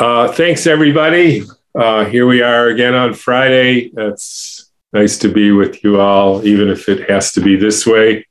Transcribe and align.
Uh, 0.00 0.32
thanks, 0.32 0.66
everybody. 0.66 1.42
Uh, 1.74 2.06
here 2.06 2.26
we 2.26 2.40
are 2.40 2.68
again 2.68 2.94
on 2.94 3.12
Friday. 3.12 3.90
It's 3.94 4.72
nice 4.94 5.18
to 5.18 5.28
be 5.28 5.52
with 5.52 5.84
you 5.84 6.00
all, 6.00 6.42
even 6.42 6.70
if 6.70 6.88
it 6.88 7.10
has 7.10 7.32
to 7.32 7.42
be 7.42 7.54
this 7.56 7.86
way. 7.86 8.26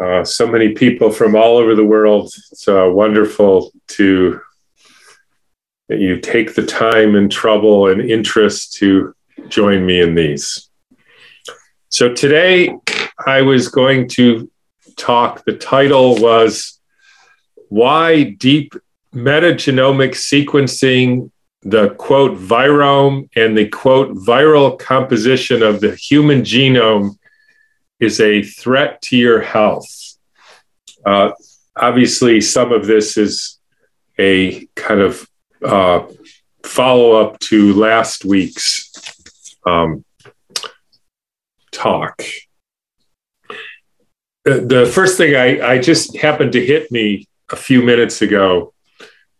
Uh, 0.00 0.22
so 0.22 0.46
many 0.46 0.74
people 0.74 1.10
from 1.10 1.34
all 1.34 1.56
over 1.56 1.74
the 1.74 1.84
world. 1.84 2.32
It's 2.52 2.68
wonderful 2.68 3.72
to 3.88 4.40
that 5.88 5.98
you 5.98 6.20
take 6.20 6.54
the 6.54 6.64
time 6.64 7.16
and 7.16 7.28
trouble 7.28 7.88
and 7.88 8.00
interest 8.00 8.74
to 8.74 9.12
join 9.48 9.84
me 9.84 10.02
in 10.02 10.14
these. 10.14 10.70
So 11.88 12.14
today 12.14 12.72
I 13.26 13.42
was 13.42 13.66
going 13.70 14.08
to 14.10 14.48
talk, 14.96 15.44
the 15.44 15.56
title 15.56 16.14
was 16.14 16.78
Why 17.70 18.22
Deep 18.22 18.72
Metagenomic 19.16 20.10
Sequencing, 20.10 21.30
the 21.62 21.88
quote 21.94 22.38
virome 22.38 23.30
and 23.34 23.56
the 23.56 23.66
quote 23.66 24.14
viral 24.14 24.78
composition 24.78 25.62
of 25.62 25.80
the 25.80 25.96
human 25.96 26.42
genome 26.42 27.16
is 27.98 28.20
a 28.20 28.42
threat 28.42 29.00
to 29.00 29.16
your 29.16 29.40
health. 29.40 29.88
Uh, 31.04 31.30
obviously, 31.74 32.42
some 32.42 32.72
of 32.72 32.86
this 32.86 33.16
is 33.16 33.58
a 34.18 34.66
kind 34.74 35.00
of 35.00 35.26
uh, 35.64 36.06
follow 36.62 37.12
up 37.12 37.38
to 37.38 37.72
last 37.72 38.26
week's 38.26 38.92
um, 39.64 40.04
talk. 41.72 42.22
The 44.44 44.88
first 44.92 45.16
thing 45.16 45.34
I, 45.34 45.66
I 45.66 45.78
just 45.78 46.18
happened 46.18 46.52
to 46.52 46.64
hit 46.64 46.92
me 46.92 47.26
a 47.50 47.56
few 47.56 47.82
minutes 47.82 48.20
ago 48.20 48.74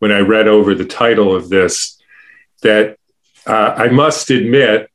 when 0.06 0.16
I 0.16 0.20
read 0.20 0.46
over 0.46 0.72
the 0.72 0.84
title 0.84 1.34
of 1.34 1.48
this 1.48 2.00
that 2.62 2.96
uh, 3.44 3.74
I 3.76 3.88
must 3.88 4.30
admit, 4.30 4.88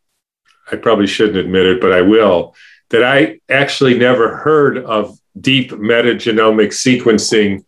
I 0.72 0.78
probably 0.78 1.06
shouldn't 1.06 1.36
admit 1.36 1.66
it, 1.66 1.81
but 1.81 1.92
I 1.92 2.02
will, 2.02 2.56
that 2.92 3.04
I 3.04 3.42
actually 3.50 4.00
never 4.00 4.38
heard 4.38 4.78
of 4.78 5.20
deep 5.38 5.72
metagenomic 5.72 6.67
sequencing 6.67 7.66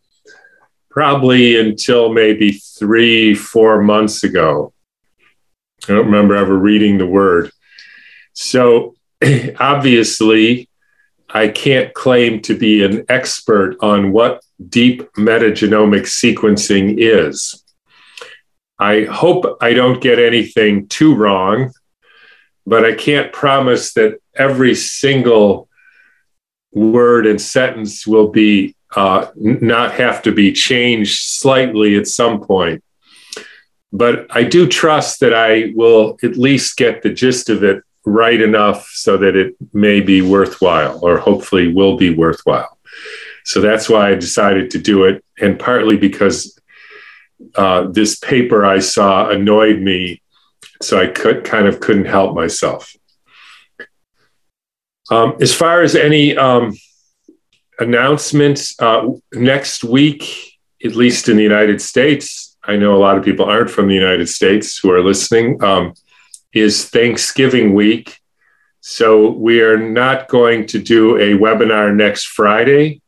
probably 0.89 1.59
until 1.59 2.14
maybe 2.14 2.53
three, 2.53 3.36
four 3.36 3.81
months 3.81 4.23
ago. 4.23 4.71
I 5.83 5.88
don't 5.91 6.05
remember 6.05 6.38
ever 6.38 6.58
reading 6.58 6.97
the 6.97 7.05
word. 7.05 7.52
So 8.31 8.95
obviously, 9.59 10.69
I 11.30 11.49
can't 11.49 11.94
claim 11.94 12.41
to 12.44 12.58
be 12.58 12.86
an 12.86 13.03
expert 13.09 13.75
on 13.81 14.14
what 14.14 14.42
deep 14.69 15.11
metagenomic 15.14 16.03
sequencing 16.03 16.95
is. 16.97 17.64
I 18.80 19.03
hope 19.03 19.58
I 19.61 19.73
don't 19.73 20.02
get 20.02 20.20
anything 20.20 20.88
too 20.88 21.16
wrong, 21.16 21.72
but 22.66 22.86
I 22.86 22.94
can't 22.94 23.31
promise 23.31 23.94
that 23.94 24.20
every 24.36 24.75
single 24.75 25.70
word 26.72 27.28
and 27.28 27.39
sentence 27.39 28.08
will 28.08 28.30
be 28.30 28.75
uh, 28.95 29.28
not 29.36 29.94
have 29.94 30.22
to 30.23 30.31
be 30.31 30.52
changed 30.52 31.20
slightly 31.22 31.95
at 31.95 32.08
some 32.08 32.42
point. 32.42 32.83
But 33.92 34.27
I 34.30 34.44
do 34.44 34.67
trust 34.67 35.20
that 35.20 35.33
I 35.33 35.72
will 35.75 36.17
at 36.23 36.36
least 36.36 36.77
get 36.77 37.03
the 37.03 37.14
gist 37.14 37.50
of 37.50 37.64
it 37.64 37.83
right 38.05 38.42
enough 38.42 38.89
so 38.89 39.17
that 39.17 39.36
it 39.36 39.55
may 39.72 40.02
be 40.02 40.22
worthwhile 40.22 41.00
or 41.03 41.17
hopefully 41.17 41.72
will 41.72 41.95
be 41.95 42.14
worthwhile. 42.14 42.77
So 43.45 43.61
that's 43.61 43.89
why 43.89 44.11
I 44.11 44.16
decided 44.16 44.72
to 44.72 44.80
do 44.80 45.05
it. 45.05 45.23
And 45.39 45.59
partly 45.59 45.97
because 45.97 46.58
uh, 47.55 47.88
this 47.88 48.17
paper 48.19 48.66
I 48.66 48.80
saw 48.80 49.30
annoyed 49.30 49.80
me. 49.80 50.22
So 50.81 50.99
I 50.99 51.08
could 51.08 51.44
kind 51.44 51.67
of 51.67 51.80
couldn't 51.80 52.05
help 52.05 52.36
myself. 52.36 52.94
Um, 55.11 55.36
as 55.42 55.54
far 55.54 55.81
as 55.81 55.95
any 55.95 56.36
um, 56.37 56.73
announcements, 57.80 58.80
uh, 58.80 59.08
next 59.33 59.83
week, 59.83 60.58
at 60.83 60.95
least 60.95 61.30
in 61.30 61.37
the 61.37 61.43
United 61.43 61.81
States, 61.81 62.58
I 62.64 62.77
know 62.77 62.95
a 62.95 62.99
lot 62.99 63.17
of 63.17 63.25
people 63.25 63.45
aren't 63.45 63.70
from 63.70 63.87
the 63.87 63.95
United 63.95 64.27
States 64.27 64.77
who 64.77 64.92
are 64.92 65.02
listening. 65.02 65.61
Um, 65.64 65.93
is 66.54 66.89
Thanksgiving 66.89 67.73
week. 67.73 68.20
So 68.81 69.31
we 69.31 69.61
are 69.61 69.77
not 69.77 70.27
going 70.27 70.67
to 70.67 70.80
do 70.80 71.17
a 71.17 71.37
webinar 71.37 71.93
next 71.95 72.27
Friday. 72.27 73.02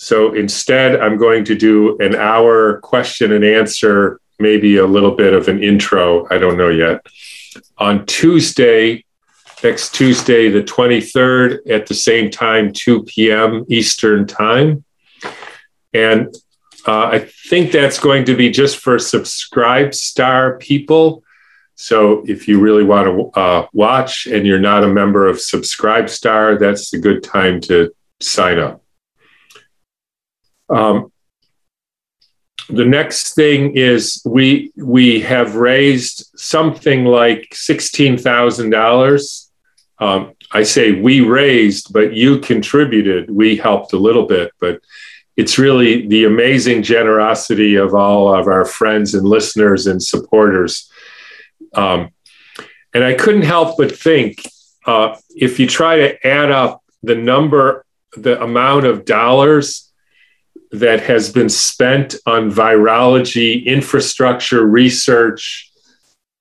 So 0.00 0.32
instead, 0.32 1.00
I'm 1.00 1.16
going 1.16 1.44
to 1.46 1.56
do 1.56 1.98
an 1.98 2.14
hour 2.14 2.78
question 2.82 3.32
and 3.32 3.44
answer, 3.44 4.20
maybe 4.38 4.76
a 4.76 4.86
little 4.86 5.10
bit 5.10 5.34
of 5.34 5.48
an 5.48 5.60
intro. 5.60 6.24
I 6.30 6.38
don't 6.38 6.56
know 6.56 6.68
yet. 6.68 7.04
On 7.78 8.06
Tuesday, 8.06 9.04
next 9.64 9.96
Tuesday, 9.96 10.50
the 10.50 10.62
23rd, 10.62 11.68
at 11.68 11.88
the 11.88 11.94
same 11.94 12.30
time, 12.30 12.72
2 12.72 13.02
p.m. 13.02 13.64
Eastern 13.68 14.24
Time. 14.24 14.84
And 15.92 16.32
uh, 16.86 17.06
I 17.06 17.18
think 17.48 17.72
that's 17.72 17.98
going 17.98 18.24
to 18.26 18.36
be 18.36 18.50
just 18.50 18.76
for 18.76 19.00
Subscribe 19.00 19.96
Star 19.96 20.58
people. 20.58 21.24
So 21.74 22.22
if 22.24 22.46
you 22.46 22.60
really 22.60 22.84
want 22.84 23.08
to 23.08 23.40
uh, 23.40 23.66
watch 23.72 24.28
and 24.28 24.46
you're 24.46 24.60
not 24.60 24.84
a 24.84 24.88
member 24.88 25.26
of 25.26 25.40
Subscribe 25.40 26.08
Star, 26.08 26.56
that's 26.56 26.92
a 26.92 26.98
good 26.98 27.24
time 27.24 27.60
to 27.62 27.92
sign 28.20 28.60
up. 28.60 28.84
Um, 30.70 31.12
the 32.68 32.84
next 32.84 33.34
thing 33.34 33.76
is 33.76 34.20
we 34.26 34.72
we 34.76 35.20
have 35.20 35.56
raised 35.56 36.26
something 36.36 37.04
like 37.04 37.48
sixteen 37.52 38.18
thousand 38.18 38.74
um, 38.74 38.80
dollars. 38.80 39.50
I 40.50 40.62
say 40.62 40.92
we 40.92 41.20
raised, 41.20 41.92
but 41.92 42.14
you 42.14 42.38
contributed. 42.38 43.30
We 43.30 43.56
helped 43.56 43.92
a 43.92 43.98
little 43.98 44.26
bit, 44.26 44.52
but 44.60 44.80
it's 45.36 45.58
really 45.58 46.06
the 46.06 46.24
amazing 46.24 46.82
generosity 46.82 47.76
of 47.76 47.94
all 47.94 48.34
of 48.34 48.46
our 48.46 48.64
friends 48.64 49.14
and 49.14 49.26
listeners 49.26 49.86
and 49.86 50.02
supporters 50.02 50.90
um, 51.74 52.10
and 52.94 53.04
I 53.04 53.14
couldn't 53.14 53.42
help 53.42 53.76
but 53.76 53.96
think 53.96 54.48
uh, 54.86 55.16
if 55.30 55.60
you 55.60 55.66
try 55.66 55.96
to 55.96 56.26
add 56.26 56.50
up 56.50 56.82
the 57.02 57.14
number, 57.14 57.84
the 58.16 58.42
amount 58.42 58.86
of 58.86 59.04
dollars 59.04 59.87
that 60.72 61.00
has 61.00 61.32
been 61.32 61.48
spent 61.48 62.14
on 62.26 62.50
virology 62.50 63.64
infrastructure 63.64 64.66
research, 64.66 65.70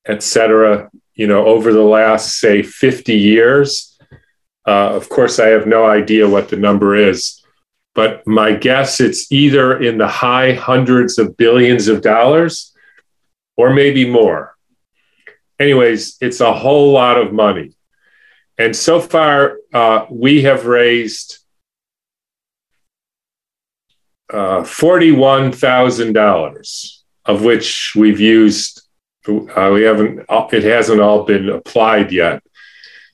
et 0.06 0.22
cetera, 0.22 0.90
you 1.16 1.28
know, 1.28 1.46
over 1.46 1.72
the 1.72 1.84
last, 1.84 2.40
say, 2.40 2.62
50 2.62 3.14
years. 3.14 3.98
Uh, 4.68 4.90
of 4.96 5.08
course, 5.10 5.40
I 5.40 5.48
have 5.48 5.66
no 5.66 5.86
idea 5.86 6.30
what 6.30 6.50
the 6.50 6.58
number 6.58 6.96
is, 6.96 7.42
but 7.96 8.26
my 8.28 8.54
guess 8.54 9.00
it's 9.00 9.32
either 9.32 9.82
in 9.82 9.98
the 9.98 10.08
high 10.08 10.54
hundreds 10.54 11.18
of 11.18 11.38
billions 11.38 11.88
of 11.88 12.02
dollars 12.02 12.74
or 13.56 13.74
maybe 13.74 14.08
more 14.08 14.58
anyways, 15.60 16.18
it's 16.22 16.40
a 16.40 16.54
whole 16.54 16.92
lot 16.92 17.18
of 17.18 17.34
money. 17.34 17.74
And 18.58 18.76
so 18.76 19.00
far, 19.00 19.58
uh, 19.74 20.06
we 20.10 20.44
have 20.44 20.66
raised 20.66 21.40
uh, 24.32 24.62
$41,000, 24.62 27.00
of 27.26 27.44
which 27.44 27.94
we've 27.96 28.20
used, 28.20 28.84
uh, 29.28 29.72
we 29.74 29.82
haven't, 29.84 30.26
it 30.30 30.64
hasn't 30.64 31.02
all 31.02 31.24
been 31.24 31.50
applied 31.50 32.12
yet. 32.12 32.44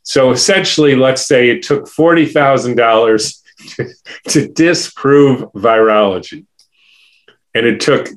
So 0.04 0.32
essentially, 0.32 0.96
let's 0.96 1.26
say 1.26 1.50
it 1.50 1.64
took 1.64 1.86
$40,000 1.86 3.42
to, 3.76 3.94
to 4.30 4.48
disprove 4.48 5.52
virology. 5.54 6.46
And 7.56 7.66
it 7.66 7.80
took 7.80 8.10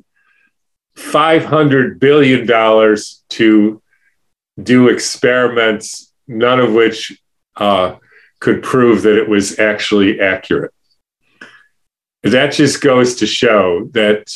$500 0.97 1.99
billion 1.99 2.45
to 3.29 3.81
do 4.61 4.89
experiments, 4.89 6.11
none 6.27 6.59
of 6.59 6.73
which 6.73 7.21
uh, 7.55 7.95
could 8.39 8.63
prove 8.63 9.03
that 9.03 9.17
it 9.17 9.29
was 9.29 9.59
actually 9.59 10.19
accurate. 10.19 10.73
That 12.31 12.51
just 12.53 12.81
goes 12.81 13.15
to 13.15 13.27
show 13.27 13.89
that 13.93 14.31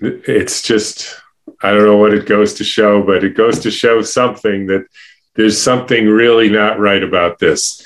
it's 0.00 0.62
just, 0.62 1.14
I 1.62 1.70
don't 1.70 1.84
know 1.84 1.96
what 1.96 2.14
it 2.14 2.26
goes 2.26 2.54
to 2.54 2.64
show, 2.64 3.02
but 3.02 3.24
it 3.24 3.36
goes 3.36 3.58
to 3.60 3.70
show 3.70 4.02
something 4.02 4.66
that 4.66 4.86
there's 5.34 5.60
something 5.60 6.06
really 6.06 6.48
not 6.48 6.78
right 6.78 7.02
about 7.02 7.38
this. 7.38 7.84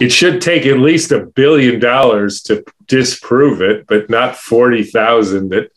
It 0.00 0.12
should 0.12 0.40
take 0.40 0.66
at 0.66 0.78
least 0.78 1.10
a 1.10 1.26
billion 1.26 1.80
dollars 1.80 2.42
to 2.42 2.64
disprove 2.86 3.62
it, 3.62 3.86
but 3.86 4.10
not 4.10 4.36
40,000 4.36 5.48
that, 5.48 5.72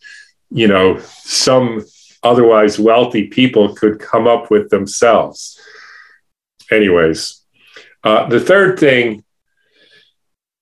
you 0.51 0.67
know, 0.67 0.99
some 0.99 1.85
otherwise 2.21 2.77
wealthy 2.77 3.27
people 3.27 3.75
could 3.75 3.99
come 3.99 4.27
up 4.27 4.51
with 4.51 4.69
themselves. 4.69 5.59
Anyways, 6.69 7.41
uh, 8.03 8.27
the 8.27 8.39
third 8.39 8.79
thing 8.79 9.23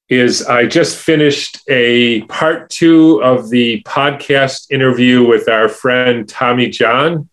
is 0.09 0.45
I 0.45 0.65
just 0.65 0.97
finished 0.97 1.59
a 1.67 2.21
part 2.23 2.69
two 2.69 3.21
of 3.21 3.49
the 3.49 3.81
podcast 3.83 4.71
interview 4.71 5.27
with 5.27 5.49
our 5.49 5.67
friend 5.67 6.27
Tommy 6.27 6.69
John. 6.69 7.29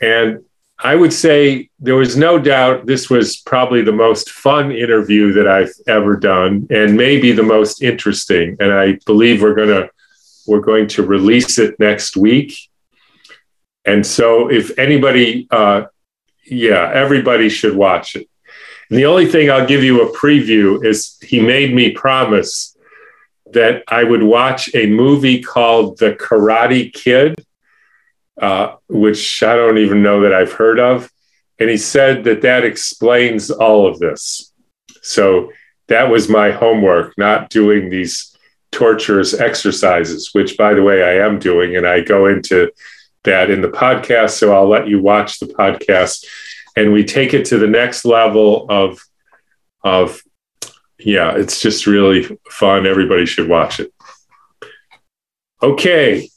And 0.00 0.44
I 0.78 0.96
would 0.96 1.12
say 1.12 1.70
there 1.78 1.94
was 1.94 2.16
no 2.16 2.38
doubt 2.38 2.86
this 2.86 3.08
was 3.08 3.36
probably 3.36 3.82
the 3.82 3.92
most 3.92 4.30
fun 4.30 4.72
interview 4.72 5.32
that 5.34 5.46
I've 5.46 5.72
ever 5.86 6.16
done 6.16 6.66
and 6.70 6.96
maybe 6.96 7.32
the 7.32 7.42
most 7.42 7.82
interesting. 7.82 8.56
And 8.60 8.72
I 8.72 8.98
believe 9.06 9.40
we're 9.40 9.54
going 9.54 9.68
to 9.68 9.88
we're 10.46 10.60
going 10.60 10.88
to 10.88 11.04
release 11.04 11.56
it 11.58 11.78
next 11.78 12.16
week. 12.16 12.58
And 13.84 14.04
so 14.04 14.50
if 14.50 14.76
anybody 14.76 15.46
uh, 15.50 15.84
yeah, 16.44 16.90
everybody 16.92 17.48
should 17.48 17.76
watch 17.76 18.16
it. 18.16 18.28
The 18.92 19.06
only 19.06 19.24
thing 19.24 19.50
I'll 19.50 19.66
give 19.66 19.82
you 19.82 20.02
a 20.02 20.14
preview 20.14 20.84
is 20.84 21.16
he 21.22 21.40
made 21.40 21.72
me 21.72 21.92
promise 21.92 22.76
that 23.50 23.82
I 23.88 24.04
would 24.04 24.22
watch 24.22 24.68
a 24.74 24.86
movie 24.86 25.42
called 25.42 25.96
The 25.96 26.12
Karate 26.12 26.92
Kid, 26.92 27.42
uh, 28.38 28.74
which 28.90 29.42
I 29.42 29.56
don't 29.56 29.78
even 29.78 30.02
know 30.02 30.20
that 30.20 30.34
I've 30.34 30.52
heard 30.52 30.78
of. 30.78 31.10
And 31.58 31.70
he 31.70 31.78
said 31.78 32.24
that 32.24 32.42
that 32.42 32.64
explains 32.64 33.50
all 33.50 33.86
of 33.86 33.98
this. 33.98 34.52
So 35.00 35.52
that 35.88 36.10
was 36.10 36.28
my 36.28 36.50
homework, 36.50 37.16
not 37.16 37.48
doing 37.48 37.88
these 37.88 38.36
torturous 38.72 39.32
exercises, 39.32 40.34
which, 40.34 40.58
by 40.58 40.74
the 40.74 40.82
way, 40.82 41.02
I 41.02 41.24
am 41.26 41.38
doing. 41.38 41.76
And 41.76 41.86
I 41.86 42.02
go 42.02 42.26
into 42.26 42.70
that 43.24 43.48
in 43.48 43.62
the 43.62 43.70
podcast. 43.70 44.32
So 44.32 44.54
I'll 44.54 44.68
let 44.68 44.86
you 44.86 45.00
watch 45.00 45.38
the 45.38 45.46
podcast 45.46 46.26
and 46.76 46.92
we 46.92 47.04
take 47.04 47.34
it 47.34 47.46
to 47.46 47.58
the 47.58 47.66
next 47.66 48.04
level 48.04 48.66
of 48.68 49.00
of 49.84 50.22
yeah 50.98 51.36
it's 51.36 51.60
just 51.60 51.86
really 51.86 52.38
fun. 52.50 52.86
Everybody 52.86 53.26
should 53.26 53.48
watch 53.48 53.80
it. 53.80 53.92
Okay 55.62 56.28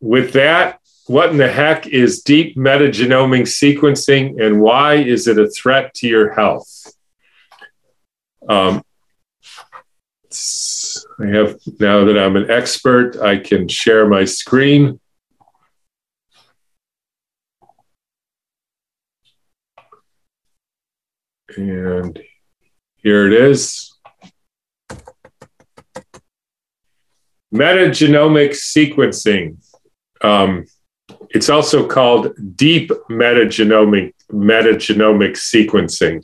with 0.00 0.32
that 0.32 0.80
what 1.06 1.30
in 1.30 1.38
the 1.38 1.50
heck 1.50 1.86
is 1.86 2.22
deep 2.22 2.56
metagenomic 2.56 3.42
sequencing 3.42 4.40
and 4.44 4.60
why 4.60 4.94
is 4.94 5.26
it 5.26 5.38
a 5.38 5.48
threat 5.48 5.94
to 5.94 6.06
your 6.06 6.34
health? 6.34 6.92
Um, 8.48 8.82
i 11.20 11.26
have 11.26 11.58
now 11.80 12.04
that 12.04 12.18
i'm 12.18 12.36
an 12.36 12.50
expert 12.50 13.16
i 13.16 13.38
can 13.38 13.66
share 13.66 14.06
my 14.06 14.24
screen 14.24 15.00
And 21.56 22.18
here 22.96 23.26
it 23.26 23.32
is. 23.32 23.96
Metagenomic 27.54 28.50
sequencing. 28.50 29.56
Um, 30.20 30.66
it's 31.30 31.48
also 31.48 31.86
called 31.86 32.34
deep 32.56 32.90
metagenomic 33.10 34.14
metagenomic 34.30 35.32
sequencing. 35.32 36.22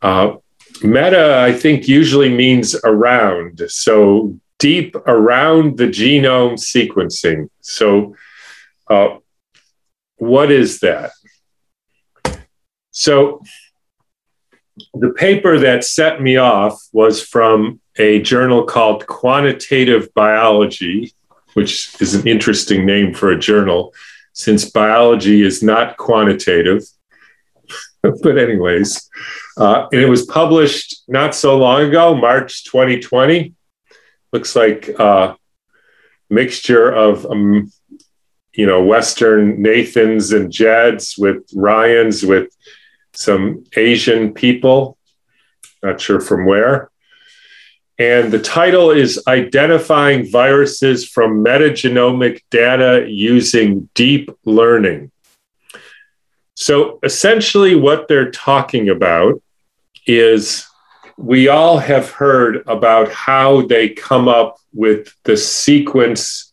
Uh, 0.00 0.36
meta, 0.82 1.38
I 1.40 1.52
think, 1.52 1.86
usually 1.86 2.30
means 2.30 2.74
around. 2.84 3.62
So 3.68 4.38
deep 4.58 4.94
around 5.06 5.76
the 5.76 5.88
genome 5.88 6.54
sequencing. 6.54 7.48
So, 7.60 8.16
uh, 8.88 9.16
what 10.16 10.50
is 10.50 10.80
that? 10.80 11.10
So, 12.92 13.42
the 14.94 15.10
paper 15.10 15.58
that 15.58 15.84
set 15.84 16.22
me 16.22 16.36
off 16.36 16.80
was 16.92 17.22
from 17.22 17.80
a 17.96 18.20
journal 18.22 18.64
called 18.64 19.06
Quantitative 19.06 20.12
Biology, 20.14 21.12
which 21.54 22.00
is 22.00 22.14
an 22.14 22.26
interesting 22.26 22.86
name 22.86 23.12
for 23.12 23.30
a 23.30 23.38
journal 23.38 23.92
since 24.32 24.70
biology 24.70 25.42
is 25.42 25.62
not 25.62 25.96
quantitative. 25.98 26.84
but, 28.02 28.38
anyways, 28.38 29.10
uh, 29.58 29.86
and 29.92 30.00
it 30.00 30.08
was 30.08 30.24
published 30.26 31.02
not 31.06 31.34
so 31.34 31.58
long 31.58 31.82
ago, 31.82 32.14
March 32.14 32.64
2020. 32.64 33.54
Looks 34.32 34.56
like 34.56 34.88
a 34.88 35.36
mixture 36.30 36.90
of, 36.90 37.26
um, 37.26 37.70
you 38.54 38.66
know, 38.66 38.82
Western 38.82 39.60
Nathans 39.60 40.32
and 40.32 40.50
Jeds 40.50 41.18
with 41.18 41.44
Ryans 41.54 42.22
with 42.22 42.48
some 43.14 43.64
Asian 43.76 44.32
people, 44.32 44.96
not 45.82 46.00
sure 46.00 46.20
from 46.20 46.46
where. 46.46 46.90
And 47.98 48.32
the 48.32 48.38
title 48.38 48.90
is 48.90 49.22
Identifying 49.28 50.30
Viruses 50.30 51.06
from 51.06 51.44
Metagenomic 51.44 52.40
Data 52.50 53.06
Using 53.08 53.88
Deep 53.94 54.30
Learning. 54.44 55.10
So 56.56 56.98
essentially, 57.02 57.74
what 57.74 58.08
they're 58.08 58.30
talking 58.30 58.88
about 58.88 59.42
is 60.06 60.66
we 61.16 61.48
all 61.48 61.78
have 61.78 62.10
heard 62.10 62.64
about 62.66 63.12
how 63.12 63.62
they 63.62 63.90
come 63.90 64.28
up 64.28 64.56
with 64.72 65.14
the 65.24 65.36
sequence 65.36 66.52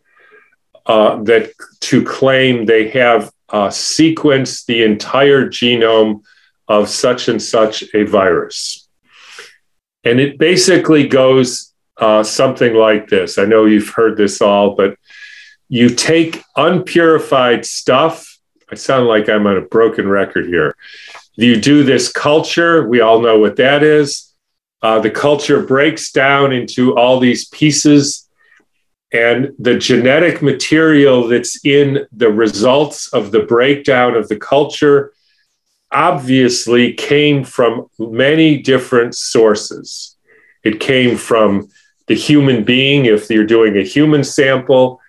uh, 0.86 1.24
that 1.24 1.52
to 1.80 2.04
claim 2.04 2.66
they 2.66 2.90
have 2.90 3.32
uh, 3.50 3.70
sequenced 3.70 4.66
the 4.66 4.84
entire 4.84 5.48
genome 5.48 6.22
of 6.70 6.88
such 6.88 7.28
and 7.28 7.42
such 7.42 7.84
a 7.96 8.04
virus. 8.04 8.88
And 10.04 10.20
it 10.20 10.38
basically 10.38 11.08
goes 11.08 11.74
uh, 11.98 12.24
something 12.24 12.76
like 12.76 13.10
this. 13.10 13.38
I 13.38 13.46
know 13.46 13.66
you've 13.66 13.90
heard 13.90 14.16
this 14.16 14.42
all, 14.42 14.76
but 14.76 14.96
you 15.68 15.90
take 15.90 16.42
unpurified 16.56 17.66
stuff. 17.66 18.38
I 18.72 18.76
sound 18.76 19.08
like 19.08 19.28
I'm 19.28 19.48
on 19.48 19.58
a 19.58 19.62
broken 19.62 20.08
record 20.08 20.46
here. 20.46 20.76
You 21.36 21.60
do 21.60 21.84
this 21.84 22.12
culture, 22.12 22.88
we 22.88 23.02
all 23.02 23.20
know 23.20 23.40
what 23.40 23.56
that 23.58 23.84
is. 23.84 24.34
Uh, 24.82 25.00
the 25.00 25.12
culture 25.12 25.62
breaks 25.62 26.12
down 26.12 26.54
into 26.54 26.96
all 26.96 27.20
these 27.20 27.48
pieces, 27.50 28.30
and 29.12 29.54
the 29.58 29.78
genetic 29.78 30.42
material 30.42 31.28
that's 31.28 31.66
in 31.66 32.06
the 32.12 32.32
results 32.32 33.12
of 33.12 33.32
the 33.32 33.42
breakdown 33.42 34.16
of 34.16 34.28
the 34.30 34.38
culture 34.38 35.14
obviously 35.92 36.94
came 36.94 37.44
from 37.44 37.88
many 37.98 38.58
different 38.58 39.16
sources. 39.16 40.16
It 40.64 40.80
came 40.80 41.18
from 41.18 41.70
the 42.08 42.16
human 42.16 42.64
being, 42.64 43.06
if 43.06 43.30
you're 43.30 43.46
doing 43.46 43.78
a 43.78 43.84
human 43.84 44.24
sample, 44.24 45.00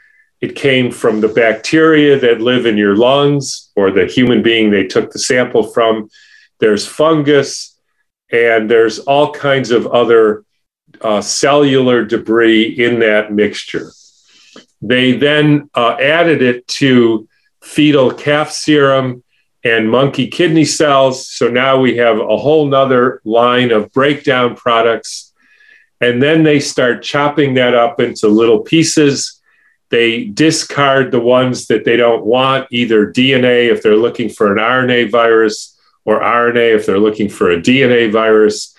it 0.41 0.57
came 0.57 0.91
from 0.91 1.21
the 1.21 1.29
bacteria 1.29 2.19
that 2.19 2.41
live 2.41 2.65
in 2.67 2.79
your 2.79 2.97
lungs 2.97 3.71
or 3.77 3.91
the 3.91 4.07
human 4.07 4.43
being 4.43 4.71
they 4.71 4.87
took 4.87 5.13
the 5.13 5.19
sample 5.19 5.63
from. 5.63 6.09
There's 6.61 6.87
fungus, 6.87 7.79
and 8.33 8.71
there's 8.71 9.01
all 9.01 9.33
kinds 9.33 9.71
of 9.71 9.87
other 9.87 10.45
uh, 11.01 11.21
cellular 11.21 12.05
debris 12.05 12.65
in 12.65 13.01
that 13.01 13.33
mixture. 13.33 13.91
They 14.83 15.13
then 15.13 15.69
uh, 15.75 15.97
added 16.01 16.43
it 16.43 16.67
to 16.69 17.29
fetal 17.63 18.13
calf 18.13 18.51
serum 18.51 19.23
and 19.65 19.91
monkey 19.91 20.29
kidney 20.29 20.65
cells. 20.65 21.29
So 21.29 21.49
now 21.49 21.79
we 21.79 21.97
have 21.97 22.19
a 22.19 22.37
whole 22.37 22.67
nother 22.67 23.21
line 23.25 23.71
of 23.71 23.93
breakdown 23.93 24.57
products. 24.57 25.33
And 26.01 26.23
then 26.23 26.43
they 26.43 26.61
start 26.61 27.03
chopping 27.03 27.55
that 27.55 27.75
up 27.75 28.01
into 28.01 28.29
little 28.29 28.61
pieces. 28.61 29.41
They 29.91 30.25
discard 30.25 31.11
the 31.11 31.21
ones 31.21 31.67
that 31.67 31.85
they 31.85 31.97
don't 31.97 32.25
want, 32.25 32.69
either 32.71 33.13
DNA 33.13 33.71
if 33.71 33.83
they're 33.83 33.97
looking 33.97 34.31
for 34.31 34.53
an 34.53 34.59
RNA 34.59 35.11
virus, 35.11 35.79
or 36.05 36.21
RNA 36.21 36.77
if 36.77 36.87
they're 36.87 36.99
looking 36.99 37.29
for 37.29 37.51
a 37.51 37.61
DNA 37.61 38.11
virus. 38.11 38.75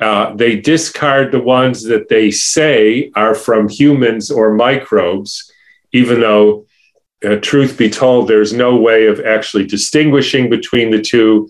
Uh, 0.00 0.34
they 0.34 0.60
discard 0.60 1.32
the 1.32 1.40
ones 1.40 1.82
that 1.84 2.08
they 2.08 2.30
say 2.30 3.10
are 3.14 3.34
from 3.34 3.68
humans 3.68 4.30
or 4.30 4.54
microbes, 4.54 5.52
even 5.92 6.20
though 6.20 6.66
uh, 7.24 7.36
truth 7.36 7.76
be 7.76 7.90
told, 7.90 8.28
there's 8.28 8.52
no 8.52 8.76
way 8.76 9.06
of 9.06 9.20
actually 9.20 9.66
distinguishing 9.66 10.48
between 10.48 10.90
the 10.90 11.00
two. 11.00 11.48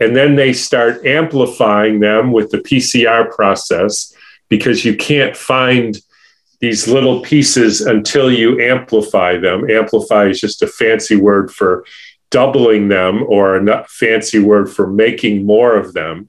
And 0.00 0.16
then 0.16 0.36
they 0.36 0.52
start 0.52 1.04
amplifying 1.06 2.00
them 2.00 2.32
with 2.32 2.50
the 2.50 2.58
PCR 2.58 3.30
process 3.30 4.14
because 4.48 4.84
you 4.84 4.96
can't 4.96 5.36
find 5.36 5.98
these 6.60 6.88
little 6.88 7.20
pieces 7.20 7.80
until 7.80 8.30
you 8.30 8.60
amplify 8.60 9.36
them. 9.36 9.68
Amplify 9.70 10.26
is 10.26 10.40
just 10.40 10.62
a 10.62 10.66
fancy 10.66 11.16
word 11.16 11.50
for 11.50 11.84
doubling 12.30 12.88
them 12.88 13.24
or 13.28 13.56
a 13.56 13.86
fancy 13.88 14.38
word 14.38 14.70
for 14.70 14.86
making 14.86 15.44
more 15.44 15.76
of 15.76 15.92
them. 15.92 16.28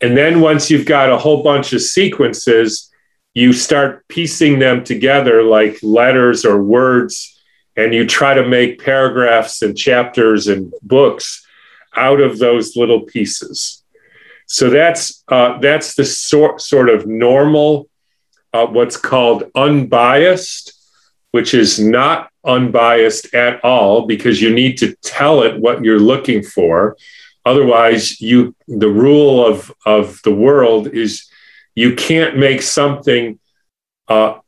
And 0.00 0.16
then 0.16 0.40
once 0.40 0.70
you've 0.70 0.86
got 0.86 1.10
a 1.10 1.18
whole 1.18 1.42
bunch 1.42 1.72
of 1.72 1.80
sequences, 1.80 2.90
you 3.34 3.52
start 3.52 4.06
piecing 4.08 4.58
them 4.58 4.84
together 4.84 5.42
like 5.42 5.78
letters 5.82 6.44
or 6.44 6.62
words 6.62 7.41
and 7.76 7.94
you 7.94 8.06
try 8.06 8.34
to 8.34 8.46
make 8.46 8.82
paragraphs 8.82 9.62
and 9.62 9.76
chapters 9.76 10.48
and 10.48 10.72
books 10.82 11.46
out 11.96 12.20
of 12.20 12.38
those 12.38 12.76
little 12.76 13.00
pieces. 13.00 13.82
So 14.46 14.70
that's 14.70 15.22
uh, 15.28 15.58
that's 15.58 15.94
the 15.94 16.04
sort 16.04 16.60
sort 16.60 16.90
of 16.90 17.06
normal, 17.06 17.88
uh, 18.52 18.66
what's 18.66 18.96
called 18.96 19.44
unbiased, 19.54 20.74
which 21.30 21.54
is 21.54 21.78
not 21.78 22.30
unbiased 22.44 23.34
at 23.34 23.64
all 23.64 24.06
because 24.06 24.42
you 24.42 24.52
need 24.52 24.76
to 24.78 24.94
tell 24.96 25.42
it 25.42 25.58
what 25.58 25.84
you're 25.84 26.00
looking 26.00 26.42
for. 26.42 26.96
Otherwise, 27.44 28.20
you 28.20 28.54
the 28.68 28.88
rule 28.88 29.44
of 29.44 29.72
of 29.86 30.20
the 30.22 30.34
world 30.34 30.88
is 30.88 31.26
you 31.74 31.94
can't 31.94 32.36
make 32.36 32.60
something 32.62 33.38
uh, 34.08 34.38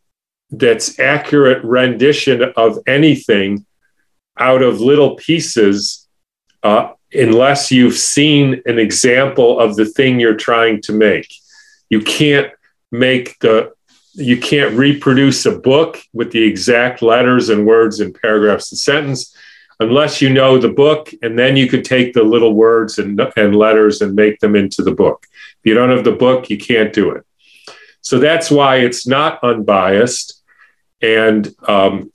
that's 0.59 0.99
accurate 0.99 1.65
rendition 1.65 2.43
of 2.57 2.79
anything 2.87 3.65
out 4.39 4.63
of 4.63 4.81
little 4.81 5.17
pieces 5.17 6.09
uh, 6.63 6.93
unless 7.13 7.71
you've 7.71 7.97
seen 7.97 8.61
an 8.67 8.79
example 8.79 9.61
of 9.61 9.77
the 9.77 9.85
thing 9.85 10.19
you're 10.19 10.37
trying 10.37 10.81
to 10.83 10.93
make. 10.93 11.33
You 11.89 12.01
can't 12.01 12.53
make 12.91 13.39
the 13.41 13.73
you 14.17 14.37
can't 14.37 14.77
reproduce 14.77 15.45
a 15.45 15.59
book 15.59 16.01
with 16.13 16.31
the 16.31 16.43
exact 16.43 17.03
letters 17.03 17.49
and 17.49 17.67
words 17.67 17.99
and 17.99 18.15
paragraphs 18.15 18.71
and 18.71 18.79
sentence 18.79 19.37
unless 19.81 20.23
you 20.23 20.31
know 20.31 20.57
the 20.57 20.69
book 20.69 21.13
and 21.23 21.37
then 21.37 21.57
you 21.57 21.69
could 21.69 21.85
take 21.85 22.13
the 22.13 22.23
little 22.23 22.55
words 22.55 23.01
and, 23.01 23.21
and 23.37 23.57
letters 23.57 24.03
and 24.03 24.15
make 24.15 24.39
them 24.39 24.55
into 24.55 24.83
the 24.83 24.93
book. 24.93 25.27
If 25.59 25.65
you 25.65 25.75
don't 25.75 25.91
have 25.91 26.05
the 26.05 26.13
book 26.13 26.49
you 26.49 26.59
can't 26.59 26.93
do 26.93 27.11
it. 27.11 27.25
So 28.03 28.21
that's 28.21 28.53
why 28.53 28.77
it's 28.77 29.07
not 29.07 29.43
unbiased 29.43 30.44
and 31.05 31.55
um, 31.69 32.11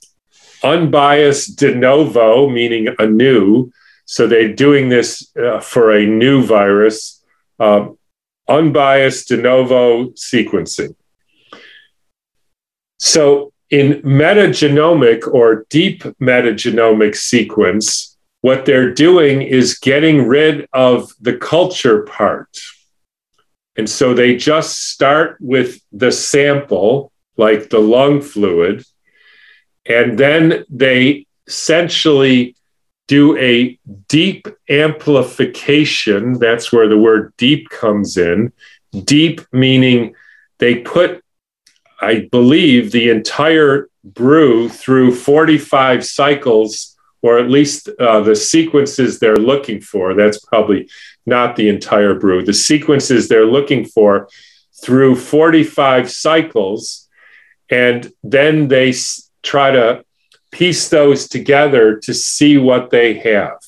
unbiased 0.64 1.58
de 1.58 1.74
novo 1.74 2.48
meaning 2.48 2.88
anew 2.98 3.70
so 4.10 4.26
they're 4.26 4.52
doing 4.52 4.88
this 4.88 5.30
uh, 5.36 5.60
for 5.60 5.92
a 5.92 6.04
new 6.04 6.42
virus, 6.42 7.24
uh, 7.60 7.90
unbiased 8.48 9.28
de 9.28 9.36
novo 9.36 10.06
sequencing. 10.30 10.96
So 12.98 13.52
in 13.70 14.02
metagenomic 14.02 15.32
or 15.32 15.64
deep 15.70 16.02
metagenomic 16.20 17.14
sequence, 17.14 18.18
what 18.40 18.64
they're 18.64 18.92
doing 18.92 19.42
is 19.42 19.78
getting 19.78 20.26
rid 20.26 20.66
of 20.72 21.12
the 21.20 21.36
culture 21.36 22.02
part. 22.02 22.58
And 23.76 23.88
so 23.88 24.12
they 24.12 24.34
just 24.34 24.90
start 24.90 25.36
with 25.38 25.80
the 25.92 26.10
sample, 26.10 27.12
like 27.36 27.70
the 27.70 27.78
lung 27.78 28.20
fluid, 28.20 28.84
and 29.86 30.18
then 30.18 30.64
they 30.68 31.26
essentially 31.46 32.54
do 33.08 33.36
a 33.38 33.78
deep 34.08 34.46
amplification. 34.68 36.34
That's 36.34 36.72
where 36.72 36.88
the 36.88 36.98
word 36.98 37.32
deep 37.36 37.68
comes 37.68 38.16
in. 38.16 38.52
Deep 39.04 39.40
meaning 39.52 40.14
they 40.58 40.76
put, 40.76 41.24
I 42.00 42.28
believe, 42.30 42.92
the 42.92 43.10
entire 43.10 43.88
brew 44.04 44.68
through 44.68 45.14
45 45.14 46.04
cycles, 46.06 46.96
or 47.22 47.38
at 47.38 47.50
least 47.50 47.88
uh, 47.98 48.20
the 48.20 48.36
sequences 48.36 49.18
they're 49.18 49.36
looking 49.36 49.80
for. 49.80 50.14
That's 50.14 50.38
probably 50.38 50.88
not 51.26 51.56
the 51.56 51.68
entire 51.68 52.14
brew. 52.14 52.44
The 52.44 52.54
sequences 52.54 53.28
they're 53.28 53.46
looking 53.46 53.84
for 53.84 54.28
through 54.82 55.16
45 55.16 56.10
cycles. 56.10 57.08
And 57.70 58.12
then 58.22 58.68
they 58.68 58.92
try 59.42 59.70
to 59.70 60.04
piece 60.50 60.88
those 60.88 61.28
together 61.28 61.96
to 62.02 62.12
see 62.12 62.58
what 62.58 62.90
they 62.90 63.14
have. 63.14 63.58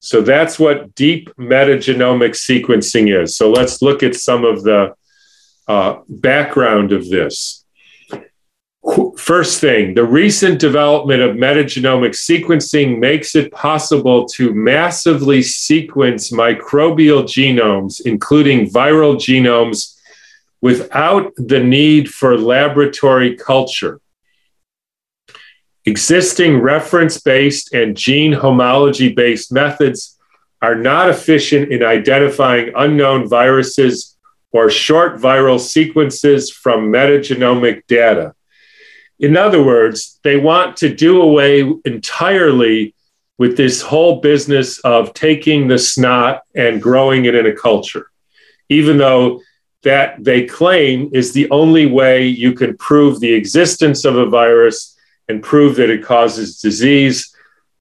So 0.00 0.20
that's 0.20 0.58
what 0.58 0.94
deep 0.94 1.30
metagenomic 1.36 2.30
sequencing 2.30 3.22
is. 3.22 3.36
So 3.36 3.50
let's 3.50 3.82
look 3.82 4.02
at 4.02 4.14
some 4.14 4.44
of 4.44 4.62
the 4.62 4.94
uh, 5.66 6.00
background 6.08 6.92
of 6.92 7.08
this. 7.08 7.64
First 9.18 9.60
thing, 9.60 9.94
the 9.94 10.04
recent 10.04 10.60
development 10.60 11.20
of 11.20 11.36
metagenomic 11.36 12.12
sequencing 12.12 12.98
makes 12.98 13.34
it 13.34 13.52
possible 13.52 14.26
to 14.28 14.54
massively 14.54 15.42
sequence 15.42 16.30
microbial 16.30 17.24
genomes, 17.24 18.00
including 18.06 18.70
viral 18.70 19.16
genomes, 19.16 19.97
without 20.60 21.32
the 21.36 21.60
need 21.60 22.08
for 22.08 22.36
laboratory 22.36 23.36
culture. 23.36 24.00
Existing 25.84 26.60
reference 26.60 27.20
based 27.20 27.72
and 27.72 27.96
gene 27.96 28.32
homology 28.32 29.12
based 29.12 29.52
methods 29.52 30.18
are 30.60 30.74
not 30.74 31.08
efficient 31.08 31.72
in 31.72 31.82
identifying 31.82 32.72
unknown 32.76 33.28
viruses 33.28 34.16
or 34.50 34.68
short 34.68 35.16
viral 35.16 35.60
sequences 35.60 36.50
from 36.50 36.92
metagenomic 36.92 37.86
data. 37.86 38.34
In 39.20 39.36
other 39.36 39.62
words, 39.62 40.18
they 40.22 40.36
want 40.36 40.76
to 40.78 40.94
do 40.94 41.20
away 41.20 41.72
entirely 41.84 42.94
with 43.36 43.56
this 43.56 43.80
whole 43.82 44.20
business 44.20 44.78
of 44.80 45.14
taking 45.14 45.68
the 45.68 45.78
snot 45.78 46.42
and 46.54 46.82
growing 46.82 47.24
it 47.24 47.34
in 47.34 47.46
a 47.46 47.54
culture, 47.54 48.10
even 48.68 48.98
though 48.98 49.40
that 49.82 50.22
they 50.22 50.44
claim 50.44 51.10
is 51.12 51.32
the 51.32 51.48
only 51.50 51.86
way 51.86 52.26
you 52.26 52.52
can 52.52 52.76
prove 52.76 53.20
the 53.20 53.32
existence 53.32 54.04
of 54.04 54.16
a 54.16 54.26
virus 54.26 54.96
and 55.28 55.42
prove 55.42 55.76
that 55.76 55.90
it 55.90 56.04
causes 56.04 56.60
disease. 56.60 57.34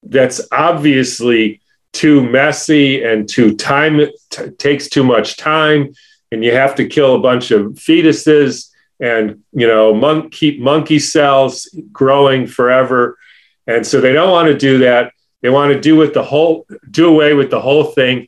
That's 0.03 0.41
obviously 0.51 1.61
too 1.93 2.21
messy 2.21 3.03
and 3.03 3.27
too 3.27 3.55
time 3.55 3.99
t- 4.29 4.49
takes 4.51 4.89
too 4.89 5.03
much 5.03 5.37
time, 5.37 5.93
and 6.31 6.43
you 6.43 6.53
have 6.53 6.75
to 6.75 6.87
kill 6.87 7.15
a 7.15 7.19
bunch 7.19 7.51
of 7.51 7.73
fetuses 7.73 8.69
and 8.99 9.43
you 9.51 9.67
know 9.67 9.93
mon- 9.93 10.29
keep 10.29 10.59
monkey 10.59 10.99
cells 10.99 11.67
growing 11.91 12.45
forever. 12.45 13.17
And 13.65 13.85
so 13.85 13.99
they 13.99 14.13
don't 14.13 14.31
want 14.31 14.47
to 14.47 14.57
do 14.57 14.79
that. 14.79 15.13
They 15.41 15.49
want 15.49 15.73
to 15.73 15.79
do 15.79 15.95
with 15.95 16.13
the 16.13 16.23
whole 16.23 16.67
do 16.89 17.07
away 17.07 17.33
with 17.33 17.49
the 17.49 17.61
whole 17.61 17.85
thing 17.85 18.27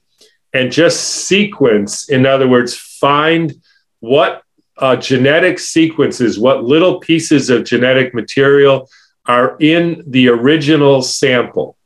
and 0.53 0.71
just 0.71 1.27
sequence. 1.27 2.09
In 2.09 2.25
other 2.25 2.47
words, 2.47 2.88
find 2.99 3.53
what 3.99 4.43
uh, 4.77 4.95
genetic 4.95 5.59
sequences, 5.59 6.39
what 6.39 6.63
little 6.63 6.99
pieces 6.99 7.49
of 7.49 7.65
genetic 7.65 8.13
material 8.13 8.89
are 9.25 9.57
in 9.59 10.03
the 10.07 10.29
original 10.29 11.01
sample. 11.01 11.77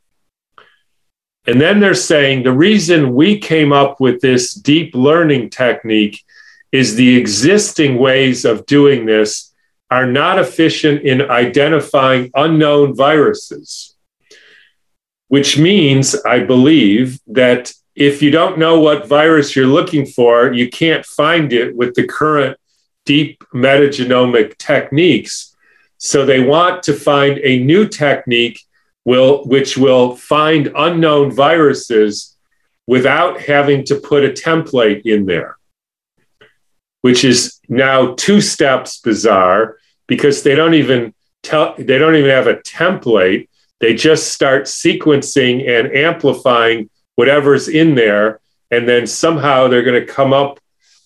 And 1.46 1.60
then 1.60 1.80
they're 1.80 1.94
saying 1.94 2.42
the 2.42 2.52
reason 2.52 3.14
we 3.14 3.38
came 3.38 3.72
up 3.72 4.00
with 4.00 4.20
this 4.20 4.54
deep 4.54 4.94
learning 4.94 5.50
technique 5.50 6.24
is 6.72 6.96
the 6.96 7.16
existing 7.16 7.98
ways 7.98 8.44
of 8.44 8.66
doing 8.66 9.06
this 9.06 9.52
are 9.90 10.06
not 10.06 10.38
efficient 10.38 11.02
in 11.02 11.30
identifying 11.30 12.30
unknown 12.34 12.96
viruses, 12.96 13.94
which 15.28 15.58
means, 15.58 16.16
I 16.24 16.40
believe, 16.40 17.20
that 17.26 17.72
if 17.94 18.22
you 18.22 18.30
don't 18.30 18.58
know 18.58 18.80
what 18.80 19.06
virus 19.06 19.54
you're 19.54 19.66
looking 19.66 20.06
for, 20.06 20.52
you 20.52 20.68
can't 20.68 21.06
find 21.06 21.52
it 21.52 21.76
with 21.76 21.94
the 21.94 22.06
current 22.06 22.58
deep 23.04 23.44
metagenomic 23.54 24.56
techniques 24.58 25.54
so 26.04 26.26
they 26.26 26.40
want 26.40 26.82
to 26.82 26.92
find 26.92 27.38
a 27.38 27.60
new 27.60 27.88
technique 27.88 28.60
will, 29.06 29.42
which 29.44 29.78
will 29.78 30.16
find 30.16 30.70
unknown 30.76 31.30
viruses 31.30 32.36
without 32.86 33.40
having 33.40 33.86
to 33.86 33.94
put 33.94 34.22
a 34.22 34.28
template 34.28 35.06
in 35.06 35.24
there, 35.24 35.56
which 37.00 37.24
is 37.24 37.58
now 37.70 38.14
two 38.16 38.42
steps 38.42 39.00
bizarre 39.00 39.78
because 40.06 40.42
they 40.42 40.54
don't 40.54 40.74
even 40.74 41.14
tell 41.42 41.74
they 41.78 41.96
don't 41.96 42.16
even 42.16 42.28
have 42.28 42.48
a 42.48 42.56
template. 42.56 43.48
They 43.80 43.94
just 43.94 44.30
start 44.30 44.64
sequencing 44.64 45.66
and 45.66 45.90
amplifying 45.90 46.90
whatever's 47.16 47.68
in 47.68 47.94
there, 47.94 48.40
and 48.70 48.88
then 48.88 49.06
somehow 49.06 49.68
they're 49.68 49.82
going 49.82 50.04
to 50.04 50.12
come 50.12 50.32
up 50.32 50.58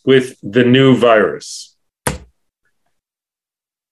with 0.04 0.36
the 0.42 0.64
new 0.64 0.96
virus. 0.96 1.76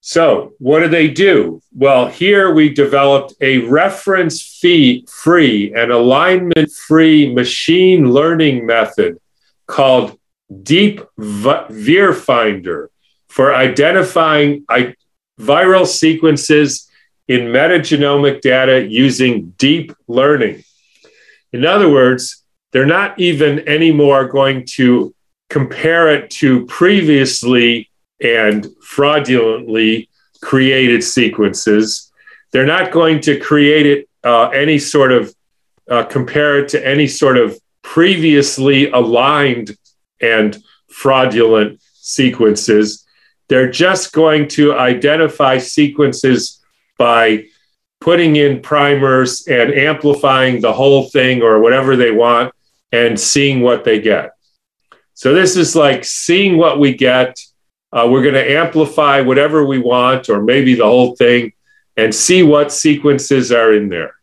So, 0.01 0.53
what 0.59 0.79
do 0.79 0.87
they 0.87 1.09
do? 1.09 1.61
Well, 1.75 2.07
here 2.07 2.53
we 2.53 2.69
developed 2.69 3.33
a 3.41 3.57
reference 3.57 4.41
fee 4.41 5.05
free 5.11 5.73
and 5.75 5.91
alignment 5.91 6.71
free 6.71 7.33
machine 7.33 8.09
learning 8.09 8.65
method 8.65 9.19
called 9.65 10.17
Deep 10.63 11.01
VirFinder 11.19 12.87
for 13.27 13.53
identifying 13.53 14.65
viral 15.37 15.85
sequences 15.85 16.89
in 17.27 17.41
metagenomic 17.41 18.39
data 18.39 18.87
using 18.87 19.53
deep 19.57 19.91
learning. 20.07 20.63
In 21.57 21.65
other 21.65 21.89
words, 21.89 22.43
they're 22.71 22.85
not 22.85 23.19
even 23.19 23.67
anymore 23.67 24.27
going 24.27 24.63
to 24.75 25.15
compare 25.49 26.13
it 26.13 26.29
to 26.41 26.67
previously 26.67 27.89
and 28.21 28.67
fraudulently 28.83 30.07
created 30.39 31.03
sequences. 31.03 32.11
They're 32.51 32.67
not 32.67 32.91
going 32.91 33.21
to 33.21 33.39
create 33.39 33.87
it 33.87 34.07
uh, 34.23 34.49
any 34.49 34.77
sort 34.77 35.11
of 35.11 35.33
uh, 35.89 36.03
compare 36.03 36.59
it 36.59 36.67
to 36.69 36.87
any 36.87 37.07
sort 37.07 37.37
of 37.39 37.59
previously 37.81 38.91
aligned 38.91 39.75
and 40.21 40.63
fraudulent 40.91 41.81
sequences. 41.95 43.03
They're 43.47 43.71
just 43.71 44.13
going 44.13 44.47
to 44.49 44.75
identify 44.77 45.57
sequences 45.57 46.63
by 46.99 47.45
putting 47.99 48.35
in 48.35 48.61
primers 48.61 49.47
and 49.47 49.73
amplifying 49.73 50.61
the 50.61 50.73
whole 50.73 51.09
thing 51.09 51.41
or 51.41 51.59
whatever 51.59 51.95
they 51.95 52.11
want 52.11 52.53
and 52.91 53.19
seeing 53.19 53.61
what 53.61 53.83
they 53.83 53.99
get. 53.99 54.31
So 55.13 55.33
this 55.33 55.57
is 55.57 55.75
like 55.75 56.05
seeing 56.05 56.57
what 56.57 56.79
we 56.79 56.93
get. 56.93 57.39
Uh, 57.91 58.07
we're 58.09 58.21
going 58.21 58.35
to 58.35 58.51
amplify 58.51 59.21
whatever 59.21 59.65
we 59.65 59.79
want, 59.79 60.29
or 60.29 60.41
maybe 60.41 60.75
the 60.75 60.83
whole 60.83 61.15
thing, 61.15 61.53
and 61.95 62.13
see 62.13 62.43
what 62.43 62.71
sequences 62.71 63.51
are 63.51 63.73
in 63.73 63.89
there. 63.89 64.13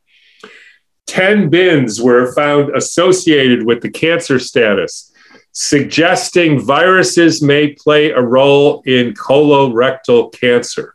10 1.06 1.48
bins 1.48 2.02
were 2.02 2.34
found 2.34 2.76
associated 2.76 3.64
with 3.64 3.80
the 3.80 3.90
cancer 3.90 4.38
status, 4.38 5.10
suggesting 5.52 6.60
viruses 6.60 7.40
may 7.40 7.72
play 7.72 8.10
a 8.10 8.20
role 8.20 8.82
in 8.84 9.14
colorectal 9.14 10.30
cancer. 10.32 10.94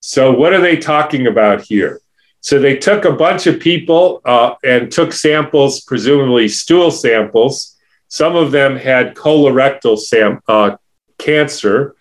So, 0.00 0.32
what 0.32 0.54
are 0.54 0.60
they 0.60 0.78
talking 0.78 1.26
about 1.26 1.60
here? 1.60 2.00
So, 2.46 2.60
they 2.60 2.76
took 2.76 3.04
a 3.04 3.10
bunch 3.10 3.48
of 3.48 3.58
people 3.58 4.20
uh, 4.24 4.54
and 4.62 4.92
took 4.92 5.12
samples, 5.12 5.80
presumably 5.80 6.46
stool 6.46 6.92
samples. 6.92 7.76
Some 8.06 8.36
of 8.36 8.52
them 8.52 8.76
had 8.76 9.16
colorectal 9.16 9.98
sam- 9.98 10.40
uh, 10.46 10.76
cancer. 11.18 11.96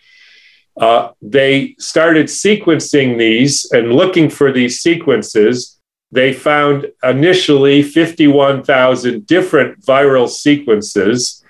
Uh, 0.78 1.14
they 1.20 1.76
started 1.80 2.28
sequencing 2.28 3.18
these 3.18 3.72
and 3.72 3.94
looking 3.94 4.30
for 4.30 4.52
these 4.52 4.82
sequences. 4.82 5.80
They 6.12 6.32
found 6.32 6.92
initially 7.02 7.82
51,000 7.82 9.26
different 9.26 9.84
viral 9.84 10.30
sequences. 10.30 11.44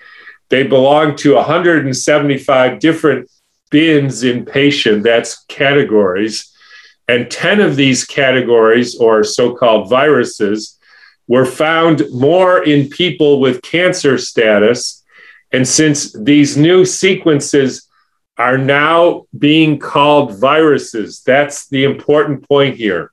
They 0.48 0.64
belong 0.64 1.18
to 1.18 1.36
175 1.36 2.80
different 2.80 3.30
bins 3.72 4.24
in 4.24 4.46
patient, 4.46 5.04
that's 5.04 5.44
categories. 5.50 6.55
And 7.08 7.30
10 7.30 7.62
of 7.62 7.76
these 7.76 8.04
categories, 8.04 8.96
or 8.96 9.24
so 9.24 9.56
called 9.56 9.90
viruses, 9.90 10.78
were 11.28 11.46
found 11.46 12.04
more 12.12 12.64
in 12.64 12.90
people 12.90 13.40
with 13.40 13.62
cancer 13.62 14.18
status 14.18 15.04
and 15.56 15.66
since 15.66 16.12
these 16.12 16.58
new 16.58 16.84
sequences 16.84 17.88
are 18.38 18.58
now 18.58 19.26
being 19.38 19.80
called 19.80 20.38
viruses, 20.38 21.22
that's 21.26 21.70
the 21.70 21.86
important 21.86 22.46
point 22.46 22.76
here. 22.76 23.12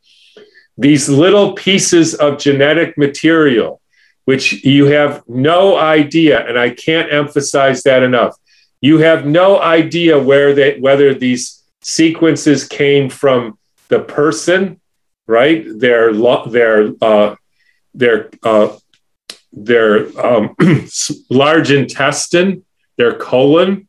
These 0.76 1.08
little 1.08 1.52
pieces 1.52 2.14
of 2.14 2.38
genetic 2.38 2.98
material, 2.98 3.80
which 4.24 4.64
you 4.64 4.86
have 4.86 5.22
no 5.28 5.78
idea, 5.78 6.44
and 6.44 6.58
I 6.58 6.70
can't 6.70 7.12
emphasize 7.12 7.84
that 7.84 8.02
enough. 8.02 8.36
You 8.80 8.98
have 8.98 9.24
no 9.24 9.60
idea 9.60 10.18
where 10.18 10.52
they, 10.52 10.80
whether 10.80 11.14
these 11.14 11.62
sequences 11.82 12.66
came 12.66 13.08
from 13.08 13.56
the 13.92 14.00
person, 14.00 14.80
right? 15.26 15.62
Their 15.66 16.14
their 16.56 16.92
uh, 17.02 17.36
their 17.92 18.30
uh, 18.42 18.68
their 19.52 20.08
um, 20.18 20.56
large 21.30 21.70
intestine, 21.70 22.64
their 22.96 23.14
colon, 23.18 23.88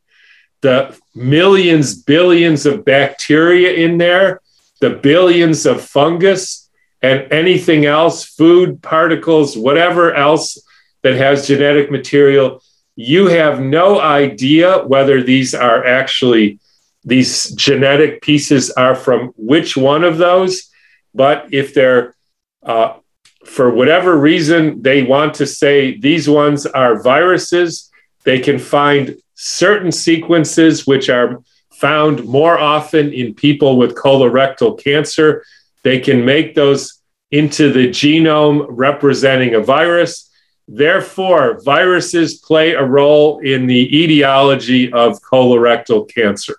the 0.59 0.99
millions, 1.15 1.95
billions 1.95 2.65
of 2.65 2.83
bacteria 2.83 3.71
in 3.85 3.97
there, 3.97 4.41
the 4.81 4.89
billions 4.89 5.65
of 5.65 5.81
fungus, 5.81 6.69
and 7.01 7.31
anything 7.31 7.85
else, 7.85 8.25
food 8.25 8.81
particles, 8.81 9.57
whatever 9.57 10.13
else 10.13 10.61
that 11.01 11.15
has 11.15 11.47
genetic 11.47 11.91
material. 11.91 12.61
You 12.97 13.27
have 13.27 13.61
no 13.61 14.01
idea 14.01 14.79
whether 14.79 15.23
these 15.23 15.55
are 15.55 15.85
actually, 15.85 16.59
these 17.05 17.51
genetic 17.51 18.21
pieces 18.21 18.71
are 18.71 18.95
from 18.95 19.33
which 19.35 19.75
one 19.75 20.03
of 20.03 20.17
those. 20.17 20.69
But 21.13 21.47
if 21.51 21.73
they're 21.73 22.15
uh, 22.63 22.97
for 23.45 23.69
whatever 23.69 24.17
reason 24.17 24.81
they 24.81 25.03
want 25.03 25.33
to 25.35 25.45
say 25.45 25.97
these 25.97 26.29
ones 26.29 26.65
are 26.65 27.01
viruses, 27.01 27.91
they 28.23 28.39
can 28.39 28.57
find 28.57 29.17
certain 29.35 29.91
sequences 29.91 30.87
which 30.87 31.09
are 31.09 31.41
found 31.73 32.23
more 32.25 32.57
often 32.57 33.11
in 33.11 33.33
people 33.33 33.77
with 33.77 33.95
colorectal 33.95 34.81
cancer. 34.81 35.43
They 35.83 35.99
can 35.99 36.23
make 36.23 36.55
those 36.55 37.01
into 37.31 37.73
the 37.73 37.89
genome 37.89 38.67
representing 38.69 39.55
a 39.55 39.59
virus. 39.59 40.29
Therefore, 40.67 41.59
viruses 41.61 42.35
play 42.35 42.71
a 42.71 42.83
role 42.83 43.39
in 43.39 43.67
the 43.67 44.03
etiology 44.03 44.93
of 44.93 45.19
colorectal 45.21 46.09
cancer. 46.09 46.55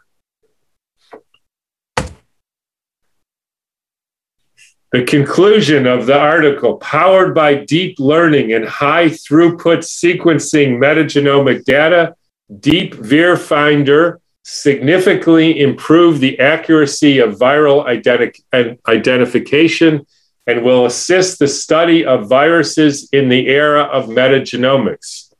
The 4.95 5.03
conclusion 5.03 5.89
of 5.89 6.07
the 6.07 6.17
article, 6.17 6.77
powered 6.77 7.35
by 7.35 7.57
deep 7.57 7.99
learning 7.99 8.53
and 8.53 8.65
high 8.65 9.07
throughput 9.07 9.79
sequencing 9.83 10.79
metagenomic 10.79 11.65
data, 11.65 12.15
Deep 12.61 12.95
VirFinder 12.95 14.19
significantly 14.45 15.59
improved 15.59 16.21
the 16.21 16.39
accuracy 16.39 17.19
of 17.19 17.35
viral 17.35 17.85
identi- 17.85 18.79
identification 18.87 20.07
and 20.47 20.63
will 20.63 20.87
assist 20.87 21.41
the 21.41 21.49
study 21.49 22.07
of 22.07 22.29
viruses 22.29 23.09
in 23.11 23.29
the 23.29 23.49
era 23.49 23.83
of 23.83 24.05
metagenomics. 24.07 25.34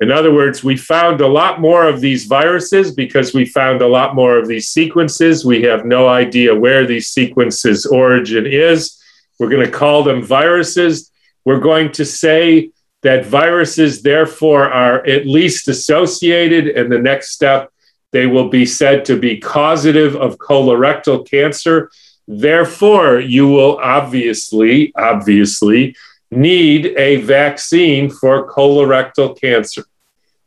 In 0.00 0.12
other 0.12 0.32
words, 0.32 0.62
we 0.62 0.76
found 0.76 1.20
a 1.20 1.26
lot 1.26 1.60
more 1.60 1.88
of 1.88 2.00
these 2.00 2.26
viruses 2.26 2.92
because 2.92 3.34
we 3.34 3.44
found 3.44 3.82
a 3.82 3.88
lot 3.88 4.14
more 4.14 4.38
of 4.38 4.46
these 4.46 4.68
sequences. 4.68 5.44
We 5.44 5.62
have 5.62 5.84
no 5.84 6.08
idea 6.08 6.54
where 6.54 6.86
these 6.86 7.08
sequences' 7.08 7.84
origin 7.84 8.46
is. 8.46 9.02
We're 9.38 9.48
going 9.48 9.66
to 9.66 9.72
call 9.72 10.04
them 10.04 10.22
viruses. 10.22 11.10
We're 11.44 11.60
going 11.60 11.90
to 11.92 12.04
say 12.04 12.70
that 13.02 13.26
viruses, 13.26 14.02
therefore, 14.02 14.70
are 14.70 15.04
at 15.04 15.26
least 15.26 15.66
associated. 15.66 16.68
And 16.68 16.92
the 16.92 16.98
next 16.98 17.32
step, 17.32 17.72
they 18.12 18.26
will 18.26 18.48
be 18.48 18.66
said 18.66 19.04
to 19.06 19.16
be 19.16 19.38
causative 19.38 20.14
of 20.14 20.38
colorectal 20.38 21.28
cancer. 21.28 21.90
Therefore, 22.28 23.18
you 23.18 23.48
will 23.48 23.78
obviously, 23.78 24.92
obviously 24.94 25.96
need 26.30 26.86
a 26.96 27.16
vaccine 27.16 28.10
for 28.10 28.48
colorectal 28.48 29.38
cancer 29.40 29.84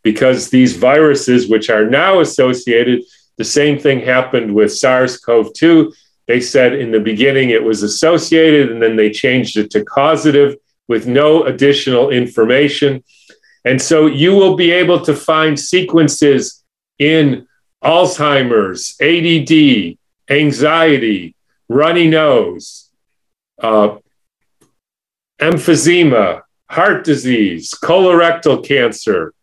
because 0.03 0.49
these 0.49 0.77
viruses, 0.77 1.49
which 1.49 1.69
are 1.69 1.89
now 1.89 2.21
associated, 2.21 3.03
the 3.37 3.43
same 3.45 3.79
thing 3.79 3.99
happened 4.01 4.53
with 4.53 4.73
SARS 4.73 5.17
CoV 5.17 5.53
2. 5.53 5.93
They 6.27 6.41
said 6.41 6.73
in 6.73 6.91
the 6.91 6.99
beginning 6.99 7.49
it 7.49 7.63
was 7.63 7.83
associated, 7.83 8.71
and 8.71 8.81
then 8.81 8.95
they 8.95 9.09
changed 9.09 9.57
it 9.57 9.71
to 9.71 9.83
causative 9.83 10.55
with 10.87 11.07
no 11.07 11.43
additional 11.43 12.09
information. 12.09 13.03
And 13.65 13.81
so 13.81 14.07
you 14.07 14.33
will 14.33 14.55
be 14.55 14.71
able 14.71 15.01
to 15.05 15.15
find 15.15 15.59
sequences 15.59 16.63
in 16.99 17.47
Alzheimer's, 17.83 18.95
ADD, 19.01 19.97
anxiety, 20.29 21.35
runny 21.69 22.07
nose, 22.07 22.89
uh, 23.61 23.97
emphysema, 25.41 26.41
heart 26.69 27.03
disease, 27.03 27.71
colorectal 27.71 28.65
cancer, 28.65 29.33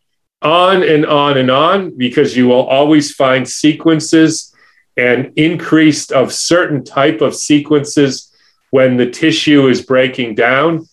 on 0.40 0.82
and 0.82 1.04
on 1.04 1.36
and 1.36 1.50
on, 1.50 1.96
because 1.98 2.36
you 2.36 2.46
will 2.46 2.66
always 2.66 3.12
find 3.12 3.48
sequences 3.48 4.54
and 4.96 5.32
increased 5.36 6.12
of 6.12 6.32
certain 6.32 6.84
type 6.84 7.20
of 7.20 7.34
sequences 7.34 8.32
when 8.70 8.96
the 8.96 9.10
tissue 9.10 9.68
is 9.68 9.82
breaking 9.82 10.34
down. 10.34 10.86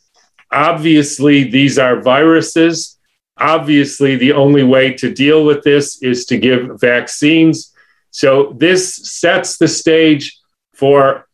Obviously, 0.51 1.43
these 1.43 1.77
are 1.77 2.01
viruses. 2.01 2.97
Obviously, 3.37 4.15
the 4.15 4.31
only 4.31 4.63
way 4.63 4.93
to 4.93 5.13
deal 5.13 5.43
with 5.45 5.63
this 5.63 6.01
is 6.01 6.25
to 6.25 6.37
give 6.37 6.79
vaccines. 6.79 7.73
So, 8.11 8.53
this 8.57 8.95
sets 8.95 9.57
the 9.57 9.67
stage 9.67 10.39
for 10.73 11.24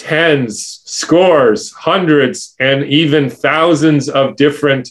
tens, 0.00 0.80
scores, 0.86 1.70
hundreds, 1.72 2.54
and 2.58 2.84
even 2.84 3.28
thousands 3.28 4.08
of 4.08 4.36
different 4.36 4.88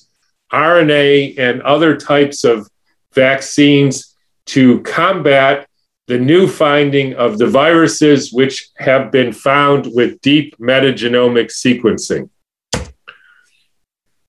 RNA 0.54 1.39
and 1.39 1.63
other 1.63 1.98
types 1.98 2.43
of 2.43 2.69
vaccines 3.13 4.15
to 4.45 4.82
combat 4.82 5.67
the 6.08 6.19
new 6.19 6.48
finding 6.48 7.15
of 7.15 7.39
the 7.39 7.48
viruses 7.48 8.32
which 8.32 8.69
have 8.78 9.12
been 9.12 9.34
found 9.34 9.89
with 9.93 10.22
deep 10.22 10.56
metagenomic 10.58 11.50
sequencing. 11.52 12.30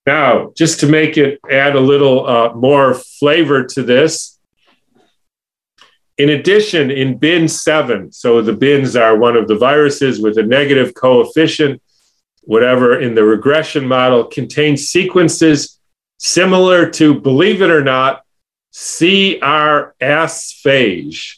Now, 0.06 0.52
just 0.56 0.80
to 0.80 0.86
make 0.86 1.18
it 1.18 1.40
add 1.50 1.76
a 1.76 1.80
little 1.80 2.26
uh, 2.26 2.54
more 2.54 2.94
flavor 2.94 3.64
to 3.64 3.82
this, 3.82 4.38
in 6.20 6.28
addition, 6.28 6.90
in 6.90 7.16
bin 7.16 7.48
seven, 7.48 8.12
so 8.12 8.42
the 8.42 8.52
bins 8.52 8.94
are 8.94 9.16
one 9.16 9.36
of 9.36 9.48
the 9.48 9.56
viruses 9.56 10.20
with 10.20 10.36
a 10.36 10.42
negative 10.42 10.92
coefficient, 10.92 11.80
whatever, 12.42 13.00
in 13.00 13.14
the 13.14 13.24
regression 13.24 13.88
model, 13.88 14.24
contains 14.24 14.88
sequences 14.88 15.80
similar 16.18 16.90
to, 16.90 17.18
believe 17.18 17.62
it 17.62 17.70
or 17.70 17.82
not, 17.82 18.22
CRS 18.70 19.94
phage. 20.62 21.36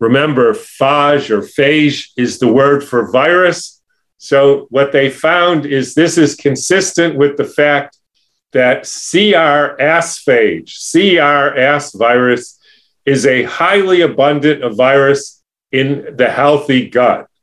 Remember, 0.00 0.54
phage 0.54 1.30
or 1.30 1.42
phage 1.42 2.08
is 2.16 2.40
the 2.40 2.52
word 2.52 2.82
for 2.82 3.12
virus. 3.12 3.80
So, 4.18 4.66
what 4.70 4.90
they 4.90 5.08
found 5.08 5.66
is 5.66 5.94
this 5.94 6.18
is 6.18 6.34
consistent 6.34 7.14
with 7.16 7.36
the 7.36 7.44
fact 7.44 7.96
that 8.52 8.82
crAssphage, 8.82 10.68
CRS 10.68 11.96
virus, 11.96 12.59
is 13.04 13.26
a 13.26 13.44
highly 13.44 14.00
abundant 14.02 14.76
virus 14.76 15.42
in 15.72 16.16
the 16.16 16.30
healthy 16.30 16.88
gut. 16.88 17.26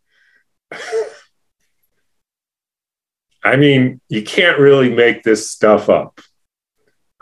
I 3.44 3.56
mean, 3.56 4.02
you 4.10 4.24
can't 4.24 4.60
really 4.60 4.94
make 4.94 5.24
this 5.24 5.50
stuff 5.50 5.90
up. 5.90 6.20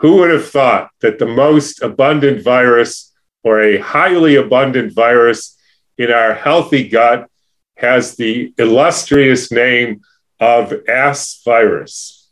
Who 0.00 0.16
would 0.16 0.30
have 0.30 0.48
thought 0.48 0.90
that 1.00 1.18
the 1.18 1.26
most 1.26 1.80
abundant 1.82 2.42
virus 2.42 3.12
or 3.44 3.60
a 3.60 3.78
highly 3.78 4.34
abundant 4.34 4.92
virus 4.92 5.56
in 5.96 6.10
our 6.10 6.34
healthy 6.34 6.88
gut 6.88 7.30
has 7.76 8.16
the 8.16 8.52
illustrious 8.58 9.52
name 9.52 10.00
of 10.40 10.74
S 10.88 11.40
virus? 11.44 12.28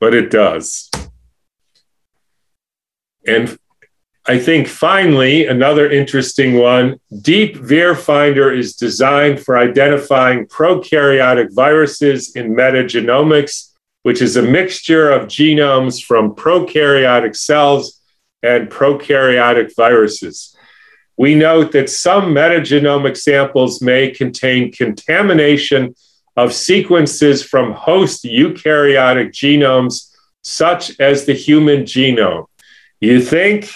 But 0.00 0.14
it 0.14 0.30
does. 0.30 0.90
And 3.26 3.58
I 4.28 4.40
think 4.40 4.66
finally, 4.66 5.46
another 5.46 5.88
interesting 5.88 6.54
one 6.54 6.98
Deep 7.22 7.56
VirFinder 7.58 8.56
is 8.56 8.74
designed 8.74 9.38
for 9.38 9.56
identifying 9.56 10.46
prokaryotic 10.46 11.54
viruses 11.54 12.34
in 12.34 12.52
metagenomics, 12.52 13.72
which 14.02 14.20
is 14.20 14.36
a 14.36 14.42
mixture 14.42 15.10
of 15.10 15.28
genomes 15.28 16.02
from 16.02 16.34
prokaryotic 16.34 17.36
cells 17.36 18.00
and 18.42 18.68
prokaryotic 18.68 19.70
viruses. 19.76 20.56
We 21.16 21.36
note 21.36 21.70
that 21.72 21.88
some 21.88 22.34
metagenomic 22.34 23.16
samples 23.16 23.80
may 23.80 24.10
contain 24.10 24.72
contamination 24.72 25.94
of 26.36 26.52
sequences 26.52 27.44
from 27.44 27.72
host 27.72 28.24
eukaryotic 28.24 29.30
genomes, 29.30 30.12
such 30.42 30.98
as 30.98 31.26
the 31.26 31.32
human 31.32 31.84
genome. 31.84 32.46
You 33.00 33.22
think 33.22 33.70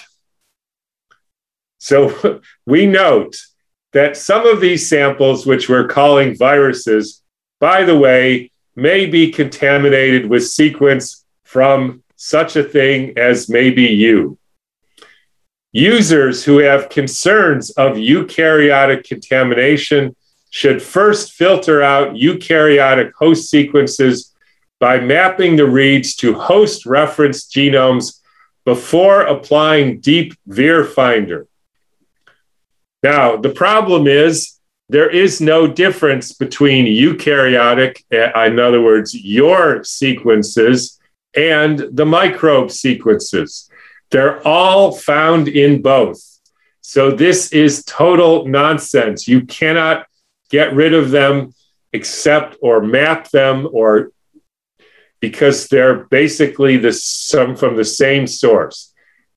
so 1.80 2.40
we 2.66 2.86
note 2.86 3.36
that 3.92 4.16
some 4.16 4.46
of 4.46 4.60
these 4.60 4.88
samples, 4.88 5.44
which 5.44 5.68
we're 5.68 5.88
calling 5.88 6.36
viruses, 6.36 7.22
by 7.58 7.82
the 7.82 7.98
way, 7.98 8.52
may 8.76 9.06
be 9.06 9.32
contaminated 9.32 10.30
with 10.30 10.46
sequence 10.46 11.24
from 11.42 12.04
such 12.14 12.54
a 12.54 12.62
thing 12.62 13.18
as 13.18 13.48
maybe 13.48 13.82
you. 13.82 14.38
Users 15.72 16.44
who 16.44 16.58
have 16.58 16.88
concerns 16.88 17.70
of 17.70 17.96
eukaryotic 17.96 19.04
contamination 19.04 20.14
should 20.50 20.82
first 20.82 21.32
filter 21.32 21.82
out 21.82 22.14
eukaryotic 22.14 23.12
host 23.18 23.50
sequences 23.50 24.34
by 24.78 24.98
mapping 24.98 25.56
the 25.56 25.66
reads 25.66 26.14
to 26.16 26.34
host 26.34 26.86
reference 26.86 27.46
genomes 27.46 28.20
before 28.64 29.22
applying 29.22 30.00
Deep 30.00 30.34
VirFinder. 30.48 31.46
Now, 33.02 33.36
the 33.36 33.50
problem 33.50 34.06
is 34.06 34.58
there 34.88 35.08
is 35.08 35.40
no 35.40 35.66
difference 35.66 36.32
between 36.32 36.86
eukaryotic, 36.86 38.02
uh, 38.12 38.38
in 38.44 38.58
other 38.58 38.82
words, 38.82 39.14
your 39.14 39.84
sequences, 39.84 40.98
and 41.34 41.78
the 41.92 42.04
microbe 42.04 42.70
sequences. 42.70 43.70
They're 44.10 44.46
all 44.46 44.92
found 44.92 45.48
in 45.48 45.80
both. 45.80 46.20
So 46.80 47.12
this 47.12 47.52
is 47.52 47.84
total 47.84 48.46
nonsense. 48.46 49.28
You 49.28 49.42
cannot 49.42 50.06
get 50.50 50.74
rid 50.74 50.92
of 50.92 51.10
them 51.10 51.54
except 51.92 52.56
or 52.60 52.82
map 52.82 53.30
them 53.30 53.68
or 53.70 54.10
because 55.20 55.68
they're 55.68 56.04
basically 56.04 56.78
the 56.78 56.92
some 56.92 57.54
from 57.54 57.76
the 57.76 57.84
same 57.84 58.26
source. 58.26 58.92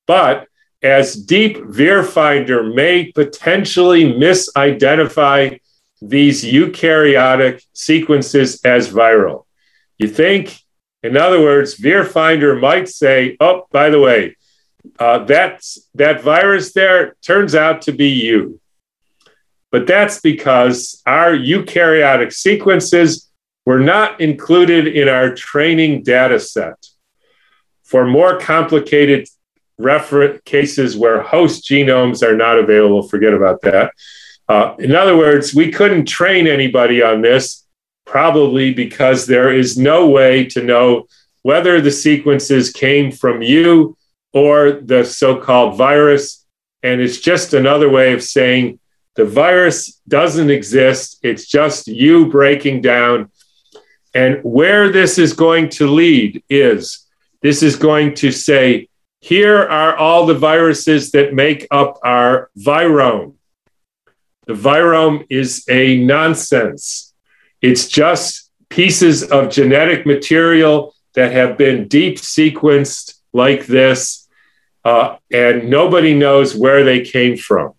But 0.06 0.48
as 0.84 1.16
Deep 1.16 1.56
VirFinder 1.56 2.74
may 2.74 3.10
potentially 3.10 4.04
misidentify 4.04 5.58
these 6.02 6.44
eukaryotic 6.44 7.62
sequences 7.72 8.60
as 8.64 8.92
viral. 8.92 9.46
You 9.96 10.08
think, 10.08 10.58
in 11.02 11.16
other 11.16 11.40
words, 11.40 11.76
VirFinder 11.78 12.60
might 12.60 12.90
say, 12.90 13.38
oh, 13.40 13.66
by 13.72 13.88
the 13.88 13.98
way, 13.98 14.36
uh, 14.98 15.24
that's, 15.24 15.78
that 15.94 16.22
virus 16.22 16.74
there 16.74 17.16
turns 17.22 17.54
out 17.54 17.82
to 17.82 17.92
be 17.92 18.10
you. 18.10 18.60
But 19.72 19.86
that's 19.86 20.20
because 20.20 21.02
our 21.06 21.32
eukaryotic 21.32 22.30
sequences 22.32 23.30
were 23.64 23.80
not 23.80 24.20
included 24.20 24.86
in 24.86 25.08
our 25.08 25.34
training 25.34 26.02
data 26.02 26.38
set. 26.38 26.76
For 27.84 28.06
more 28.06 28.38
complicated 28.38 29.28
reference 29.78 30.40
cases 30.44 30.96
where 30.96 31.22
host 31.22 31.64
genomes 31.64 32.22
are 32.22 32.36
not 32.36 32.58
available, 32.58 33.08
forget 33.08 33.34
about 33.34 33.60
that. 33.62 33.92
Uh, 34.48 34.74
in 34.78 34.94
other 34.94 35.16
words, 35.16 35.54
we 35.54 35.70
couldn't 35.70 36.06
train 36.06 36.46
anybody 36.46 37.02
on 37.02 37.22
this, 37.22 37.64
probably 38.04 38.72
because 38.72 39.26
there 39.26 39.52
is 39.52 39.78
no 39.78 40.08
way 40.08 40.44
to 40.44 40.62
know 40.62 41.06
whether 41.42 41.80
the 41.80 41.90
sequences 41.90 42.70
came 42.70 43.10
from 43.10 43.42
you 43.42 43.96
or 44.32 44.72
the 44.72 45.04
so 45.04 45.36
called 45.36 45.76
virus. 45.76 46.44
And 46.82 47.00
it's 47.00 47.18
just 47.18 47.54
another 47.54 47.88
way 47.88 48.12
of 48.12 48.22
saying 48.22 48.78
the 49.14 49.24
virus 49.24 50.00
doesn't 50.08 50.50
exist, 50.50 51.20
it's 51.22 51.46
just 51.46 51.86
you 51.86 52.26
breaking 52.26 52.82
down. 52.82 53.30
And 54.12 54.40
where 54.42 54.90
this 54.90 55.18
is 55.18 55.32
going 55.32 55.70
to 55.70 55.88
lead 55.88 56.42
is 56.48 57.06
this 57.42 57.62
is 57.62 57.76
going 57.76 58.14
to 58.16 58.30
say, 58.30 58.88
here 59.24 59.56
are 59.56 59.96
all 59.96 60.26
the 60.26 60.34
viruses 60.34 61.12
that 61.12 61.32
make 61.32 61.66
up 61.70 61.98
our 62.04 62.50
virome. 62.58 63.32
The 64.46 64.52
virome 64.52 65.24
is 65.30 65.64
a 65.66 65.96
nonsense. 65.96 67.14
It's 67.62 67.88
just 67.88 68.50
pieces 68.68 69.22
of 69.22 69.48
genetic 69.48 70.04
material 70.04 70.94
that 71.14 71.32
have 71.32 71.56
been 71.56 71.88
deep 71.88 72.18
sequenced 72.18 73.14
like 73.32 73.64
this, 73.64 74.28
uh, 74.84 75.16
and 75.32 75.70
nobody 75.70 76.12
knows 76.12 76.54
where 76.54 76.84
they 76.84 77.00
came 77.00 77.38
from. 77.38 77.72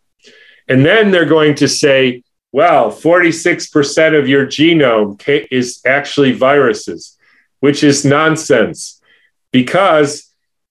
And 0.67 0.83
then 0.83 1.11
they're 1.11 1.25
going 1.25 1.53
to 1.57 1.67
say, 1.67 2.23
well, 2.53 2.91
46% 2.91 4.17
of 4.17 4.27
your 4.27 4.47
genome 4.47 5.47
is 5.51 5.79
actually 5.85 6.31
viruses, 6.31 7.15
which 7.59 7.83
is 7.83 8.03
nonsense 8.03 8.99
because 9.51 10.25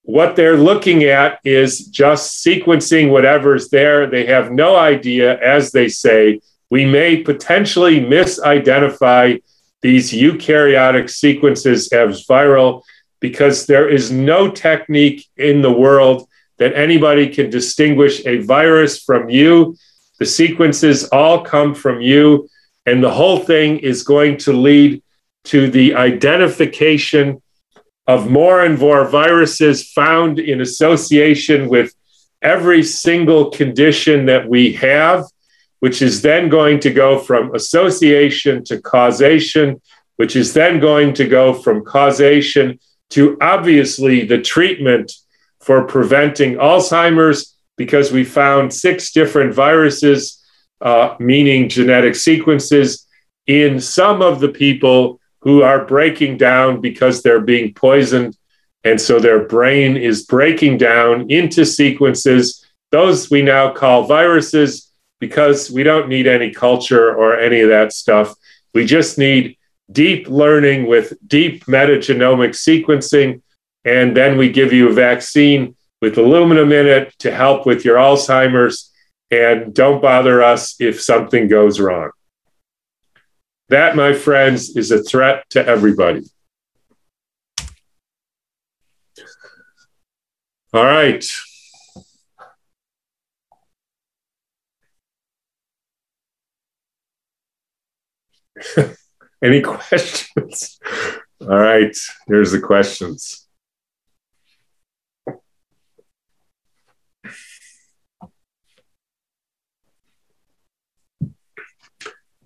what 0.05 0.35
they're 0.35 0.57
looking 0.57 1.03
at 1.03 1.39
is 1.43 1.87
just 1.87 2.45
sequencing 2.45 3.09
whatever's 3.09 3.69
there. 3.69 4.07
They 4.07 4.27
have 4.27 4.51
no 4.51 4.75
idea, 4.75 5.39
as 5.39 5.71
they 5.71 5.89
say, 5.89 6.41
we 6.69 6.85
may 6.85 7.23
potentially 7.23 7.99
misidentify 7.99 9.41
these 9.81 10.11
eukaryotic 10.11 11.09
sequences 11.09 11.87
as 11.89 12.25
viral 12.25 12.83
because 13.19 13.65
there 13.65 13.89
is 13.89 14.11
no 14.11 14.49
technique 14.49 15.25
in 15.37 15.61
the 15.63 15.71
world 15.71 16.27
that 16.57 16.75
anybody 16.75 17.27
can 17.27 17.49
distinguish 17.49 18.23
a 18.27 18.37
virus 18.37 19.03
from 19.03 19.29
you. 19.29 19.75
The 20.19 20.25
sequences 20.25 21.05
all 21.09 21.43
come 21.43 21.73
from 21.73 22.01
you, 22.01 22.47
and 22.85 23.03
the 23.03 23.11
whole 23.11 23.39
thing 23.39 23.79
is 23.79 24.03
going 24.03 24.37
to 24.37 24.53
lead 24.53 25.01
to 25.45 25.69
the 25.69 25.95
identification 25.95 27.41
of 28.07 28.29
more 28.29 28.63
and 28.63 28.77
more 28.79 29.07
viruses 29.07 29.91
found 29.91 30.39
in 30.39 30.61
association 30.61 31.67
with 31.69 31.93
every 32.41 32.83
single 32.83 33.49
condition 33.49 34.25
that 34.27 34.47
we 34.47 34.73
have, 34.73 35.25
which 35.79 36.01
is 36.01 36.21
then 36.21 36.49
going 36.49 36.79
to 36.79 36.91
go 36.91 37.17
from 37.17 37.53
association 37.55 38.63
to 38.63 38.79
causation, 38.79 39.81
which 40.17 40.35
is 40.35 40.53
then 40.53 40.79
going 40.79 41.13
to 41.13 41.27
go 41.27 41.53
from 41.53 41.83
causation 41.83 42.79
to 43.09 43.37
obviously 43.41 44.25
the 44.25 44.41
treatment 44.41 45.11
for 45.59 45.83
preventing 45.83 46.55
Alzheimer's 46.55 47.55
because 47.75 48.11
we 48.11 48.23
found 48.23 48.73
six 48.73 49.11
different 49.11 49.53
viruses, 49.53 50.43
uh, 50.81 51.15
meaning 51.19 51.67
genetic 51.67 52.15
sequences, 52.15 53.05
in 53.47 53.79
some 53.79 54.21
of 54.21 54.39
the 54.39 54.49
people 54.49 55.19
who 55.45 55.61
are 55.61 55.85
breaking 55.85 56.37
down 56.37 56.81
because 56.81 57.21
they're 57.21 57.39
being 57.39 57.73
poisoned. 57.73 58.35
And 58.83 58.99
so 58.99 59.19
their 59.19 59.45
brain 59.45 59.95
is 59.95 60.25
breaking 60.25 60.79
down 60.79 61.29
into 61.29 61.65
sequences. 61.65 62.65
Those 62.91 63.29
we 63.29 63.43
now 63.43 63.71
call 63.71 64.05
viruses 64.05 64.91
because 65.19 65.71
we 65.71 65.83
don't 65.83 66.09
need 66.09 66.27
any 66.27 66.51
culture 66.51 67.15
or 67.15 67.39
any 67.39 67.61
of 67.61 67.69
that 67.69 67.93
stuff. 67.93 68.33
We 68.73 68.85
just 68.85 69.17
need 69.17 69.57
deep 69.91 70.27
learning 70.27 70.87
with 70.87 71.13
deep 71.27 71.65
metagenomic 71.65 72.49
sequencing. 72.49 73.41
And 73.85 74.17
then 74.17 74.37
we 74.37 74.49
give 74.49 74.73
you 74.73 74.89
a 74.89 74.93
vaccine 74.93 75.75
with 76.01 76.17
aluminum 76.17 76.71
in 76.71 76.87
it 76.87 77.13
to 77.19 77.31
help 77.31 77.67
with 77.67 77.85
your 77.85 77.97
Alzheimer's. 77.97 78.91
And 79.29 79.75
don't 79.75 80.01
bother 80.01 80.41
us 80.43 80.75
if 80.79 81.01
something 81.01 81.47
goes 81.47 81.79
wrong. 81.79 82.09
That, 83.69 83.95
my 83.95 84.13
friends, 84.13 84.75
is 84.75 84.91
a 84.91 85.01
threat 85.01 85.49
to 85.51 85.65
everybody. 85.65 86.21
All 90.73 90.83
right. 90.83 91.25
Any 99.43 99.61
questions? 99.63 100.79
All 101.41 101.47
right, 101.47 101.95
here's 102.27 102.51
the 102.51 102.59
questions. 102.59 103.44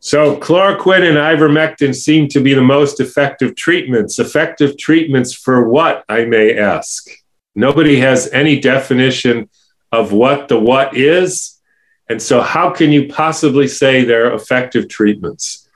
So, 0.10 0.38
chloroquine 0.38 1.08
and 1.08 1.20
ivermectin 1.20 1.94
seem 1.94 2.30
to 2.30 2.40
be 2.40 2.56
the 2.56 2.64
most 2.64 3.00
effective 3.00 3.56
treatments. 3.56 4.18
Effective 4.18 4.76
treatments 4.76 5.36
for 5.36 5.70
what, 5.70 6.04
I 6.10 6.26
may 6.26 6.58
ask? 6.58 7.08
Nobody 7.54 8.00
has 8.00 8.28
any 8.34 8.60
definition 8.60 9.52
of 9.92 10.12
what 10.12 10.48
the 10.48 10.60
what 10.60 10.98
is. 10.98 11.62
And 12.10 12.20
so, 12.20 12.42
how 12.42 12.72
can 12.72 12.92
you 12.92 13.08
possibly 13.08 13.68
say 13.68 14.04
they're 14.04 14.34
effective 14.34 14.90
treatments? 14.90 15.70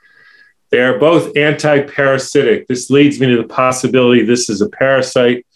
They 0.70 0.80
are 0.80 0.98
both 0.98 1.36
anti 1.36 1.82
parasitic. 1.82 2.66
This 2.66 2.90
leads 2.90 3.20
me 3.20 3.28
to 3.28 3.36
the 3.36 3.46
possibility 3.46 4.24
this 4.24 4.50
is 4.50 4.60
a 4.60 4.68
parasite. 4.68 5.46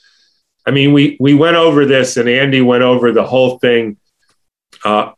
I 0.64 0.70
mean, 0.70 0.92
we, 0.92 1.16
we 1.18 1.34
went 1.34 1.56
over 1.56 1.84
this 1.84 2.16
and 2.16 2.28
Andy 2.28 2.60
went 2.60 2.84
over 2.84 3.10
the 3.10 3.26
whole 3.26 3.58
thing. 3.58 3.96
Uh, 4.84 5.14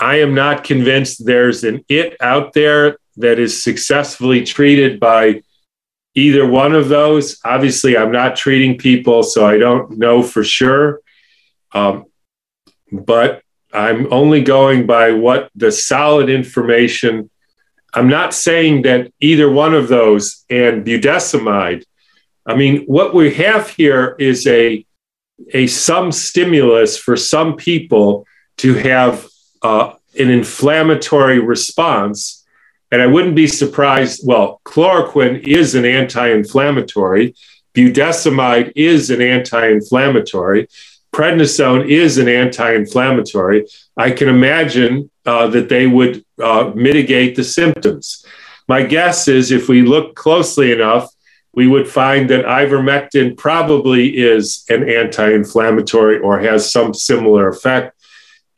I 0.00 0.20
am 0.20 0.34
not 0.34 0.64
convinced 0.64 1.24
there's 1.26 1.64
an 1.64 1.84
it 1.88 2.16
out 2.20 2.52
there 2.52 2.98
that 3.16 3.38
is 3.38 3.62
successfully 3.62 4.44
treated 4.44 5.00
by 5.00 5.42
either 6.14 6.46
one 6.46 6.74
of 6.74 6.88
those. 6.88 7.40
Obviously, 7.44 7.96
I'm 7.96 8.12
not 8.12 8.36
treating 8.36 8.78
people, 8.78 9.22
so 9.22 9.46
I 9.46 9.58
don't 9.58 9.98
know 9.98 10.22
for 10.22 10.44
sure. 10.44 11.00
Um, 11.72 12.06
but 12.92 13.42
I'm 13.72 14.12
only 14.12 14.42
going 14.42 14.86
by 14.86 15.12
what 15.12 15.50
the 15.54 15.72
solid 15.72 16.30
information 16.30 17.28
I'm 17.94 18.08
not 18.08 18.34
saying 18.34 18.82
that 18.82 19.12
either 19.20 19.50
one 19.50 19.74
of 19.74 19.88
those 19.88 20.44
and 20.50 20.84
budesonide. 20.84 21.84
I 22.46 22.54
mean, 22.54 22.84
what 22.84 23.14
we 23.14 23.34
have 23.34 23.68
here 23.70 24.16
is 24.18 24.46
a 24.46 24.84
a 25.54 25.66
some 25.68 26.10
stimulus 26.10 26.98
for 26.98 27.16
some 27.16 27.56
people 27.56 28.26
to 28.58 28.74
have 28.74 29.26
uh, 29.62 29.94
an 30.18 30.30
inflammatory 30.30 31.38
response. 31.38 32.44
And 32.90 33.02
I 33.02 33.06
wouldn't 33.06 33.36
be 33.36 33.46
surprised. 33.46 34.26
Well, 34.26 34.60
chloroquine 34.64 35.46
is 35.46 35.74
an 35.74 35.84
anti-inflammatory. 35.84 37.34
Budesonide 37.74 38.72
is 38.74 39.10
an 39.10 39.20
anti-inflammatory. 39.20 40.68
Prednisone 41.12 41.88
is 41.88 42.18
an 42.18 42.28
anti-inflammatory. 42.28 43.66
I 43.96 44.10
can 44.10 44.28
imagine 44.28 45.10
uh, 45.26 45.48
that 45.48 45.68
they 45.68 45.86
would 45.86 46.24
uh, 46.42 46.72
mitigate 46.74 47.36
the 47.36 47.44
symptoms. 47.44 48.24
My 48.66 48.82
guess 48.82 49.28
is 49.28 49.50
if 49.50 49.68
we 49.68 49.82
look 49.82 50.14
closely 50.14 50.72
enough, 50.72 51.10
we 51.54 51.66
would 51.66 51.88
find 51.88 52.30
that 52.30 52.44
ivermectin 52.44 53.36
probably 53.36 54.16
is 54.16 54.64
an 54.68 54.88
anti 54.88 55.32
inflammatory 55.32 56.18
or 56.18 56.38
has 56.38 56.70
some 56.70 56.94
similar 56.94 57.48
effect, 57.48 57.97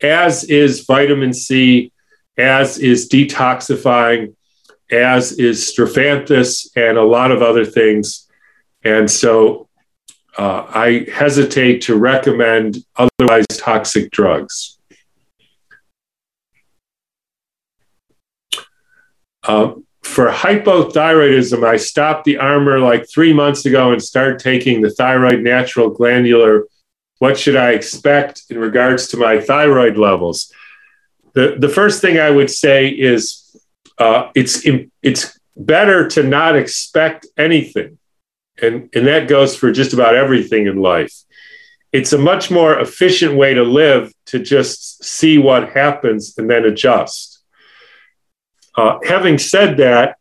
as 0.03 0.43
is 0.45 0.85
vitamin 0.85 1.33
C, 1.33 1.91
as 2.37 2.77
is 2.77 3.09
detoxifying, 3.09 4.35
as 4.91 5.33
is 5.33 5.71
strophanthus, 5.71 6.69
and 6.75 6.97
a 6.97 7.03
lot 7.03 7.31
of 7.31 7.41
other 7.41 7.65
things. 7.65 8.27
And 8.83 9.09
so 9.09 9.69
uh, 10.37 10.65
I 10.69 11.05
hesitate 11.11 11.81
to 11.83 11.95
recommend 11.95 12.77
otherwise 12.95 13.45
toxic 13.57 14.11
drugs. 14.11 14.77
Uh, 19.43 19.73
for 20.03 20.29
hypothyroidism, 20.29 21.65
I 21.65 21.77
stopped 21.77 22.25
the 22.25 22.37
Armour 22.37 22.79
like 22.79 23.09
three 23.09 23.33
months 23.33 23.65
ago 23.65 23.91
and 23.91 24.01
started 24.01 24.39
taking 24.39 24.81
the 24.81 24.89
thyroid 24.89 25.41
natural 25.41 25.89
glandular. 25.89 26.65
What 27.21 27.37
should 27.37 27.55
I 27.55 27.73
expect 27.73 28.45
in 28.49 28.57
regards 28.57 29.09
to 29.09 29.17
my 29.17 29.39
thyroid 29.39 29.95
levels? 29.95 30.51
The, 31.33 31.55
the 31.55 31.69
first 31.69 32.01
thing 32.01 32.17
I 32.17 32.31
would 32.31 32.49
say 32.49 32.87
is 32.87 33.55
uh, 33.99 34.31
it's, 34.33 34.65
it's 35.03 35.39
better 35.55 36.07
to 36.07 36.23
not 36.23 36.55
expect 36.55 37.27
anything. 37.37 37.99
And, 38.59 38.89
and 38.95 39.05
that 39.05 39.27
goes 39.27 39.55
for 39.55 39.71
just 39.71 39.93
about 39.93 40.15
everything 40.15 40.65
in 40.65 40.77
life. 40.77 41.13
It's 41.91 42.11
a 42.11 42.17
much 42.17 42.49
more 42.49 42.79
efficient 42.79 43.35
way 43.35 43.53
to 43.53 43.61
live 43.63 44.11
to 44.25 44.39
just 44.39 45.03
see 45.03 45.37
what 45.37 45.73
happens 45.73 46.35
and 46.39 46.49
then 46.49 46.65
adjust. 46.65 47.43
Uh, 48.75 48.97
having 49.03 49.37
said 49.37 49.77
that, 49.77 50.17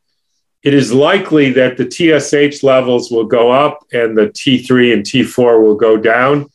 it 0.62 0.74
is 0.74 0.92
likely 0.92 1.52
that 1.52 1.78
the 1.78 1.90
TSH 1.90 2.62
levels 2.62 3.10
will 3.10 3.24
go 3.24 3.50
up 3.50 3.86
and 3.90 4.18
the 4.18 4.26
T3 4.26 4.92
and 4.92 5.02
T4 5.02 5.62
will 5.62 5.76
go 5.76 5.96
down. 5.96 6.50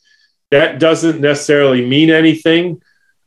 That 0.56 0.80
doesn't 0.80 1.20
necessarily 1.20 1.86
mean 1.86 2.10
anything. 2.10 2.82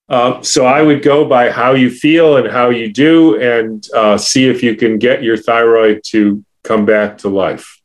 Uh, 0.08 0.40
so 0.40 0.64
I 0.64 0.80
would 0.80 1.02
go 1.02 1.28
by 1.28 1.50
how 1.50 1.74
you 1.74 1.90
feel 1.90 2.38
and 2.38 2.48
how 2.48 2.70
you 2.70 2.90
do 2.90 3.38
and 3.38 3.86
uh, 3.94 4.16
see 4.16 4.48
if 4.48 4.62
you 4.62 4.74
can 4.74 4.98
get 4.98 5.22
your 5.22 5.36
thyroid 5.36 6.00
to 6.06 6.42
come 6.64 6.86
back 6.86 7.18
to 7.18 7.28
life. 7.28 7.82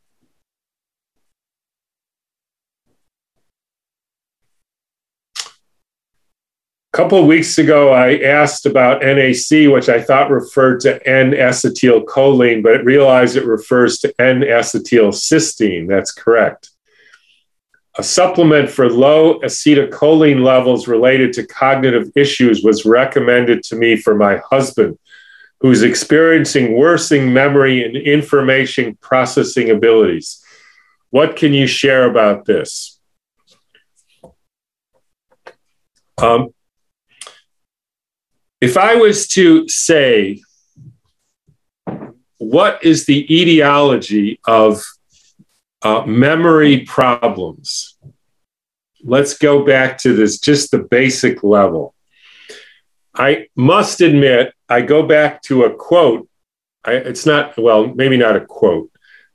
A 5.36 5.44
couple 6.94 7.20
of 7.20 7.26
weeks 7.26 7.58
ago, 7.58 7.92
I 7.92 8.20
asked 8.20 8.66
about 8.66 9.02
NAC, 9.02 9.70
which 9.70 9.90
I 9.90 10.02
thought 10.02 10.32
referred 10.32 10.80
to 10.82 11.06
N-acetylcholine, 11.06 12.64
but 12.64 12.86
realized 12.86 13.36
it 13.36 13.46
refers 13.46 13.98
to 14.00 14.14
N-acetylcysteine. 14.22 15.90
That's 15.90 16.14
correct. 16.14 16.70
A 17.96 18.04
supplement 18.04 18.72
for 18.72 18.90
low 18.90 19.40
acetylcholine 19.42 20.44
levels 20.44 20.88
related 20.88 21.32
to 21.34 21.46
cognitive 21.46 22.10
issues 22.16 22.64
was 22.64 22.86
recommended 22.86 23.62
to 23.66 23.76
me 23.76 23.96
for 23.96 24.16
my 24.16 24.38
husband, 24.50 24.98
who's 25.60 25.84
experiencing 25.84 26.76
worsening 26.76 27.32
memory 27.32 27.86
and 27.86 27.96
information 27.96 28.98
processing 29.00 29.70
abilities. 29.70 30.44
What 31.12 31.36
can 31.36 31.54
you 31.54 31.68
share 31.68 32.10
about 32.10 32.46
this? 32.46 33.00
Um, 36.18 36.54
if 38.60 38.76
I 38.76 38.96
was 38.96 39.28
to 39.30 39.68
say, 39.70 40.42
what 42.38 42.84
is 42.84 43.06
the 43.06 43.26
etiology 43.34 44.40
of 44.48 44.84
uh, 45.84 46.04
memory 46.06 46.82
problems? 46.82 47.98
Let's 49.04 49.38
go 49.38 49.66
back 49.66 49.98
to 50.00 50.16
this, 50.16 50.40
just 50.40 50.72
the 50.72 50.80
basic 50.80 51.44
level. 51.44 51.94
I 53.14 53.48
must 53.56 54.02
admit, 54.02 54.54
I 54.70 54.82
go 54.82 55.04
back 55.04 55.42
to 55.44 55.64
a 55.64 55.74
quote. 55.74 56.28
I, 56.86 56.94
it's 56.94 57.26
not, 57.26 57.58
well, 57.58 57.88
maybe 57.88 58.18
not 58.18 58.36
a 58.36 58.46
quote. 58.46 58.90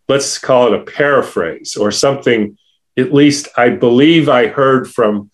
Let's 0.09 0.39
call 0.39 0.69
it 0.69 0.81
a 0.81 0.85
paraphrase 0.85 1.77
or 1.77 1.91
something, 1.91 2.57
at 2.97 3.13
least 3.13 3.49
I 3.57 3.71
believe 3.71 4.29
I 4.29 4.49
heard 4.49 4.91
from 4.91 5.31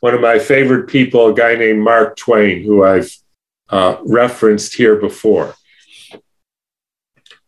one 0.00 0.14
of 0.14 0.20
my 0.20 0.38
favorite 0.38 0.88
people, 0.88 1.28
a 1.28 1.34
guy 1.34 1.54
named 1.54 1.80
Mark 1.80 2.16
Twain, 2.16 2.62
who 2.62 2.82
I've 2.82 3.14
uh, 3.68 3.96
referenced 4.04 4.74
here 4.74 4.96
before. 4.96 5.54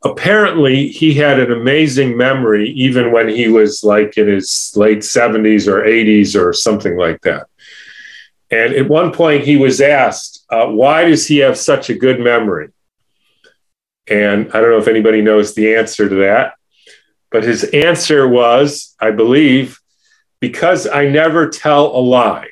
Apparently 0.04 0.88
he 0.88 1.14
had 1.14 1.40
an 1.40 1.50
amazing 1.50 2.16
memory 2.16 2.70
even 2.70 3.10
when 3.10 3.28
he 3.28 3.48
was 3.48 3.82
like 3.82 4.18
in 4.18 4.28
his 4.28 4.72
late 4.76 4.98
70s 4.98 5.66
or 5.66 5.82
80s 5.82 6.38
or 6.38 6.52
something 6.52 6.96
like 6.96 7.22
that. 7.22 7.46
And 8.50 8.74
at 8.74 8.88
one 8.88 9.12
point 9.12 9.44
he 9.44 9.56
was 9.56 9.80
asked, 9.80 10.44
uh, 10.50 10.66
why 10.66 11.04
does 11.06 11.26
he 11.26 11.38
have 11.38 11.56
such 11.56 11.88
a 11.88 11.94
good 11.94 12.20
memory? 12.20 12.68
And 14.06 14.48
I 14.52 14.60
don't 14.60 14.70
know 14.70 14.78
if 14.78 14.88
anybody 14.88 15.22
knows 15.22 15.54
the 15.54 15.74
answer 15.74 16.08
to 16.08 16.14
that, 16.16 16.54
but 17.30 17.42
his 17.42 17.64
answer 17.64 18.28
was, 18.28 18.94
I 19.00 19.10
believe, 19.10 19.80
because 20.40 20.86
I 20.86 21.08
never 21.08 21.48
tell 21.48 21.86
a 21.86 21.98
lie. 21.98 22.48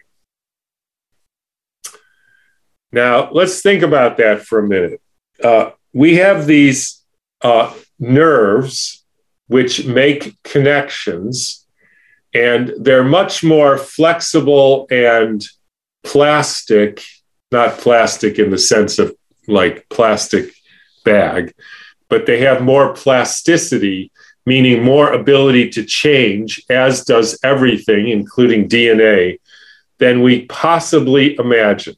Now, 2.90 3.30
let's 3.30 3.60
think 3.60 3.82
about 3.82 4.16
that 4.16 4.42
for 4.42 4.58
a 4.58 4.66
minute. 4.66 5.02
Uh, 5.42 5.70
we 5.92 6.16
have 6.16 6.46
these 6.46 7.01
uh, 7.42 7.72
nerves 7.98 9.04
which 9.48 9.84
make 9.86 10.36
connections, 10.44 11.66
and 12.32 12.72
they're 12.78 13.04
much 13.04 13.44
more 13.44 13.76
flexible 13.76 14.86
and 14.90 15.44
plastic, 16.02 17.04
not 17.50 17.78
plastic 17.78 18.38
in 18.38 18.50
the 18.50 18.58
sense 18.58 18.98
of 18.98 19.14
like 19.46 19.86
plastic 19.90 20.52
bag, 21.04 21.52
but 22.08 22.26
they 22.26 22.40
have 22.40 22.62
more 22.62 22.94
plasticity, 22.94 24.10
meaning 24.46 24.82
more 24.82 25.12
ability 25.12 25.68
to 25.70 25.84
change, 25.84 26.62
as 26.70 27.04
does 27.04 27.38
everything, 27.44 28.08
including 28.08 28.68
DNA, 28.68 29.38
than 29.98 30.22
we 30.22 30.46
possibly 30.46 31.36
imagine. 31.38 31.96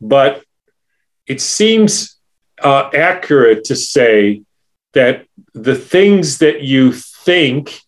But 0.00 0.42
it 1.26 1.40
seems 1.40 2.16
uh, 2.62 2.90
accurate 2.94 3.64
to 3.64 3.76
say 3.76 4.42
that 4.92 5.26
the 5.54 5.74
things 5.74 6.38
that 6.38 6.62
you 6.62 6.92
think 6.92 7.80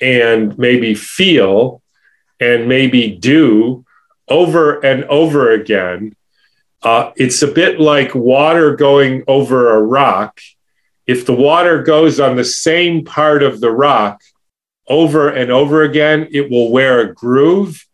and 0.00 0.56
maybe 0.58 0.94
feel 0.94 1.82
and 2.40 2.68
maybe 2.68 3.10
do 3.10 3.84
over 4.28 4.84
and 4.84 5.04
over 5.04 5.52
again, 5.52 6.14
uh, 6.82 7.12
it's 7.16 7.42
a 7.42 7.48
bit 7.48 7.80
like 7.80 8.14
water 8.14 8.76
going 8.76 9.24
over 9.26 9.74
a 9.74 9.82
rock. 9.82 10.40
If 11.06 11.26
the 11.26 11.34
water 11.34 11.82
goes 11.82 12.20
on 12.20 12.36
the 12.36 12.44
same 12.44 13.04
part 13.04 13.42
of 13.42 13.60
the 13.60 13.72
rock 13.72 14.20
over 14.86 15.28
and 15.28 15.50
over 15.50 15.82
again, 15.82 16.28
it 16.30 16.50
will 16.50 16.70
wear 16.70 17.00
a 17.00 17.14
groove. 17.14 17.84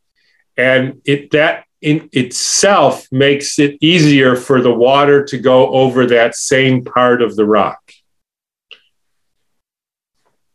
And 0.57 1.01
it 1.05 1.31
that 1.33 1.65
in 1.85 2.09
itself 2.13 3.07
makes 3.13 3.59
it 3.59 3.77
easier 3.83 4.37
for 4.37 4.63
the 4.63 4.73
water 4.73 5.23
to 5.23 5.37
go 5.37 5.69
over 5.69 6.07
that 6.07 6.35
same 6.35 6.83
part 6.83 7.21
of 7.21 7.37
the 7.37 7.45
rock. 7.45 7.93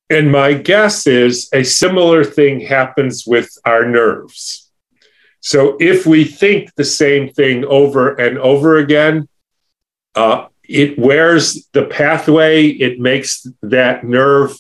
And 0.10 0.32
my 0.32 0.54
guess 0.54 1.06
is 1.06 1.48
a 1.54 1.64
similar 1.64 2.24
thing 2.24 2.62
happens 2.62 3.28
with 3.28 3.48
our 3.64 3.86
nerves. 3.86 4.72
So 5.40 5.78
if 5.80 6.08
we 6.08 6.24
think 6.24 6.74
the 6.74 6.84
same 6.84 7.30
thing 7.30 7.64
over 7.64 8.16
and 8.16 8.40
over 8.40 8.78
again, 8.78 9.30
uh, 10.16 10.48
it 10.64 10.98
wears 10.98 11.70
the 11.74 11.86
pathway, 11.86 12.70
it 12.70 13.00
makes 13.00 13.46
that 13.62 14.04
nerve 14.04 14.58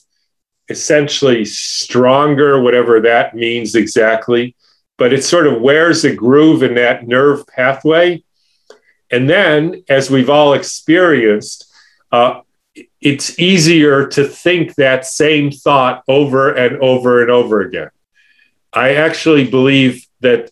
essentially 0.69 1.45
stronger, 1.45 2.61
whatever 2.61 2.99
that 2.99 3.35
means 3.35 3.73
exactly 3.73 4.55
but 4.99 5.13
it 5.13 5.23
sort 5.23 5.47
of 5.47 5.61
wears 5.61 6.03
a 6.03 6.13
groove 6.13 6.61
in 6.61 6.75
that 6.75 7.07
nerve 7.07 7.47
pathway. 7.47 8.21
And 9.09 9.27
then, 9.27 9.83
as 9.89 10.11
we've 10.11 10.29
all 10.29 10.53
experienced, 10.53 11.73
uh, 12.11 12.41
it's 13.01 13.39
easier 13.39 14.07
to 14.07 14.25
think 14.25 14.75
that 14.75 15.05
same 15.05 15.49
thought 15.51 16.03
over 16.07 16.53
and 16.53 16.77
over 16.77 17.21
and 17.21 17.31
over 17.31 17.61
again. 17.61 17.89
I 18.73 18.95
actually 18.95 19.49
believe 19.49 20.05
that 20.19 20.51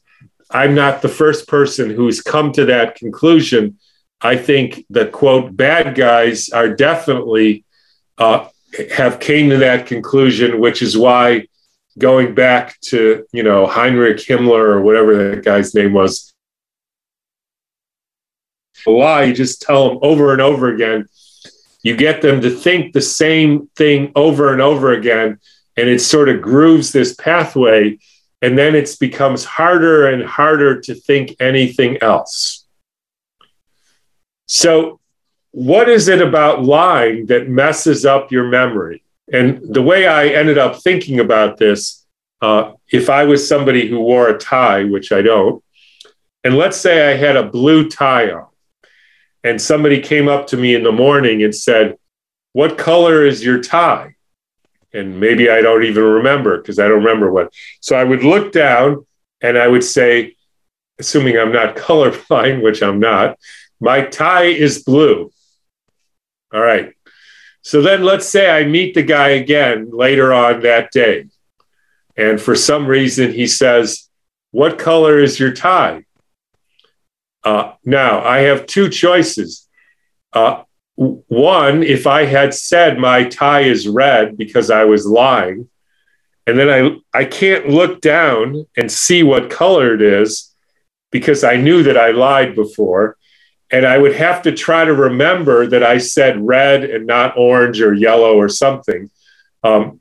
I'm 0.49 0.73
not 0.73 1.01
the 1.01 1.09
first 1.09 1.47
person 1.47 1.89
who's 1.89 2.21
come 2.21 2.51
to 2.53 2.65
that 2.65 2.95
conclusion. 2.95 3.77
I 4.21 4.37
think 4.37 4.85
the 4.89 5.07
quote 5.07 5.55
bad 5.55 5.93
guys 5.93 6.49
are 6.49 6.73
definitely 6.73 7.65
uh, 8.17 8.47
have 8.95 9.19
came 9.19 9.49
to 9.49 9.57
that 9.57 9.87
conclusion, 9.87 10.59
which 10.59 10.81
is 10.81 10.97
why 10.97 11.47
going 11.97 12.35
back 12.35 12.79
to 12.81 13.25
you 13.31 13.43
know 13.43 13.65
Heinrich 13.65 14.17
Himmler 14.17 14.67
or 14.67 14.81
whatever 14.81 15.31
that 15.31 15.43
guy's 15.43 15.73
name 15.73 15.93
was. 15.93 16.33
A 18.85 18.91
lie, 18.91 19.23
you 19.23 19.33
just 19.33 19.61
tell 19.61 19.89
them 19.89 19.99
over 20.01 20.31
and 20.31 20.41
over 20.41 20.73
again. 20.73 21.07
You 21.83 21.97
get 21.97 22.21
them 22.21 22.41
to 22.41 22.49
think 22.49 22.93
the 22.93 23.01
same 23.01 23.67
thing 23.75 24.11
over 24.15 24.53
and 24.53 24.61
over 24.61 24.93
again, 24.93 25.39
and 25.75 25.89
it 25.89 25.99
sort 25.99 26.29
of 26.29 26.41
grooves 26.41 26.91
this 26.91 27.13
pathway, 27.15 27.97
and 28.41 28.57
then 28.57 28.75
it 28.75 28.95
becomes 28.99 29.43
harder 29.43 30.07
and 30.07 30.23
harder 30.23 30.79
to 30.81 30.95
think 30.95 31.35
anything 31.39 31.97
else. 32.01 32.65
So, 34.47 34.99
what 35.51 35.89
is 35.89 36.07
it 36.07 36.21
about 36.21 36.63
lying 36.63 37.25
that 37.27 37.49
messes 37.49 38.05
up 38.05 38.31
your 38.31 38.47
memory? 38.47 39.03
And 39.31 39.61
the 39.73 39.81
way 39.81 40.07
I 40.07 40.27
ended 40.27 40.57
up 40.57 40.81
thinking 40.81 41.19
about 41.19 41.57
this, 41.57 42.05
uh, 42.41 42.73
if 42.91 43.09
I 43.09 43.25
was 43.25 43.47
somebody 43.47 43.87
who 43.87 43.99
wore 43.99 44.29
a 44.29 44.37
tie, 44.37 44.83
which 44.85 45.11
I 45.11 45.21
don't, 45.21 45.63
and 46.43 46.55
let's 46.55 46.77
say 46.77 47.11
I 47.11 47.17
had 47.17 47.35
a 47.35 47.49
blue 47.49 47.89
tie 47.89 48.31
on, 48.31 48.47
and 49.43 49.61
somebody 49.61 49.99
came 49.99 50.27
up 50.27 50.47
to 50.47 50.57
me 50.57 50.75
in 50.75 50.83
the 50.83 50.91
morning 50.91 51.43
and 51.43 51.53
said, 51.53 51.97
What 52.53 52.77
color 52.77 53.25
is 53.25 53.43
your 53.43 53.61
tie? 53.61 54.15
And 54.93 55.19
maybe 55.19 55.49
I 55.49 55.61
don't 55.61 55.83
even 55.83 56.03
remember 56.03 56.57
because 56.57 56.79
I 56.79 56.87
don't 56.87 57.03
remember 57.03 57.31
what. 57.31 57.53
So 57.81 57.95
I 57.95 58.03
would 58.03 58.23
look 58.23 58.51
down 58.51 59.05
and 59.41 59.57
I 59.57 59.67
would 59.67 59.83
say, 59.83 60.35
assuming 60.99 61.37
I'm 61.37 61.51
not 61.51 61.75
colorblind, 61.87 62.61
which 62.61 62.81
I'm 62.81 62.99
not, 62.99 63.37
my 63.79 64.01
tie 64.01 64.45
is 64.45 64.83
blue. 64.83 65.31
All 66.53 66.61
right. 66.61 66.93
So 67.61 67.81
then 67.81 68.03
let's 68.03 68.27
say 68.27 68.49
I 68.49 68.63
meet 68.63 68.93
the 68.93 69.03
guy 69.03 69.29
again 69.29 69.89
later 69.91 70.33
on 70.33 70.61
that 70.61 70.91
day. 70.91 71.25
And 72.15 72.41
for 72.41 72.55
some 72.55 72.87
reason, 72.87 73.31
he 73.31 73.47
says, 73.47 74.09
What 74.51 74.79
color 74.79 75.19
is 75.19 75.39
your 75.39 75.51
tie? 75.53 76.05
Uh, 77.43 77.73
now, 77.85 78.23
I 78.23 78.39
have 78.39 78.65
two 78.65 78.89
choices. 78.89 79.67
Uh, 80.33 80.63
one, 80.95 81.83
if 81.83 82.07
I 82.07 82.25
had 82.25 82.53
said 82.53 82.97
my 82.97 83.25
tie 83.25 83.61
is 83.61 83.87
red 83.87 84.37
because 84.37 84.71
I 84.71 84.85
was 84.85 85.05
lying, 85.05 85.69
and 86.47 86.57
then 86.57 86.69
I, 87.13 87.19
I 87.19 87.25
can't 87.25 87.69
look 87.69 88.01
down 88.01 88.65
and 88.75 88.91
see 88.91 89.21
what 89.21 89.51
color 89.51 89.93
it 89.93 90.01
is 90.01 90.55
because 91.11 91.43
I 91.43 91.57
knew 91.57 91.83
that 91.83 91.97
I 91.97 92.11
lied 92.11 92.55
before 92.55 93.16
and 93.71 93.85
I 93.85 93.97
would 93.97 94.15
have 94.15 94.41
to 94.43 94.51
try 94.51 94.85
to 94.85 94.93
remember 94.93 95.67
that 95.67 95.83
I 95.83 95.97
said 95.97 96.45
red 96.45 96.83
and 96.83 97.05
not 97.05 97.37
orange 97.37 97.81
or 97.81 97.93
yellow 97.93 98.35
or 98.35 98.49
something. 98.49 99.09
Um, 99.63 99.99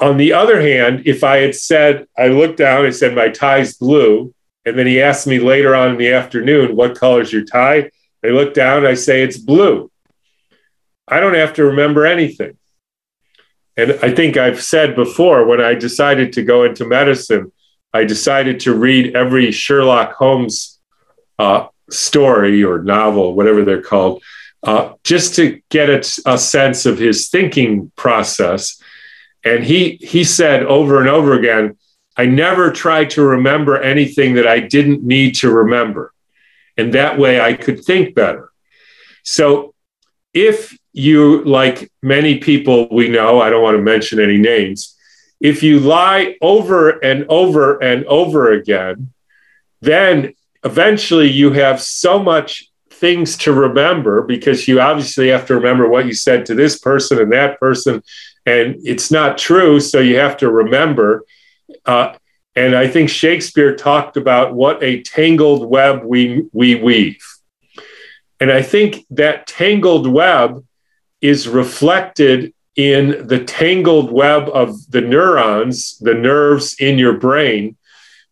on 0.00 0.16
the 0.16 0.32
other 0.32 0.60
hand, 0.60 1.02
if 1.06 1.24
I 1.24 1.38
had 1.38 1.54
said, 1.54 2.06
I 2.16 2.28
looked 2.28 2.56
down 2.56 2.84
and 2.84 2.94
said, 2.94 3.14
my 3.14 3.28
tie's 3.28 3.76
blue, 3.76 4.32
and 4.64 4.78
then 4.78 4.86
he 4.86 5.02
asked 5.02 5.26
me 5.26 5.38
later 5.38 5.74
on 5.74 5.90
in 5.90 5.98
the 5.98 6.12
afternoon, 6.12 6.76
what 6.76 6.98
color's 6.98 7.32
your 7.32 7.44
tie? 7.44 7.90
I 8.24 8.28
look 8.28 8.54
down, 8.54 8.86
I 8.86 8.94
say, 8.94 9.22
it's 9.22 9.38
blue. 9.38 9.90
I 11.06 11.20
don't 11.20 11.34
have 11.34 11.54
to 11.54 11.64
remember 11.64 12.06
anything. 12.06 12.56
And 13.76 13.92
I 14.02 14.12
think 14.12 14.36
I've 14.36 14.62
said 14.62 14.96
before, 14.96 15.46
when 15.46 15.60
I 15.60 15.74
decided 15.74 16.32
to 16.34 16.42
go 16.42 16.64
into 16.64 16.84
medicine, 16.84 17.52
I 17.92 18.04
decided 18.04 18.60
to 18.60 18.74
read 18.74 19.16
every 19.16 19.50
Sherlock 19.50 20.14
Holmes 20.14 20.78
uh, 21.38 21.68
story 21.90 22.62
or 22.62 22.82
novel, 22.82 23.34
whatever 23.34 23.64
they're 23.64 23.82
called, 23.82 24.22
uh, 24.62 24.94
just 25.04 25.36
to 25.36 25.60
get 25.70 25.88
a, 25.88 25.98
a, 26.26 26.36
sense 26.36 26.84
of 26.84 26.98
his 26.98 27.28
thinking 27.28 27.92
process. 27.96 28.82
And 29.44 29.62
he 29.62 29.98
he 30.00 30.24
said 30.24 30.64
over 30.64 31.00
and 31.00 31.08
over 31.08 31.34
again, 31.34 31.76
I 32.16 32.26
never 32.26 32.72
tried 32.72 33.10
to 33.10 33.22
remember 33.22 33.80
anything 33.80 34.34
that 34.34 34.46
I 34.46 34.58
didn't 34.58 35.04
need 35.04 35.36
to 35.36 35.50
remember. 35.50 36.12
And 36.76 36.94
that 36.94 37.18
way 37.18 37.40
I 37.40 37.54
could 37.54 37.84
think 37.84 38.14
better. 38.14 38.50
So 39.22 39.74
if 40.34 40.76
you, 40.92 41.44
like 41.44 41.90
many 42.02 42.38
people 42.38 42.88
we 42.90 43.08
know, 43.08 43.40
I 43.40 43.50
don't 43.50 43.62
want 43.62 43.76
to 43.76 43.82
mention 43.82 44.20
any 44.20 44.36
names, 44.36 44.96
if 45.40 45.62
you 45.62 45.78
lie 45.78 46.36
over 46.40 46.90
and 46.90 47.24
over 47.28 47.78
and 47.78 48.04
over 48.06 48.52
again, 48.52 49.12
then 49.80 50.34
eventually 50.64 51.30
you 51.30 51.52
have 51.52 51.80
so 51.80 52.18
much 52.18 52.68
things 52.90 53.36
to 53.36 53.52
remember 53.52 54.22
because 54.22 54.66
you 54.66 54.80
obviously 54.80 55.28
have 55.28 55.46
to 55.46 55.54
remember 55.54 55.88
what 55.88 56.06
you 56.06 56.14
said 56.14 56.44
to 56.46 56.54
this 56.54 56.78
person 56.78 57.20
and 57.20 57.32
that 57.32 57.60
person 57.60 58.02
and 58.44 58.76
it's 58.82 59.10
not 59.10 59.38
true 59.38 59.78
so 59.78 60.00
you 60.00 60.16
have 60.16 60.36
to 60.36 60.50
remember. 60.50 61.24
Uh, 61.84 62.14
and 62.56 62.74
i 62.74 62.88
think 62.88 63.08
shakespeare 63.08 63.76
talked 63.76 64.16
about 64.16 64.54
what 64.54 64.82
a 64.82 65.02
tangled 65.02 65.68
web 65.68 66.02
we 66.02 66.44
we 66.52 66.74
weave. 66.74 67.22
And 68.40 68.52
I 68.52 68.62
think 68.62 69.04
that 69.10 69.46
tangled 69.46 70.06
web 70.06 70.64
is 71.20 71.48
reflected 71.48 72.54
in 72.76 73.26
the 73.26 73.42
tangled 73.42 74.12
web 74.12 74.48
of 74.50 74.88
the 74.90 75.00
neurons, 75.00 75.98
the 75.98 76.14
nerves 76.14 76.76
in 76.78 76.98
your 76.98 77.14
brain, 77.14 77.76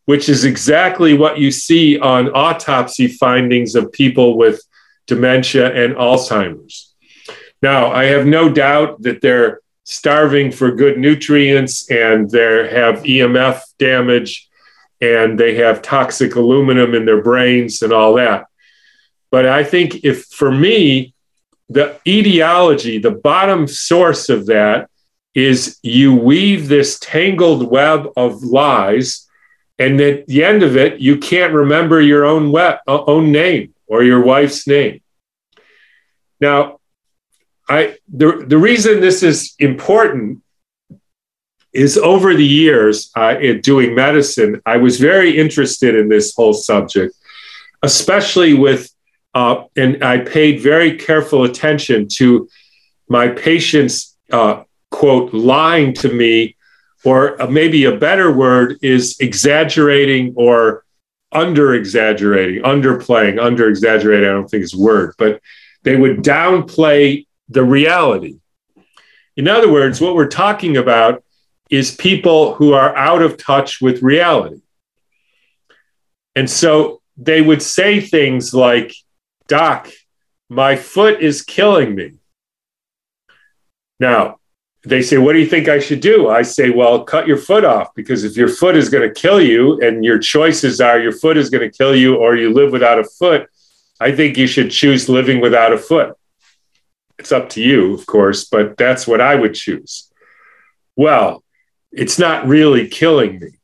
which 0.06 0.28
is 0.28 0.44
exactly 0.44 1.14
what 1.14 1.38
you 1.38 1.50
see 1.50 1.98
on 1.98 2.30
autopsy 2.30 3.06
findings 3.06 3.74
of 3.74 3.92
people 3.92 4.36
with 4.36 4.60
dementia 5.06 5.72
and 5.72 5.94
Alzheimer's. 5.94 6.94
Now, 7.62 7.92
I 7.92 8.04
have 8.04 8.26
no 8.26 8.48
doubt 8.48 9.02
that 9.02 9.20
they're 9.20 9.60
starving 9.84 10.50
for 10.50 10.72
good 10.72 10.98
nutrients 10.98 11.90
and 11.90 12.30
they 12.30 12.68
have 12.72 13.02
EMF 13.02 13.62
damage 13.78 14.48
and 15.00 15.38
they 15.38 15.56
have 15.56 15.82
toxic 15.82 16.34
aluminum 16.34 16.94
in 16.94 17.04
their 17.04 17.22
brains 17.22 17.82
and 17.82 17.92
all 17.92 18.14
that. 18.14 18.46
But 19.30 19.46
I 19.46 19.64
think 19.64 20.04
if 20.04 20.24
for 20.26 20.50
me, 20.50 21.14
the 21.68 21.98
etiology, 22.06 22.98
the 22.98 23.10
bottom 23.10 23.66
source 23.66 24.28
of 24.28 24.46
that 24.46 24.88
is 25.34 25.78
you 25.82 26.14
weave 26.14 26.68
this 26.68 26.98
tangled 26.98 27.70
web 27.70 28.08
of 28.16 28.42
lies, 28.42 29.25
and 29.78 30.00
at 30.00 30.26
the 30.26 30.44
end 30.44 30.62
of 30.62 30.76
it, 30.76 31.00
you 31.00 31.18
can't 31.18 31.52
remember 31.52 32.00
your 32.00 32.24
own, 32.24 32.54
uh, 32.56 32.78
own 32.86 33.30
name 33.30 33.74
or 33.86 34.02
your 34.02 34.22
wife's 34.22 34.66
name. 34.66 35.00
Now, 36.40 36.80
I 37.68 37.96
the, 38.08 38.44
the 38.46 38.58
reason 38.58 39.00
this 39.00 39.22
is 39.22 39.54
important 39.58 40.42
is 41.72 41.98
over 41.98 42.34
the 42.34 42.44
years 42.44 43.10
uh, 43.16 43.34
doing 43.60 43.94
medicine, 43.94 44.62
I 44.64 44.78
was 44.78 44.98
very 44.98 45.36
interested 45.36 45.94
in 45.94 46.08
this 46.08 46.34
whole 46.34 46.54
subject, 46.54 47.14
especially 47.82 48.54
with, 48.54 48.90
uh, 49.34 49.64
and 49.76 50.02
I 50.02 50.18
paid 50.18 50.60
very 50.60 50.96
careful 50.96 51.44
attention 51.44 52.08
to 52.14 52.48
my 53.08 53.28
patients, 53.28 54.16
uh, 54.32 54.62
quote, 54.90 55.34
lying 55.34 55.92
to 55.94 56.12
me, 56.12 56.55
or 57.06 57.36
maybe 57.48 57.84
a 57.84 57.96
better 57.96 58.32
word 58.32 58.78
is 58.82 59.16
exaggerating 59.20 60.34
or 60.36 60.84
under 61.30 61.72
exaggerating, 61.72 62.64
underplaying, 62.64 63.40
under 63.40 63.68
exaggerating. 63.68 64.28
I 64.28 64.32
don't 64.32 64.50
think 64.50 64.64
is 64.64 64.74
word, 64.74 65.14
but 65.16 65.40
they 65.84 65.94
would 65.94 66.24
downplay 66.24 67.24
the 67.48 67.62
reality. 67.62 68.38
In 69.36 69.46
other 69.46 69.70
words, 69.70 70.00
what 70.00 70.16
we're 70.16 70.26
talking 70.26 70.76
about 70.76 71.22
is 71.70 71.94
people 71.94 72.54
who 72.54 72.72
are 72.72 72.96
out 72.96 73.22
of 73.22 73.36
touch 73.36 73.80
with 73.80 74.02
reality. 74.02 74.62
And 76.34 76.50
so 76.50 77.02
they 77.16 77.40
would 77.40 77.62
say 77.62 78.00
things 78.00 78.52
like, 78.52 78.92
Doc, 79.46 79.88
my 80.48 80.74
foot 80.74 81.20
is 81.20 81.42
killing 81.42 81.94
me. 81.94 82.14
Now, 84.00 84.40
they 84.86 85.02
say, 85.02 85.18
What 85.18 85.32
do 85.32 85.40
you 85.40 85.46
think 85.46 85.68
I 85.68 85.80
should 85.80 86.00
do? 86.00 86.28
I 86.28 86.42
say, 86.42 86.70
Well, 86.70 87.04
cut 87.04 87.26
your 87.26 87.38
foot 87.38 87.64
off 87.64 87.94
because 87.94 88.22
if 88.22 88.36
your 88.36 88.48
foot 88.48 88.76
is 88.76 88.88
going 88.88 89.06
to 89.06 89.20
kill 89.20 89.40
you 89.40 89.80
and 89.80 90.04
your 90.04 90.18
choices 90.18 90.80
are 90.80 91.00
your 91.00 91.12
foot 91.12 91.36
is 91.36 91.50
going 91.50 91.68
to 91.68 91.76
kill 91.76 91.94
you 91.94 92.16
or 92.16 92.36
you 92.36 92.52
live 92.52 92.70
without 92.70 92.98
a 92.98 93.04
foot, 93.04 93.48
I 93.98 94.12
think 94.12 94.36
you 94.36 94.46
should 94.46 94.70
choose 94.70 95.08
living 95.08 95.40
without 95.40 95.72
a 95.72 95.78
foot. 95.78 96.16
It's 97.18 97.32
up 97.32 97.48
to 97.50 97.62
you, 97.62 97.94
of 97.94 98.06
course, 98.06 98.44
but 98.44 98.76
that's 98.76 99.06
what 99.06 99.20
I 99.20 99.34
would 99.34 99.54
choose. 99.54 100.10
Well, 100.94 101.42
it's 101.90 102.18
not 102.18 102.46
really 102.46 102.88
killing 102.88 103.40
me. 103.40 103.58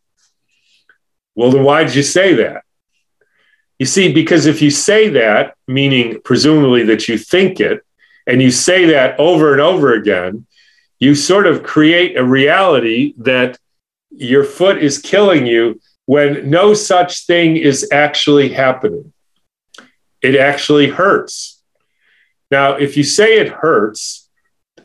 Well, 1.35 1.51
then 1.51 1.63
why 1.63 1.85
did 1.85 1.95
you 1.95 2.03
say 2.03 2.35
that? 2.35 2.65
You 3.79 3.87
see, 3.87 4.13
because 4.13 4.47
if 4.47 4.61
you 4.61 4.71
say 4.71 5.09
that, 5.11 5.55
meaning 5.69 6.21
presumably 6.25 6.85
that 6.85 7.09
you 7.09 7.19
think 7.19 7.61
it, 7.61 7.85
and 8.27 8.41
you 8.41 8.51
say 8.51 8.87
that 8.87 9.19
over 9.19 9.53
and 9.53 9.61
over 9.61 9.95
again, 9.95 10.47
you 11.03 11.17
sort 11.17 11.49
of 11.49 11.65
create 11.65 12.17
a 12.17 12.23
reality 12.23 13.13
that 13.17 13.59
your 14.11 14.45
foot 14.45 14.79
is 14.81 14.99
killing 14.99 15.45
you 15.45 15.81
when 16.07 16.49
no 16.49 16.75
such 16.75 17.27
thing 17.27 17.57
is 17.57 17.89
actually 17.91 18.51
happening. 18.51 19.13
It 20.21 20.37
actually 20.37 20.87
hurts. 20.87 21.61
Now, 22.53 22.75
if 22.75 22.97
you 22.97 23.03
say 23.03 23.41
it 23.41 23.49
hurts, 23.49 24.29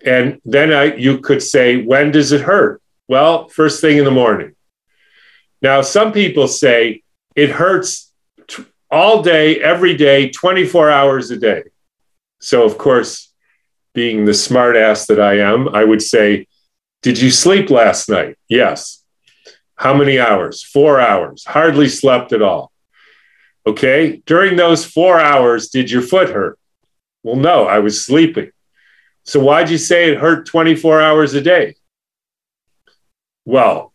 and 0.04 0.42
then 0.44 0.74
I, 0.74 0.96
you 0.96 1.20
could 1.20 1.44
say, 1.44 1.84
when 1.84 2.10
does 2.10 2.32
it 2.32 2.42
hurt? 2.42 2.82
Well, 3.08 3.48
first 3.50 3.80
thing 3.80 4.00
in 4.00 4.04
the 4.04 4.10
morning. 4.10 4.56
Now, 5.62 5.82
some 5.82 6.12
people 6.12 6.48
say 6.48 7.04
it 7.36 7.52
hurts 7.52 8.12
t- 8.48 8.66
all 8.90 9.22
day, 9.22 9.62
every 9.62 9.96
day, 9.96 10.32
24 10.32 10.90
hours 10.90 11.30
a 11.30 11.38
day. 11.38 11.62
So, 12.40 12.66
of 12.66 12.80
course, 12.80 13.27
being 13.98 14.26
the 14.26 14.32
smartass 14.32 15.08
that 15.08 15.20
I 15.20 15.40
am, 15.40 15.70
I 15.74 15.84
would 15.84 16.04
say, 16.04 16.46
Did 17.02 17.20
you 17.20 17.32
sleep 17.32 17.72
last 17.72 18.08
night? 18.08 18.38
Yes. 18.48 19.04
How 19.76 19.96
many 19.96 20.20
hours? 20.20 20.62
Four 20.62 21.00
hours. 21.00 21.44
Hardly 21.46 21.90
slept 21.90 22.32
at 22.32 22.44
all. 22.44 22.72
Okay. 23.66 24.22
During 24.28 24.56
those 24.56 24.86
four 24.86 25.20
hours, 25.20 25.70
did 25.70 25.90
your 25.90 26.04
foot 26.04 26.30
hurt? 26.30 26.60
Well, 27.24 27.38
no, 27.38 27.66
I 27.66 27.80
was 27.80 28.06
sleeping. 28.06 28.52
So, 29.24 29.40
why'd 29.40 29.72
you 29.72 29.80
say 29.80 30.12
it 30.12 30.20
hurt 30.20 30.46
24 30.46 31.02
hours 31.02 31.34
a 31.34 31.42
day? 31.42 31.74
Well, 33.46 33.94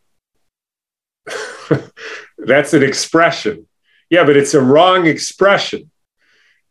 that's 2.38 2.74
an 2.74 2.82
expression. 2.82 3.68
Yeah, 4.10 4.24
but 4.24 4.36
it's 4.36 4.54
a 4.54 4.60
wrong 4.60 5.06
expression. 5.06 5.92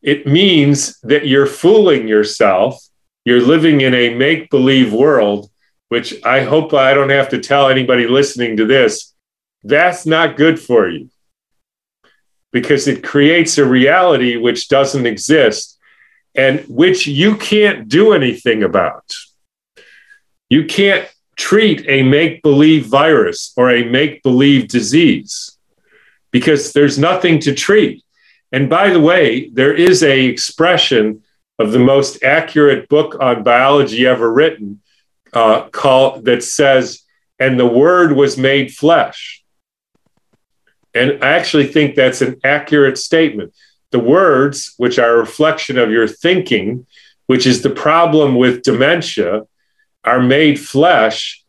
It 0.02 0.28
means 0.28 1.00
that 1.04 1.28
you're 1.28 1.48
fooling 1.48 2.10
yourself. 2.10 2.78
You're 3.26 3.42
living 3.42 3.82
in 3.82 3.94
a 3.94 4.16
make 4.16 4.50
believe 4.50 4.94
world, 4.94 5.52
which 5.90 6.24
I 6.24 6.44
hope 6.44 6.74
I 6.74 6.94
don't 6.94 7.10
have 7.10 7.30
to 7.30 7.40
tell 7.40 7.70
anybody 7.70 8.08
listening 8.08 8.58
to 8.58 8.66
this. 8.66 9.14
That's 9.64 10.06
not 10.06 10.38
good 10.38 10.60
for 10.60 10.90
you 10.90 11.10
because 12.52 12.88
it 12.88 13.04
creates 13.04 13.58
a 13.58 13.66
reality 13.66 14.38
which 14.38 14.68
doesn't 14.68 15.06
exist 15.06 15.78
and 16.36 16.62
which 16.68 17.08
you 17.08 17.36
can't 17.36 17.88
do 17.88 18.14
anything 18.14 18.64
about. 18.64 19.14
You 20.50 20.66
can't 20.66 21.08
treat 21.36 21.86
a 21.88 22.04
make 22.04 22.42
believe 22.42 22.88
virus 22.88 23.54
or 23.56 23.70
a 23.72 23.90
make 23.90 24.22
believe 24.24 24.68
disease 24.68 25.58
because 26.32 26.74
there's 26.74 26.98
nothing 26.98 27.40
to 27.40 27.54
treat. 27.54 28.04
And 28.52 28.70
by 28.70 28.90
the 28.90 29.00
way, 29.00 29.50
there 29.50 29.74
is 29.74 30.04
a 30.04 30.26
expression 30.26 31.24
of 31.62 31.72
the 31.72 31.80
most 31.80 32.24
accurate 32.24 32.90
book 32.90 33.16
on 33.20 33.44
biology 33.44 34.06
ever 34.08 34.32
written 34.32 34.82
uh, 35.34 35.70
called 35.70 36.26
that 36.26 36.44
says, 36.44 37.04
"And 37.40 37.60
the 37.60 37.68
Word 37.68 38.14
was 38.14 38.38
made 38.38 38.74
flesh." 38.74 39.44
And 40.94 41.24
I 41.24 41.30
actually 41.40 41.68
think 41.68 41.96
that's 41.96 42.22
an 42.22 42.40
accurate 42.44 42.98
statement. 42.98 43.54
The 43.92 44.00
words, 44.00 44.74
which 44.78 45.00
are 45.00 45.16
a 45.16 45.20
reflection 45.20 45.78
of 45.78 45.92
your 45.92 46.08
thinking, 46.08 46.86
which 47.28 47.46
is 47.48 47.62
the 47.62 47.70
problem 47.70 48.36
with 48.36 48.64
dementia, 48.64 49.44
are 50.04 50.22
made 50.22 50.60
flesh 50.60 51.44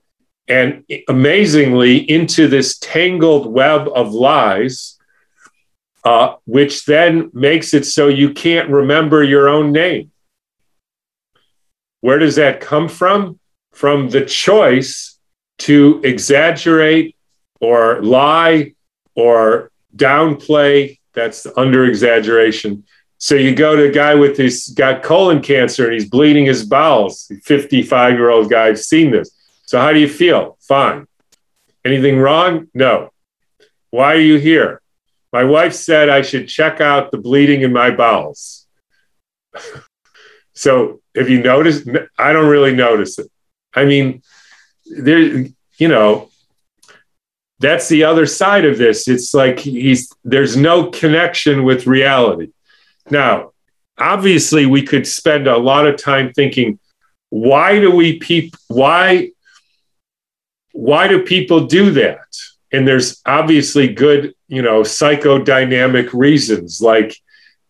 and 0.49 0.85
amazingly 1.09 1.99
into 1.99 2.47
this 2.47 2.79
tangled 2.79 3.47
web 3.53 3.89
of 3.95 4.13
lies, 4.13 4.99
uh, 6.05 6.35
which 6.45 6.85
then 6.85 7.31
makes 7.33 7.75
it 7.75 7.87
so 7.87 8.09
you 8.09 8.33
can't 8.33 8.69
remember 8.71 9.23
your 9.23 9.49
own 9.49 9.73
name. 9.73 10.11
Where 12.01 12.19
does 12.19 12.37
that 12.37 12.61
come 12.61 12.89
from? 12.89 13.39
From 13.73 14.11
the 14.11 14.25
choice 14.25 15.19
to 15.59 16.01
exaggerate 16.05 17.17
or 17.61 18.03
lie 18.03 18.75
or 19.15 19.71
downplay. 19.97 20.99
That's 21.15 21.47
under 21.57 21.85
exaggeration 21.85 22.85
so 23.23 23.37
you 23.37 23.55
go 23.55 23.77
to 23.77 23.85
a 23.85 23.91
guy 23.93 24.17
with 24.17 24.37
his 24.37 24.67
got 24.77 25.05
colon 25.05 25.43
cancer 25.43 25.85
and 25.85 25.95
he's 25.95 26.11
bleeding 26.11 26.45
his 26.45 26.65
bowels. 26.65 27.31
55 27.45 28.15
year 28.15 28.31
old 28.31 28.51
guy, 28.51 28.67
I've 28.67 28.81
seen 28.81 29.13
this. 29.13 29.31
So 29.65 29.81
how 29.81 29.93
do 29.93 30.01
you 30.01 30.09
feel? 30.09 30.59
Fine. 30.61 31.07
Anything 31.85 32.19
wrong? 32.19 32.67
No. 32.75 33.11
Why 33.91 34.15
are 34.15 34.19
you 34.19 34.41
here? 34.41 34.82
My 35.33 35.45
wife 35.45 35.73
said 35.73 36.09
I 36.09 36.23
should 36.23 36.49
check 36.49 36.81
out 36.81 37.11
the 37.11 37.19
bleeding 37.19 37.63
in 37.63 37.73
my 37.73 37.91
bowels. 37.91 38.67
so 40.55 41.01
have 41.17 41.29
you 41.29 41.43
noticed? 41.43 41.89
I 42.19 42.33
don't 42.33 42.49
really 42.49 42.75
notice 42.75 43.19
it. 43.19 43.31
I 43.75 43.85
mean, 43.85 44.23
there, 44.87 45.47
you 45.79 45.89
know, 45.89 46.31
that's 47.59 47.89
the 47.89 48.05
other 48.05 48.27
side 48.27 48.65
of 48.65 48.77
this. 48.77 49.09
It's 49.09 49.33
like 49.33 49.61
he's 49.61 50.13
there's 50.25 50.57
no 50.57 50.91
connection 50.91 51.65
with 51.65 51.87
reality. 51.87 52.53
Now, 53.11 53.53
obviously, 53.99 54.67
we 54.67 54.83
could 54.83 55.07
spend 55.07 55.47
a 55.47 55.57
lot 55.57 55.87
of 55.87 55.97
time 55.97 56.33
thinking, 56.33 56.79
why 57.31 57.79
do 57.79 57.91
we 57.91 58.19
peop- 58.19 58.57
why 58.69 59.31
why 60.73 61.09
do 61.09 61.23
people 61.23 61.67
do 61.67 61.91
that? 61.93 62.27
And 62.73 62.89
there's 62.89 63.21
obviously 63.27 63.89
good, 63.89 64.35
you 64.53 64.61
know, 64.61 64.83
psychodynamic 64.83 66.13
reasons 66.13 66.83
like 66.83 67.17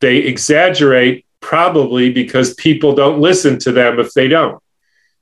they 0.01 0.17
exaggerate 0.17 1.25
probably 1.39 2.13
because 2.13 2.55
people 2.55 2.93
don't 2.97 3.21
listen 3.21 3.57
to 3.61 3.71
them 3.71 4.01
if 4.01 4.13
they 4.15 4.27
don't. 4.27 4.61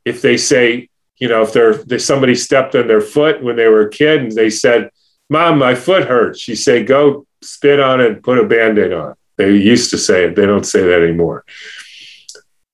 If 0.07 0.23
they 0.23 0.39
say, 0.39 0.89
you 1.19 1.29
know, 1.29 1.43
if 1.43 1.53
they're 1.53 1.79
if 1.93 2.01
somebody 2.01 2.35
stepped 2.35 2.75
on 2.75 2.89
their 2.89 3.03
foot 3.03 3.43
when 3.43 3.57
they 3.57 3.67
were 3.69 3.83
a 3.83 3.91
kid 3.91 4.23
and 4.23 4.33
they 4.33 4.49
said, 4.49 4.89
"Mom, 5.29 5.59
my 5.59 5.75
foot 5.75 6.05
hurts," 6.07 6.41
she 6.41 6.55
say, 6.55 6.83
"Go 6.83 7.27
spit 7.43 7.79
on 7.79 8.01
it 8.01 8.13
and 8.13 8.23
put 8.23 8.39
a 8.39 8.47
band-aid 8.47 8.95
on." 8.95 9.15
They 9.37 9.53
used 9.53 9.91
to 9.91 9.99
say 9.99 10.25
it; 10.25 10.37
they 10.37 10.47
don't 10.47 10.65
say 10.65 10.81
that 10.81 11.03
anymore. 11.03 11.45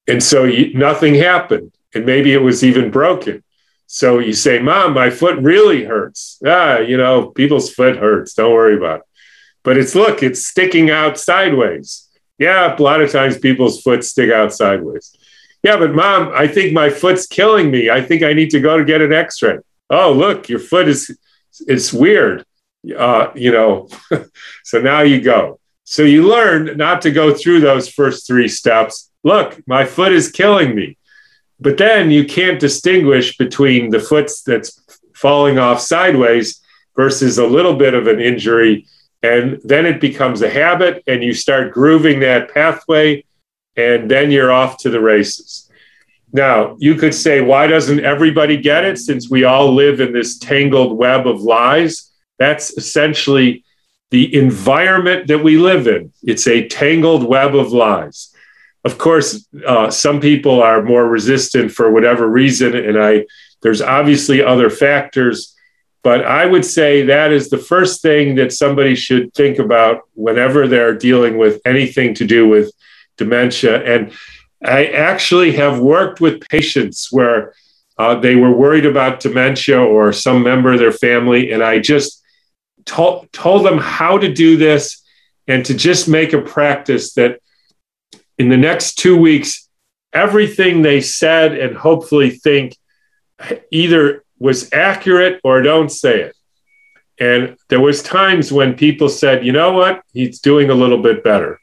And 0.07 0.23
so 0.23 0.45
you, 0.45 0.73
nothing 0.75 1.17
happened, 1.17 1.73
and 1.93 2.07
maybe 2.07 2.33
it 2.33 2.43
was 2.49 2.63
even 2.63 2.93
broken. 2.93 3.43
So 3.87 4.19
you 4.19 4.33
say, 4.33 4.59
"Mom, 4.59 4.95
my 4.95 5.11
foot 5.11 5.39
really 5.39 5.85
hurts." 5.85 6.41
Ah, 6.45 6.79
you 6.79 6.97
know, 6.97 7.29
people's 7.29 7.73
foot 7.73 7.97
hurts. 7.97 8.35
Don't 8.35 8.53
worry 8.53 8.77
about 8.77 9.01
it. 9.01 9.07
But 9.63 9.79
it's 9.79 9.95
look, 9.95 10.23
it's 10.23 10.45
sticking 10.45 10.91
out 10.91 11.19
sideways. 11.19 12.09
Yeah, 12.39 12.77
a 12.77 12.83
lot 12.83 13.01
of 13.01 13.11
times 13.11 13.39
people's 13.39 13.83
foot 13.83 14.05
stick 14.05 14.31
out 14.31 14.53
sideways. 14.53 15.17
Yeah, 15.63 15.77
but 15.79 15.95
mom, 15.95 16.31
I 16.35 16.47
think 16.47 16.73
my 16.73 16.91
foot's 16.91 17.27
killing 17.27 17.71
me. 17.71 17.91
I 17.91 18.01
think 18.01 18.23
I 18.23 18.33
need 18.33 18.51
to 18.51 18.61
go 18.61 18.79
to 18.79 18.85
get 18.85 19.01
an 19.01 19.13
X-ray. 19.13 19.59
Oh, 19.91 20.13
look, 20.13 20.49
your 20.49 20.59
foot 20.59 20.87
is 20.89 21.17
it's 21.67 21.93
weird. 21.93 22.45
Uh, 22.97 23.31
you 23.35 23.51
know, 23.51 23.89
so 24.65 24.81
now 24.81 25.01
you 25.01 25.21
go. 25.21 25.59
So 25.85 26.03
you 26.03 26.29
learn 26.29 26.77
not 26.77 27.03
to 27.03 27.11
go 27.11 27.35
through 27.35 27.61
those 27.61 27.89
first 27.89 28.27
three 28.27 28.49
steps. 28.49 29.11
Look, 29.25 29.61
my 29.67 29.85
foot 29.85 30.13
is 30.13 30.31
killing 30.31 30.75
me. 30.75 30.99
But 31.59 31.79
then 31.79 32.11
you 32.11 32.25
can't 32.25 32.61
distinguish 32.61 33.37
between 33.37 33.91
the 33.91 34.01
foot 34.01 34.31
that's 34.47 34.83
falling 35.15 35.59
off 35.59 35.81
sideways 35.81 36.61
versus 36.95 37.39
a 37.39 37.47
little 37.47 37.75
bit 37.75 37.95
of 37.95 38.07
an 38.07 38.21
injury. 38.21 38.87
And 39.23 39.61
then 39.65 39.87
it 39.87 40.01
becomes 40.01 40.43
a 40.43 40.51
habit, 40.51 41.03
and 41.07 41.23
you 41.23 41.33
start 41.33 41.73
grooving 41.73 42.21
that 42.21 42.53
pathway 42.53 43.25
and 43.77 44.11
then 44.11 44.31
you're 44.31 44.53
off 44.53 44.79
to 44.79 44.91
the 44.91 45.01
races. 45.01 45.71
Now, 46.33 46.77
you 46.79 46.97
could 46.97 47.15
say, 47.15 47.41
why 47.41 47.67
doesn't 47.67 48.05
everybody 48.05 48.57
get 48.57 48.85
it 48.85 48.99
since 48.99 49.31
we 49.31 49.45
all 49.45 49.73
live 49.73 50.01
in 50.01 50.13
this 50.13 50.39
tangled 50.39 50.97
web 50.97 51.27
of 51.27 51.41
lies? 51.41 52.11
That's 52.39 52.77
essentially 52.77 53.65
the 54.11 54.35
environment 54.35 55.29
that 55.29 55.43
we 55.43 55.57
live 55.57 55.87
in. 55.87 56.13
It's 56.23 56.47
a 56.47 56.69
tangled 56.69 57.25
web 57.25 57.55
of 57.55 57.73
lies. 57.73 58.35
Of 58.87 58.99
course, 58.99 59.45
uh, 59.67 59.91
some 59.91 60.21
people 60.21 60.63
are 60.63 60.81
more 60.81 61.09
resistant 61.09 61.73
for 61.73 61.91
whatever 61.91 62.29
reason, 62.29 62.77
and 62.77 62.97
I 62.97 63.27
there's 63.63 63.83
obviously 63.83 64.41
other 64.45 64.71
factors, 64.71 65.57
but 66.05 66.25
I 66.25 66.47
would 66.47 66.65
say 66.65 67.03
that 67.03 67.33
is 67.33 67.51
the 67.51 67.59
first 67.73 68.01
thing 68.01 68.37
that 68.37 68.53
somebody 68.53 68.95
should 68.95 69.35
think 69.35 69.59
about 69.59 70.03
whenever 70.15 70.69
they're 70.69 70.95
dealing 70.95 71.37
with 71.37 71.61
anything 71.65 72.15
to 72.15 72.25
do 72.25 72.47
with 72.47 72.71
dementia. 73.17 73.83
And 73.83 74.13
I 74.63 74.87
actually 74.87 75.51
have 75.57 75.81
worked 75.81 76.21
with 76.21 76.49
patients 76.49 77.11
where 77.11 77.55
uh, 77.99 78.15
they 78.21 78.37
were 78.37 78.53
worried 78.53 78.87
about 78.87 79.19
dementia 79.19 79.81
or 79.81 80.13
some 80.13 80.45
member 80.45 80.75
of 80.75 80.79
their 80.79 80.93
family. 80.93 81.51
And 81.51 81.61
I 81.61 81.81
just 81.81 82.23
told, 82.85 83.33
told 83.33 83.67
them 83.67 83.79
how 83.79 84.17
to 84.19 84.33
do 84.33 84.57
this 84.57 85.03
and 85.49 85.67
to 85.67 85.75
just 85.75 86.09
make 86.09 86.33
a 86.33 86.41
practice 86.41 87.15
that 87.15 87.41
in 88.39 88.49
the 88.49 88.57
next 88.57 88.95
two 88.95 89.17
weeks, 89.17 89.69
everything 90.13 90.83
they 90.83 91.01
said 91.01 91.57
and 91.57 91.77
hopefully 91.77 92.31
think 92.31 92.77
either 93.71 94.25
was 94.39 94.73
accurate 94.73 95.41
or 95.45 95.63
don't 95.63 95.91
say 95.91 96.21
it. 96.23 96.37
And 97.19 97.57
there 97.69 97.81
was 97.81 98.03
times 98.03 98.53
when 98.53 98.75
people 98.75 99.09
said, 99.09 99.45
you 99.45 99.53
know 99.53 99.73
what, 99.73 100.03
he's 100.13 100.41
doing 100.41 100.71
a 100.71 100.75
little 100.75 101.03
bit 101.03 101.25
better. 101.25 101.59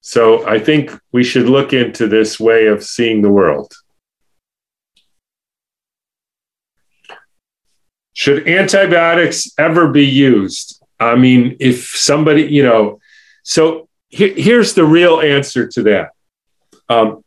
So 0.00 0.46
I 0.46 0.60
think 0.60 0.92
we 1.12 1.24
should 1.24 1.48
look 1.48 1.72
into 1.72 2.06
this 2.06 2.38
way 2.38 2.66
of 2.66 2.84
seeing 2.84 3.20
the 3.20 3.30
world. 3.30 3.74
Should 8.12 8.48
antibiotics 8.48 9.50
ever 9.58 9.88
be 9.88 10.06
used? 10.06 10.82
I 11.00 11.14
mean, 11.14 11.56
if 11.60 11.86
somebody, 11.96 12.42
you 12.42 12.62
know, 12.62 13.00
so 13.42 13.87
he, 14.08 14.30
here's 14.40 14.74
the 14.74 14.84
real 14.84 15.20
answer 15.20 15.66
to 15.68 15.82
that. 15.84 16.10
Um, 16.88 17.24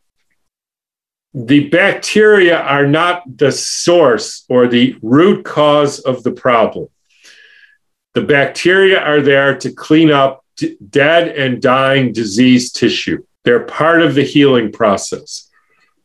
the 1.33 1.69
bacteria 1.69 2.59
are 2.59 2.87
not 2.87 3.23
the 3.37 3.51
source 3.51 4.45
or 4.49 4.67
the 4.67 4.97
root 5.01 5.45
cause 5.45 5.99
of 5.99 6.23
the 6.23 6.31
problem. 6.31 6.87
The 8.13 8.21
bacteria 8.21 8.99
are 8.99 9.21
there 9.21 9.57
to 9.59 9.71
clean 9.71 10.11
up 10.11 10.43
d- 10.57 10.75
dead 10.89 11.29
and 11.29 11.61
dying 11.61 12.11
disease 12.11 12.71
tissue. 12.71 13.23
They're 13.43 13.63
part 13.63 14.01
of 14.01 14.15
the 14.15 14.23
healing 14.23 14.71
process. 14.73 15.49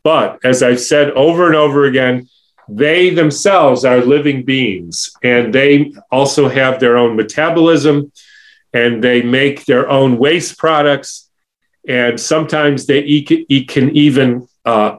But 0.03 0.39
as 0.45 0.63
I've 0.63 0.79
said 0.79 1.11
over 1.11 1.47
and 1.47 1.55
over 1.55 1.85
again, 1.85 2.29
they 2.69 3.09
themselves 3.09 3.83
are 3.83 3.99
living 3.99 4.43
beings 4.43 5.09
and 5.23 5.53
they 5.53 5.93
also 6.11 6.47
have 6.47 6.79
their 6.79 6.97
own 6.97 7.17
metabolism 7.17 8.11
and 8.73 9.03
they 9.03 9.21
make 9.21 9.65
their 9.65 9.89
own 9.89 10.17
waste 10.17 10.57
products. 10.57 11.29
And 11.87 12.19
sometimes 12.19 12.85
they 12.85 12.99
e- 12.99 13.65
can 13.65 13.95
even 13.95 14.47
uh, 14.65 14.97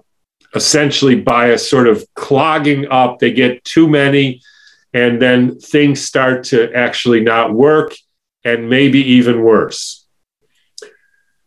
essentially 0.54 1.14
by 1.14 1.48
a 1.48 1.58
sort 1.58 1.86
of 1.86 2.04
clogging 2.14 2.88
up, 2.90 3.18
they 3.18 3.32
get 3.32 3.62
too 3.64 3.88
many, 3.88 4.40
and 4.94 5.20
then 5.20 5.58
things 5.58 6.00
start 6.00 6.44
to 6.44 6.72
actually 6.72 7.20
not 7.20 7.52
work 7.52 7.94
and 8.44 8.70
maybe 8.70 9.00
even 9.00 9.42
worse. 9.42 10.06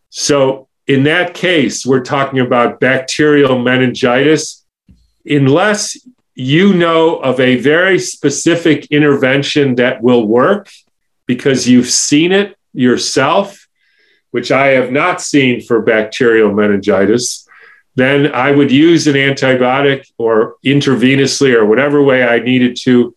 So, 0.10 0.68
in 0.88 1.04
that 1.04 1.34
case, 1.34 1.86
we're 1.86 2.04
talking 2.04 2.40
about 2.40 2.80
bacterial 2.80 3.58
meningitis. 3.58 4.66
Unless 5.26 5.98
you 6.36 6.74
know 6.74 7.18
of 7.18 7.40
a 7.40 7.58
very 7.58 8.00
specific 8.00 8.88
intervention 8.92 9.76
that 9.76 10.02
will 10.02 10.28
work 10.28 10.70
because 11.32 11.66
you've 11.66 11.90
seen 11.90 12.34
it 12.34 12.58
yourself, 12.74 13.66
which 14.32 14.52
I 14.52 14.72
have 14.72 14.92
not 14.92 15.22
seen 15.22 15.62
for 15.62 15.82
bacterial 15.82 16.54
meningitis, 16.54 17.48
then 17.96 18.34
I 18.34 18.52
would 18.52 18.70
use 18.70 19.08
an 19.08 19.16
antibiotic 19.16 20.12
or 20.18 20.58
intravenously 20.66 21.54
or 21.54 21.66
whatever 21.66 22.04
way 22.04 22.22
I 22.22 22.40
needed 22.40 22.76
to 22.82 23.16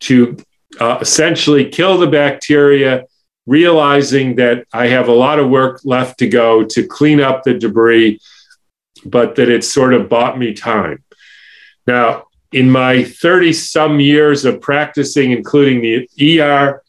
to 0.00 0.36
uh, 0.80 0.98
essentially 1.00 1.70
kill 1.70 1.96
the 1.96 2.08
bacteria, 2.08 3.04
realizing 3.46 4.34
that 4.34 4.66
I 4.72 4.88
have 4.88 5.06
a 5.06 5.12
lot 5.12 5.38
of 5.38 5.48
work 5.48 5.82
left 5.84 6.18
to 6.18 6.28
go 6.28 6.64
to 6.64 6.88
clean 6.88 7.20
up 7.20 7.44
the 7.44 7.54
debris, 7.54 8.18
but 9.04 9.36
that 9.36 9.48
it 9.48 9.62
sort 9.62 9.94
of 9.94 10.08
bought 10.08 10.40
me 10.40 10.54
time. 10.54 11.04
Now, 11.86 12.24
in 12.50 12.68
my 12.68 13.04
30 13.04 13.52
some 13.52 14.00
years 14.00 14.44
of 14.44 14.60
practicing, 14.60 15.30
including 15.30 15.82
the 15.82 16.40
ER, 16.40 16.83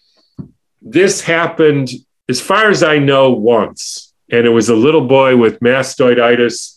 this 0.86 1.19
happened, 1.19 1.89
as 2.29 2.39
far 2.39 2.69
as 2.69 2.83
I 2.83 2.99
know, 2.99 3.31
once. 3.31 4.13
And 4.31 4.45
it 4.45 4.51
was 4.51 4.69
a 4.69 4.75
little 4.75 5.05
boy 5.07 5.36
with 5.36 5.59
mastoiditis 5.59 6.75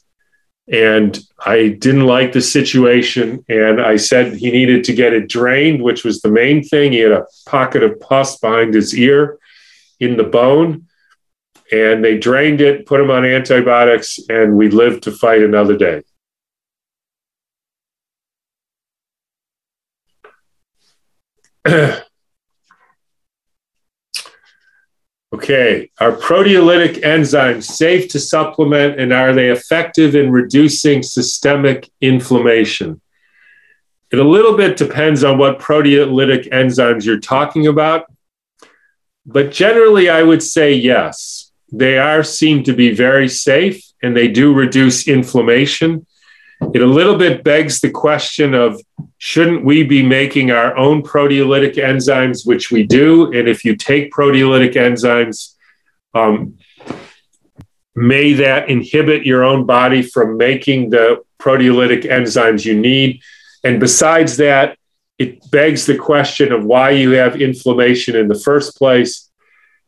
and 0.70 1.18
I 1.44 1.68
didn't 1.68 2.04
like 2.04 2.32
the 2.32 2.40
situation. 2.40 3.44
And 3.48 3.80
I 3.80 3.96
said 3.96 4.34
he 4.34 4.50
needed 4.50 4.84
to 4.84 4.92
get 4.92 5.14
it 5.14 5.28
drained, 5.28 5.82
which 5.82 6.04
was 6.04 6.20
the 6.20 6.30
main 6.30 6.62
thing. 6.62 6.92
He 6.92 6.98
had 6.98 7.12
a 7.12 7.26
pocket 7.46 7.82
of 7.82 7.98
pus 8.00 8.38
behind 8.38 8.74
his 8.74 8.94
ear 8.96 9.38
in 9.98 10.16
the 10.16 10.24
bone. 10.24 10.86
And 11.72 12.04
they 12.04 12.18
drained 12.18 12.61
it, 12.61 12.86
put 12.86 13.00
him 13.00 13.11
on 13.11 13.24
antibiotics, 13.24 14.18
and 14.28 14.56
we 14.56 14.68
lived 14.70 15.02
to 15.04 15.12
fight 15.12 15.42
another 15.42 15.76
day. 15.76 16.02
Okay, 25.39 25.89
are 26.01 26.11
proteolytic 26.11 27.03
enzymes 27.03 27.62
safe 27.62 28.09
to 28.09 28.18
supplement 28.18 28.99
and 28.99 29.12
are 29.12 29.32
they 29.32 29.51
effective 29.51 30.16
in 30.16 30.32
reducing 30.32 31.01
systemic 31.01 31.89
inflammation? 32.01 33.01
It 34.11 34.18
a 34.18 34.24
little 34.24 34.57
bit 34.57 34.76
depends 34.76 35.22
on 35.22 35.39
what 35.39 35.61
proteolytic 35.61 36.51
enzymes 36.51 37.05
you're 37.05 37.20
talking 37.20 37.68
about, 37.68 38.07
but 39.24 39.53
generally 39.53 40.11
I 40.11 40.24
would 40.24 40.43
say 40.43 40.74
yes. 40.74 41.53
They 41.70 41.99
are 41.99 42.24
seen 42.24 42.64
to 42.64 42.72
be 42.72 42.93
very 42.93 43.28
safe 43.28 43.80
and 44.03 44.16
they 44.16 44.26
do 44.26 44.53
reduce 44.53 45.07
inflammation. 45.07 46.05
It 46.74 46.82
a 46.82 46.86
little 46.86 47.16
bit 47.16 47.44
begs 47.44 47.80
the 47.80 47.90
question 47.90 48.54
of 48.54 48.80
shouldn't 49.18 49.64
we 49.64 49.84
be 49.84 50.02
making 50.02 50.50
our 50.50 50.76
own 50.76 51.02
proteolytic 51.02 51.74
enzymes, 51.76 52.46
which 52.46 52.70
we 52.70 52.82
do? 52.82 53.32
And 53.32 53.48
if 53.48 53.64
you 53.64 53.76
take 53.76 54.12
proteolytic 54.12 54.74
enzymes, 54.74 55.54
um, 56.14 56.59
may 57.94 58.32
that 58.34 58.68
inhibit 58.68 59.24
your 59.24 59.44
own 59.44 59.66
body 59.66 60.02
from 60.02 60.36
making 60.36 60.90
the 60.90 61.24
proteolytic 61.38 62.04
enzymes 62.04 62.64
you 62.64 62.78
need? 62.78 63.22
And 63.64 63.80
besides 63.80 64.36
that, 64.38 64.78
it 65.18 65.50
begs 65.50 65.86
the 65.86 65.96
question 65.96 66.52
of 66.52 66.64
why 66.64 66.90
you 66.90 67.12
have 67.12 67.40
inflammation 67.40 68.14
in 68.14 68.28
the 68.28 68.38
first 68.38 68.76
place. 68.76 69.28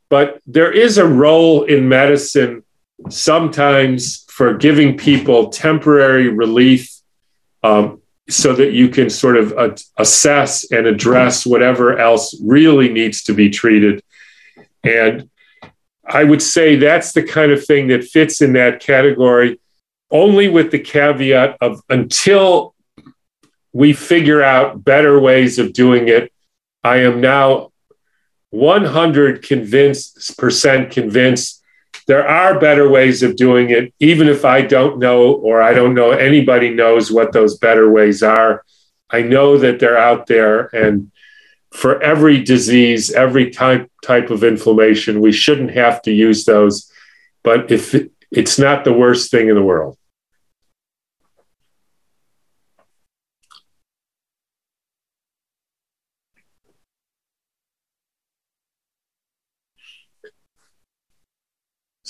But 0.08 0.40
there 0.46 0.72
is 0.72 0.98
a 0.98 1.06
role 1.06 1.64
in 1.64 1.88
medicine 1.88 2.64
sometimes 3.08 4.26
for 4.40 4.54
giving 4.54 4.96
people 4.96 5.50
temporary 5.50 6.28
relief 6.28 6.90
um, 7.62 8.00
so 8.26 8.54
that 8.54 8.72
you 8.72 8.88
can 8.88 9.10
sort 9.10 9.36
of 9.36 9.52
uh, 9.52 9.76
assess 9.98 10.72
and 10.72 10.86
address 10.86 11.44
whatever 11.44 11.98
else 11.98 12.34
really 12.42 12.90
needs 12.90 13.22
to 13.24 13.34
be 13.34 13.50
treated. 13.50 14.02
And 14.82 15.28
I 16.06 16.24
would 16.24 16.40
say 16.40 16.76
that's 16.76 17.12
the 17.12 17.22
kind 17.22 17.52
of 17.52 17.66
thing 17.66 17.88
that 17.88 18.04
fits 18.04 18.40
in 18.40 18.54
that 18.54 18.80
category, 18.80 19.60
only 20.10 20.48
with 20.48 20.70
the 20.70 20.78
caveat 20.78 21.58
of 21.60 21.82
until 21.90 22.74
we 23.74 23.92
figure 23.92 24.42
out 24.42 24.82
better 24.82 25.20
ways 25.20 25.58
of 25.58 25.74
doing 25.74 26.08
it. 26.08 26.32
I 26.82 27.02
am 27.02 27.20
now 27.20 27.72
100 28.48 29.42
convinced 29.42 30.38
percent 30.38 30.92
convinced 30.92 31.59
there 32.06 32.26
are 32.26 32.58
better 32.58 32.88
ways 32.88 33.22
of 33.22 33.36
doing 33.36 33.70
it, 33.70 33.92
even 34.00 34.28
if 34.28 34.44
I 34.44 34.62
don't 34.62 34.98
know 34.98 35.32
or 35.32 35.62
I 35.62 35.72
don't 35.72 35.94
know 35.94 36.10
anybody 36.10 36.70
knows 36.70 37.10
what 37.10 37.32
those 37.32 37.58
better 37.58 37.90
ways 37.90 38.22
are. 38.22 38.64
I 39.10 39.22
know 39.22 39.58
that 39.58 39.80
they're 39.80 39.98
out 39.98 40.26
there, 40.26 40.66
and 40.74 41.10
for 41.72 42.00
every 42.02 42.42
disease, 42.42 43.10
every 43.12 43.50
type 43.50 43.90
type 44.04 44.30
of 44.30 44.44
inflammation, 44.44 45.20
we 45.20 45.32
shouldn't 45.32 45.72
have 45.72 46.02
to 46.02 46.12
use 46.12 46.44
those. 46.44 46.90
But 47.42 47.70
if 47.70 47.94
it, 47.94 48.12
it's 48.30 48.58
not 48.58 48.84
the 48.84 48.92
worst 48.92 49.30
thing 49.30 49.48
in 49.48 49.54
the 49.56 49.62
world. 49.62 49.96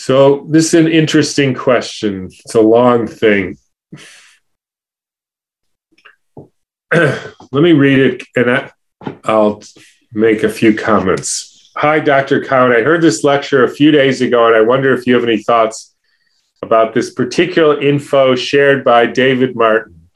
So 0.01 0.47
this 0.49 0.73
is 0.73 0.75
an 0.81 0.89
interesting 0.91 1.53
question. 1.53 2.31
It's 2.33 2.55
a 2.55 2.61
long 2.63 3.07
thing. 3.07 3.59
Let 6.91 7.53
me 7.53 7.73
read 7.73 7.99
it 7.99 8.23
and 8.35 8.51
I, 8.51 8.73
I'll 9.25 9.63
make 10.15 10.43
a 10.43 10.49
few 10.49 10.75
comments. 10.75 11.71
Hi, 11.77 12.01
Dr. 12.01 12.43
Cowan. 12.43 12.73
I 12.73 12.81
heard 12.81 13.03
this 13.03 13.25
lecture 13.25 13.63
a 13.63 13.69
few 13.69 13.91
days 13.91 14.23
ago, 14.23 14.47
and 14.47 14.57
I 14.57 14.63
wonder 14.63 14.95
if 14.95 15.07
you 15.07 15.13
have 15.17 15.23
any 15.23 15.43
thoughts 15.43 15.95
about 16.63 16.95
this 16.95 17.13
particular 17.13 17.79
info 17.79 18.35
shared 18.35 18.83
by 18.83 19.05
David 19.05 19.55
Martin. 19.55 20.09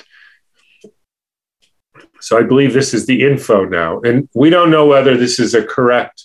So 2.22 2.38
I 2.38 2.42
believe 2.42 2.72
this 2.72 2.94
is 2.94 3.04
the 3.04 3.22
info 3.22 3.66
now. 3.66 4.00
And 4.00 4.30
we 4.34 4.48
don't 4.48 4.70
know 4.70 4.86
whether 4.86 5.14
this 5.14 5.38
is 5.38 5.52
a 5.52 5.62
correct 5.62 6.24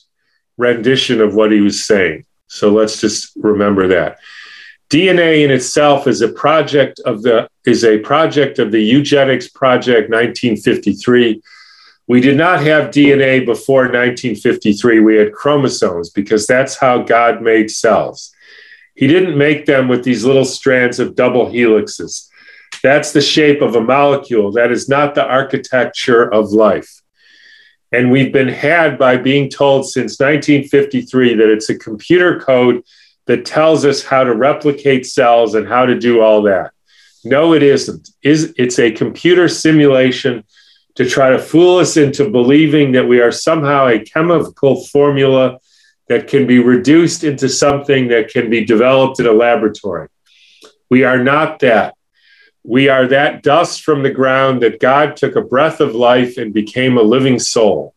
rendition 0.58 1.20
of 1.20 1.36
what 1.36 1.52
he 1.52 1.60
was 1.60 1.86
saying. 1.86 2.26
So 2.50 2.72
let's 2.72 3.00
just 3.00 3.32
remember 3.38 3.88
that. 3.88 4.20
DNA 4.90 5.46
in 5.46 5.52
itself 5.52 6.08
is 6.08 6.22
a 6.22 6.30
project 6.30 7.00
of 7.06 7.22
the 7.22 7.48
is 7.66 7.86
a 7.86 8.00
project 8.00 8.58
of 8.58 8.72
the 8.72 8.82
Eugenics 8.82 9.48
Project 9.48 10.10
1953. 10.10 11.42
We 12.08 12.22
did 12.22 12.36
not 12.36 12.64
have 12.64 12.90
DNA 12.90 13.46
before 13.46 13.84
1953. 13.84 15.00
We 15.00 15.18
had 15.18 15.32
chromosomes 15.32 16.10
because 16.10 16.48
that's 16.48 16.76
how 16.76 17.04
God 17.04 17.44
made 17.44 17.70
cells. 17.70 18.34
He 18.96 19.06
didn't 19.06 19.38
make 19.38 19.68
them 19.68 19.88
with 19.88 20.04
these 20.04 20.26
little 20.26 20.44
strands 20.44 21.00
of 21.00 21.16
double 21.16 21.46
helixes. 21.52 22.28
That's 22.82 23.12
the 23.12 23.22
shape 23.22 23.62
of 23.62 23.76
a 23.76 23.82
molecule. 23.82 24.52
That 24.52 24.72
is 24.72 24.90
not 24.90 25.14
the 25.14 25.24
architecture 25.24 26.34
of 26.34 26.52
life. 26.52 26.99
And 27.92 28.12
we've 28.12 28.32
been 28.32 28.48
had 28.48 28.98
by 28.98 29.18
being 29.18 29.50
told 29.50 29.90
since 29.90 30.20
1953 30.20 31.36
that 31.36 31.50
it's 31.50 31.70
a 31.70 31.78
computer 31.78 32.40
code 32.40 32.84
that 33.26 33.46
tells 33.46 33.86
us 33.86 34.04
how 34.04 34.24
to 34.24 34.34
replicate 34.34 35.06
cells 35.06 35.56
and 35.56 35.68
how 35.68 35.86
to 35.86 35.98
do 35.98 36.22
all 36.22 36.44
that. 36.44 36.72
No, 37.24 37.54
it 37.54 37.64
isn't. 37.64 38.10
Is 38.22 38.54
It's 38.58 38.80
a 38.80 38.92
computer 38.92 39.48
simulation 39.48 40.44
to 40.96 41.08
try 41.08 41.30
to 41.30 41.40
fool 41.40 41.78
us 41.78 41.98
into 41.98 42.30
believing 42.30 42.92
that 42.94 43.08
we 43.08 43.22
are 43.22 43.32
somehow 43.32 43.88
a 43.88 44.00
chemical 44.00 44.84
formula 44.86 45.58
that 46.08 46.28
can 46.28 46.48
be 46.48 46.60
reduced 46.60 47.24
into 47.24 47.48
something 47.48 48.08
that 48.08 48.30
can 48.30 48.50
be 48.50 48.66
developed 48.66 49.20
in 49.20 49.28
a 49.28 49.32
laboratory. 49.32 50.08
We 50.90 51.04
are 51.04 51.24
not 51.24 51.60
that. 51.60 51.96
We 52.64 52.90
are 52.90 53.08
that 53.08 53.44
dust 53.44 53.84
from 53.84 54.04
the 54.04 54.12
ground 54.12 54.62
that 54.62 54.80
God 54.80 55.16
took 55.16 55.36
a 55.36 55.42
breath 55.42 55.80
of 55.80 55.96
life 55.96 56.38
and 56.38 56.54
became 56.54 56.98
a 56.98 57.02
living 57.02 57.40
soul. 57.40 57.96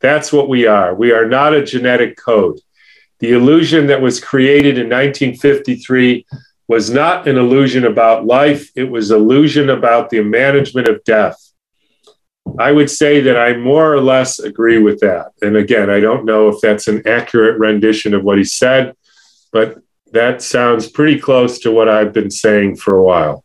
That's 0.00 0.32
what 0.32 0.48
we 0.48 0.66
are. 0.66 0.94
We 0.94 1.12
are 1.12 1.28
not 1.28 1.54
a 1.54 1.64
genetic 1.64 2.16
code. 2.16 2.60
The 3.20 3.32
illusion 3.32 3.86
that 3.88 4.00
was 4.00 4.18
created 4.18 4.78
in 4.78 4.88
1953 4.88 6.26
was 6.68 6.90
not 6.90 7.28
an 7.28 7.36
illusion 7.36 7.84
about 7.84 8.26
life, 8.26 8.70
it 8.76 8.84
was 8.84 9.10
illusion 9.10 9.70
about 9.70 10.08
the 10.08 10.22
management 10.22 10.88
of 10.88 11.02
death. 11.04 11.36
I 12.58 12.72
would 12.72 12.90
say 12.90 13.20
that 13.20 13.36
I 13.36 13.56
more 13.56 13.92
or 13.92 14.00
less 14.00 14.38
agree 14.38 14.78
with 14.78 15.00
that. 15.00 15.32
And 15.42 15.56
again, 15.56 15.90
I 15.90 16.00
don't 16.00 16.24
know 16.24 16.48
if 16.48 16.60
that's 16.60 16.88
an 16.88 17.06
accurate 17.06 17.58
rendition 17.58 18.14
of 18.14 18.24
what 18.24 18.38
he 18.38 18.44
said, 18.44 18.94
but 19.52 19.78
that 20.12 20.42
sounds 20.42 20.88
pretty 20.88 21.18
close 21.18 21.58
to 21.60 21.70
what 21.70 21.88
I've 21.88 22.12
been 22.12 22.30
saying 22.30 22.76
for 22.76 22.96
a 22.96 23.02
while. 23.02 23.44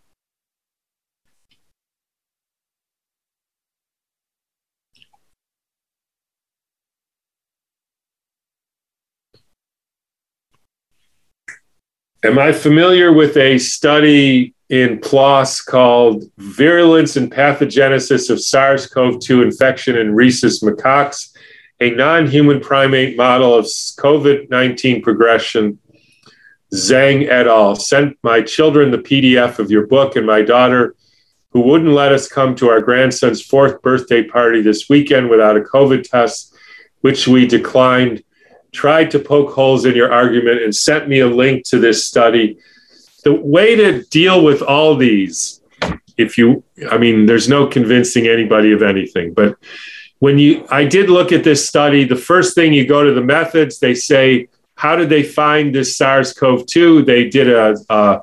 Am 12.26 12.40
I 12.40 12.54
familiar 12.54 13.14
with 13.14 13.38
a 13.38 13.60
study 13.60 14.56
in 14.70 14.98
PLOS 14.98 15.64
called 15.64 16.24
Virulence 16.40 17.18
and 17.18 17.32
Pathogenesis 17.32 18.32
of 18.32 18.42
SARS 18.42 18.88
CoV 18.88 19.20
2 19.20 19.44
Infection 19.44 19.96
in 19.96 20.16
Rhesus 20.16 20.64
macaques, 20.64 21.30
a 21.80 21.92
non 21.92 22.26
human 22.26 22.62
primate 22.62 23.16
model 23.16 23.54
of 23.54 23.66
COVID 23.66 24.50
19 24.50 25.04
progression? 25.04 25.78
Zhang 26.74 27.28
et 27.30 27.46
al. 27.46 27.76
sent 27.76 28.18
my 28.24 28.42
children 28.42 28.90
the 28.90 28.98
PDF 28.98 29.60
of 29.60 29.70
your 29.70 29.86
book, 29.86 30.16
and 30.16 30.26
my 30.26 30.42
daughter, 30.42 30.96
who 31.52 31.62
wouldn't 31.62 31.94
let 31.94 32.12
us 32.12 32.28
come 32.28 32.56
to 32.56 32.70
our 32.70 32.82
grandson's 32.82 33.44
fourth 33.44 33.84
birthday 33.84 34.24
party 34.24 34.64
this 34.64 34.90
weekend 34.90 35.30
without 35.30 35.58
a 35.58 35.62
COVID 35.62 36.10
test, 36.10 36.56
which 37.02 37.28
we 37.28 37.46
declined 37.46 38.24
tried 38.76 39.10
to 39.12 39.20
poke 39.20 39.54
holes 39.54 39.86
in 39.86 39.96
your 39.96 40.12
argument 40.12 40.62
and 40.62 40.76
sent 40.76 41.08
me 41.08 41.22
a 41.22 41.28
link 41.28 41.66
to 41.66 41.80
this 41.80 42.06
study. 42.06 42.58
The 43.24 43.34
way 43.34 43.76
to 43.76 44.04
deal 44.04 44.44
with 44.44 44.62
all 44.62 44.96
these, 44.96 45.62
if 46.18 46.38
you, 46.38 46.64
I 46.92 46.98
mean, 46.98 47.26
there's 47.26 47.50
no 47.50 47.66
convincing 47.66 48.28
anybody 48.28 48.72
of 48.74 48.84
anything, 48.84 49.34
but 49.34 49.58
when 50.20 50.38
you, 50.38 50.66
I 50.70 50.86
did 50.86 51.10
look 51.10 51.32
at 51.32 51.44
this 51.44 51.68
study, 51.68 52.04
the 52.04 52.16
first 52.16 52.56
thing 52.56 52.74
you 52.74 52.88
go 52.88 53.04
to 53.04 53.14
the 53.14 53.22
methods, 53.24 53.80
they 53.80 53.96
say, 53.96 54.48
how 54.76 54.96
did 54.96 55.10
they 55.10 55.24
find 55.24 55.74
this 55.74 55.98
SARS 55.98 56.34
CoV 56.34 56.66
2? 56.66 57.04
They 57.04 57.30
did 57.30 57.50
a, 57.50 57.76
a 57.90 58.22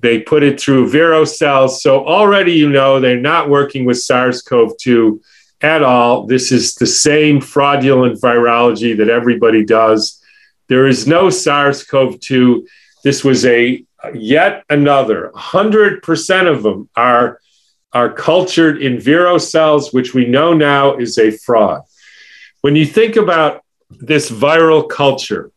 they 0.00 0.20
put 0.20 0.42
it 0.42 0.60
through 0.60 0.90
Vero 0.90 1.24
cells. 1.24 1.82
So 1.82 2.06
already 2.06 2.52
you 2.52 2.68
know 2.68 3.00
they're 3.00 3.20
not 3.20 3.48
working 3.48 3.84
with 3.86 3.98
SARS 3.98 4.42
CoV 4.42 4.76
2 4.78 5.20
at 5.60 5.82
all. 5.82 6.26
This 6.26 6.52
is 6.52 6.74
the 6.74 6.86
same 6.86 7.40
fraudulent 7.40 8.20
virology 8.20 8.96
that 8.96 9.08
everybody 9.08 9.64
does. 9.64 10.22
There 10.68 10.86
is 10.86 11.06
no 11.06 11.30
SARS 11.30 11.84
CoV 11.84 12.20
2. 12.20 12.66
This 13.04 13.24
was 13.24 13.46
a 13.46 13.84
yet 14.14 14.64
another 14.68 15.32
100% 15.34 16.52
of 16.52 16.62
them 16.62 16.88
are, 16.96 17.40
are 17.92 18.12
cultured 18.12 18.82
in 18.82 19.00
Vero 19.00 19.38
cells, 19.38 19.92
which 19.92 20.14
we 20.14 20.26
know 20.26 20.52
now 20.52 20.96
is 20.96 21.18
a 21.18 21.30
fraud. 21.30 21.82
When 22.60 22.76
you 22.76 22.86
think 22.86 23.16
about 23.16 23.64
this 23.90 24.30
viral 24.30 24.88
culture, 24.88 25.50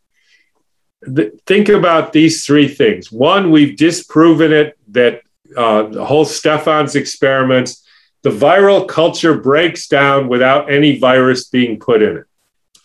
th- 1.04 1.34
think 1.46 1.70
about 1.70 2.14
these 2.14 2.46
three 2.46 2.68
things. 2.68 3.12
One, 3.12 3.52
we've 3.52 3.76
disproven 3.76 4.54
it 4.54 4.78
that 4.90 5.22
uh, 5.56 5.84
the 5.84 6.06
whole 6.06 6.26
Stefan's 6.26 6.96
experiments 6.96 7.84
the 8.22 8.30
viral 8.30 8.88
culture 8.88 9.36
breaks 9.36 9.88
down 9.88 10.28
without 10.28 10.72
any 10.72 11.00
virus 11.00 11.48
being 11.48 11.80
put 11.80 12.02
in 12.02 12.18
it. 12.18 12.26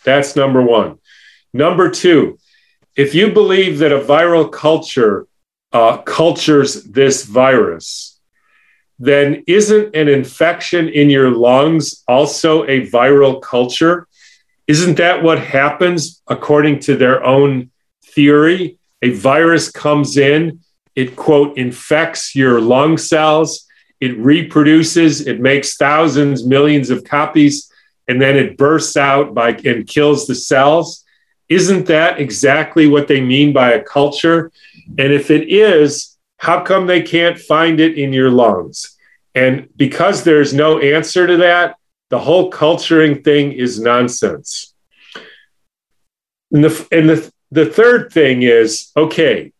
That's 0.04 0.36
number 0.36 0.62
one. 0.62 0.98
Number 1.52 1.90
two, 1.90 2.38
if 2.96 3.14
you 3.14 3.32
believe 3.32 3.78
that 3.78 3.92
a 3.92 3.98
viral 3.98 4.50
culture 4.50 5.26
uh, 5.72 5.98
cultures 5.98 6.84
this 6.84 7.24
virus, 7.24 8.20
then 8.98 9.42
isn't 9.48 9.96
an 9.96 10.08
infection 10.08 10.88
in 10.88 11.10
your 11.10 11.30
lungs 11.30 12.04
also 12.06 12.64
a 12.64 12.88
viral 12.88 13.42
culture? 13.42 14.06
Isn't 14.68 14.96
that 14.98 15.22
what 15.22 15.40
happens 15.40 16.22
according 16.28 16.78
to 16.80 16.96
their 16.96 17.24
own 17.24 17.70
theory? 18.04 18.78
A 19.02 19.10
virus 19.10 19.70
comes 19.70 20.16
in, 20.16 20.60
it 20.94 21.16
quote, 21.16 21.58
infects 21.58 22.36
your 22.36 22.60
lung 22.60 22.96
cells, 22.96 23.66
it 24.00 24.16
reproduces, 24.18 25.26
it 25.26 25.40
makes 25.40 25.76
thousands, 25.76 26.44
millions 26.44 26.90
of 26.90 27.04
copies, 27.04 27.70
and 28.08 28.20
then 28.20 28.36
it 28.36 28.56
bursts 28.56 28.96
out 28.96 29.34
by 29.34 29.50
and 29.64 29.86
kills 29.86 30.26
the 30.26 30.34
cells. 30.34 31.04
Isn't 31.48 31.86
that 31.86 32.20
exactly 32.20 32.86
what 32.86 33.08
they 33.08 33.20
mean 33.20 33.52
by 33.52 33.72
a 33.72 33.82
culture? 33.82 34.50
And 34.98 35.12
if 35.12 35.30
it 35.30 35.48
is, 35.48 36.16
how 36.38 36.62
come 36.62 36.86
they 36.86 37.02
can't 37.02 37.38
find 37.38 37.80
it 37.80 37.98
in 37.98 38.12
your 38.12 38.30
lungs? 38.30 38.96
And 39.34 39.68
because 39.76 40.22
there's 40.22 40.52
no 40.52 40.78
answer 40.78 41.26
to 41.26 41.38
that, 41.38 41.76
the 42.10 42.18
whole 42.18 42.50
culturing 42.50 43.22
thing 43.22 43.52
is 43.52 43.80
nonsense. 43.80 44.74
And 46.52 46.64
the, 46.64 46.88
and 46.92 47.08
the, 47.08 47.32
the 47.50 47.66
third 47.66 48.12
thing 48.12 48.42
is 48.42 48.90
okay, 48.96 49.52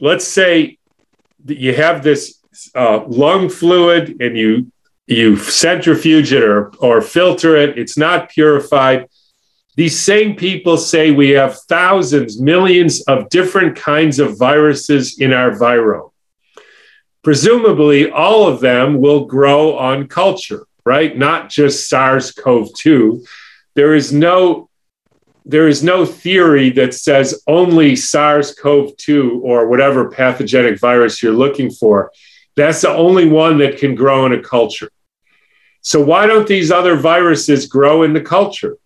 let's 0.00 0.26
say 0.26 0.78
that 1.44 1.58
you 1.58 1.74
have 1.74 2.02
this 2.02 2.41
uh, 2.74 3.04
lung 3.06 3.48
fluid 3.48 4.20
and 4.20 4.36
you 4.36 4.70
you 5.06 5.36
centrifuge 5.36 6.32
it 6.32 6.44
or, 6.44 6.68
or 6.78 7.02
filter 7.02 7.56
it, 7.56 7.76
it's 7.76 7.98
not 7.98 8.30
purified. 8.30 9.08
These 9.74 9.98
same 9.98 10.36
people 10.36 10.76
say 10.76 11.10
we 11.10 11.30
have 11.30 11.58
thousands, 11.62 12.40
millions 12.40 13.02
of 13.02 13.28
different 13.28 13.76
kinds 13.76 14.18
of 14.18 14.38
viruses 14.38 15.18
in 15.18 15.32
our 15.32 15.50
virome. 15.50 16.12
Presumably, 17.22 18.10
all 18.10 18.46
of 18.46 18.60
them 18.60 19.00
will 19.00 19.26
grow 19.26 19.76
on 19.78 20.08
culture, 20.08 20.66
right? 20.84 21.16
Not 21.16 21.50
just 21.50 21.88
SARS 21.88 22.32
CoV 22.32 22.72
2. 22.74 23.24
There 23.74 23.94
is 23.94 24.12
no 24.12 24.68
there 25.44 25.66
is 25.66 25.82
no 25.82 26.06
theory 26.06 26.70
that 26.70 26.94
says 26.94 27.42
only 27.48 27.96
SARS 27.96 28.54
CoV 28.54 28.96
2 28.96 29.40
or 29.42 29.66
whatever 29.66 30.08
pathogenic 30.08 30.78
virus 30.78 31.20
you're 31.20 31.32
looking 31.32 31.68
for. 31.68 32.12
That's 32.56 32.82
the 32.82 32.90
only 32.90 33.28
one 33.28 33.58
that 33.58 33.78
can 33.78 33.94
grow 33.94 34.26
in 34.26 34.32
a 34.32 34.42
culture. 34.42 34.90
So, 35.80 36.02
why 36.02 36.26
don't 36.26 36.46
these 36.46 36.70
other 36.70 36.96
viruses 36.96 37.66
grow 37.66 38.02
in 38.02 38.12
the 38.12 38.20
culture? 38.20 38.76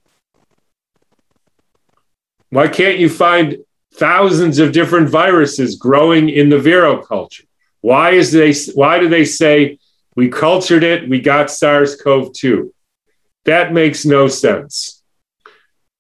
Why 2.51 2.69
can't 2.69 2.99
you 2.99 3.09
find 3.09 3.59
thousands 3.95 4.59
of 4.59 4.73
different 4.73 5.09
viruses 5.09 5.77
growing 5.77 6.29
in 6.29 6.49
the 6.49 6.59
viro 6.59 7.03
culture? 7.03 7.45
Why 7.81 8.11
is 8.11 8.33
they 8.33 8.55
why 8.75 8.99
do 8.99 9.09
they 9.09 9.25
say 9.25 9.79
we 10.15 10.29
cultured 10.29 10.83
it, 10.83 11.09
we 11.09 11.21
got 11.21 11.51
SARS-CoV-2? 11.51 12.71
That 13.45 13.73
makes 13.73 14.05
no 14.05 14.29
sense. 14.29 15.03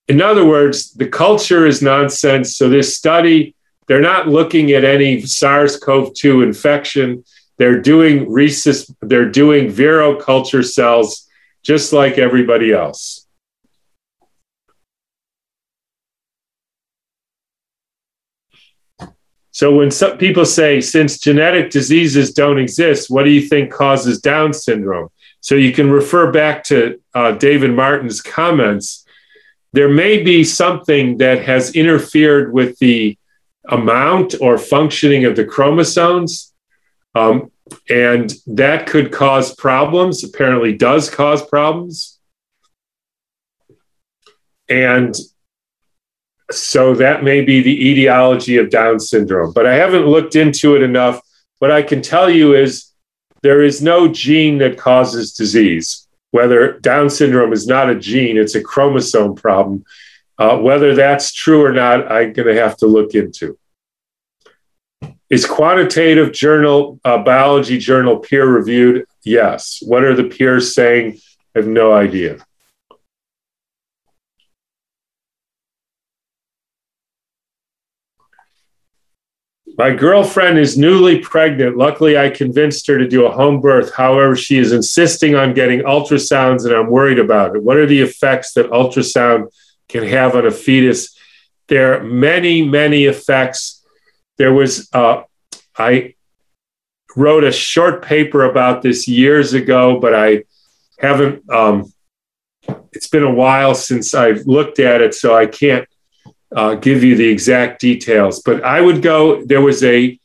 In 0.08 0.22
other 0.22 0.44
words, 0.44 0.92
the 0.92 1.08
culture 1.08 1.66
is 1.66 1.82
nonsense. 1.82 2.56
So 2.56 2.68
this 2.68 2.96
study, 2.96 3.54
they're 3.86 4.00
not 4.00 4.28
looking 4.28 4.72
at 4.72 4.84
any 4.84 5.20
SARS-CoV-2 5.20 6.42
infection. 6.42 7.24
They're 7.58 7.80
doing 7.80 8.30
rhesus, 8.30 8.90
they're 9.00 9.30
doing 9.30 9.70
viro 9.70 10.16
culture 10.16 10.62
cells 10.62 11.28
just 11.62 11.92
like 11.92 12.18
everybody 12.18 12.72
else. 12.72 13.26
So 19.56 19.74
when 19.74 19.90
some 19.90 20.18
people 20.18 20.44
say, 20.44 20.82
since 20.82 21.18
genetic 21.18 21.70
diseases 21.70 22.34
don't 22.34 22.58
exist, 22.58 23.08
what 23.08 23.24
do 23.24 23.30
you 23.30 23.40
think 23.40 23.72
causes 23.72 24.20
Down 24.20 24.52
syndrome? 24.52 25.08
So 25.40 25.54
you 25.54 25.72
can 25.72 25.90
refer 25.90 26.30
back 26.30 26.62
to 26.64 27.00
uh, 27.14 27.32
David 27.32 27.70
Martin's 27.72 28.20
comments. 28.20 29.06
There 29.72 29.88
may 29.88 30.22
be 30.22 30.44
something 30.44 31.16
that 31.18 31.42
has 31.44 31.74
interfered 31.74 32.52
with 32.52 32.78
the 32.80 33.16
amount 33.68 34.34
or 34.42 34.58
functioning 34.58 35.24
of 35.24 35.36
the 35.36 35.44
chromosomes. 35.46 36.45
Um, 37.16 37.50
and 37.88 38.30
that 38.46 38.86
could 38.86 39.10
cause 39.10 39.54
problems, 39.54 40.22
apparently, 40.22 40.76
does 40.76 41.08
cause 41.08 41.44
problems. 41.46 42.18
And 44.68 45.16
so 46.50 46.94
that 46.94 47.24
may 47.24 47.40
be 47.40 47.62
the 47.62 47.90
etiology 47.90 48.58
of 48.58 48.68
Down 48.68 49.00
syndrome, 49.00 49.52
but 49.54 49.66
I 49.66 49.74
haven't 49.74 50.06
looked 50.06 50.36
into 50.36 50.76
it 50.76 50.82
enough. 50.82 51.20
What 51.58 51.70
I 51.70 51.82
can 51.82 52.02
tell 52.02 52.28
you 52.28 52.54
is 52.54 52.92
there 53.42 53.62
is 53.62 53.80
no 53.80 54.08
gene 54.08 54.58
that 54.58 54.76
causes 54.76 55.32
disease. 55.32 56.06
Whether 56.32 56.78
Down 56.80 57.08
syndrome 57.08 57.52
is 57.52 57.66
not 57.66 57.88
a 57.88 57.94
gene, 57.94 58.36
it's 58.36 58.54
a 58.54 58.62
chromosome 58.62 59.36
problem. 59.36 59.84
Uh, 60.38 60.58
whether 60.58 60.94
that's 60.94 61.32
true 61.32 61.64
or 61.64 61.72
not, 61.72 62.12
I'm 62.12 62.34
going 62.34 62.54
to 62.54 62.60
have 62.60 62.76
to 62.78 62.86
look 62.86 63.14
into. 63.14 63.58
Is 65.28 65.44
quantitative 65.44 66.32
journal, 66.32 67.00
uh, 67.04 67.18
biology 67.18 67.78
journal 67.78 68.18
peer 68.18 68.46
reviewed? 68.46 69.06
Yes. 69.24 69.82
What 69.82 70.04
are 70.04 70.14
the 70.14 70.24
peers 70.24 70.74
saying? 70.74 71.18
I 71.54 71.58
have 71.58 71.66
no 71.66 71.92
idea. 71.92 72.46
My 79.78 79.92
girlfriend 79.92 80.58
is 80.58 80.78
newly 80.78 81.18
pregnant. 81.18 81.76
Luckily, 81.76 82.16
I 82.16 82.30
convinced 82.30 82.86
her 82.86 82.96
to 82.96 83.06
do 83.06 83.26
a 83.26 83.30
home 83.30 83.60
birth. 83.60 83.92
However, 83.94 84.34
she 84.34 84.56
is 84.56 84.72
insisting 84.72 85.34
on 85.34 85.52
getting 85.52 85.80
ultrasounds, 85.80 86.64
and 86.64 86.74
I'm 86.74 86.88
worried 86.88 87.18
about 87.18 87.54
it. 87.54 87.62
What 87.62 87.76
are 87.76 87.84
the 87.84 88.00
effects 88.00 88.54
that 88.54 88.70
ultrasound 88.70 89.48
can 89.88 90.04
have 90.04 90.34
on 90.34 90.46
a 90.46 90.50
fetus? 90.50 91.14
There 91.68 91.94
are 91.94 92.04
many, 92.04 92.66
many 92.66 93.04
effects. 93.04 93.75
There 94.38 94.52
was, 94.52 94.88
uh, 94.92 95.22
I 95.76 96.14
wrote 97.16 97.44
a 97.44 97.52
short 97.52 98.02
paper 98.02 98.44
about 98.44 98.82
this 98.82 99.08
years 99.08 99.54
ago, 99.54 99.98
but 100.00 100.14
I 100.14 100.44
haven't, 100.98 101.48
um, 101.50 101.92
it's 102.92 103.08
been 103.08 103.22
a 103.22 103.32
while 103.32 103.74
since 103.74 104.14
I've 104.14 104.46
looked 104.46 104.78
at 104.78 105.00
it, 105.00 105.14
so 105.14 105.36
I 105.36 105.46
can't 105.46 105.86
uh, 106.54 106.74
give 106.74 107.04
you 107.04 107.16
the 107.16 107.28
exact 107.28 107.80
details, 107.80 108.42
but 108.42 108.64
I 108.64 108.80
would 108.80 109.02
go. 109.02 109.44
There 109.44 109.60
was 109.60 109.84
a 109.84 110.18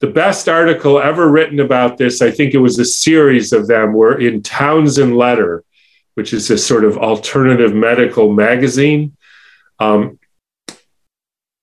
the 0.00 0.06
best 0.06 0.48
article 0.48 0.98
ever 0.98 1.30
written 1.30 1.60
about 1.60 1.98
this. 1.98 2.22
I 2.22 2.30
think 2.30 2.54
it 2.54 2.58
was 2.58 2.78
a 2.78 2.84
series 2.84 3.52
of 3.52 3.66
them. 3.66 3.92
Were 3.92 4.18
in 4.18 4.42
Townsend 4.42 5.16
Letter, 5.16 5.64
which 6.14 6.32
is 6.32 6.50
a 6.50 6.58
sort 6.58 6.84
of 6.84 6.98
alternative 6.98 7.74
medical 7.74 8.32
magazine. 8.32 9.16
Um, 9.78 10.18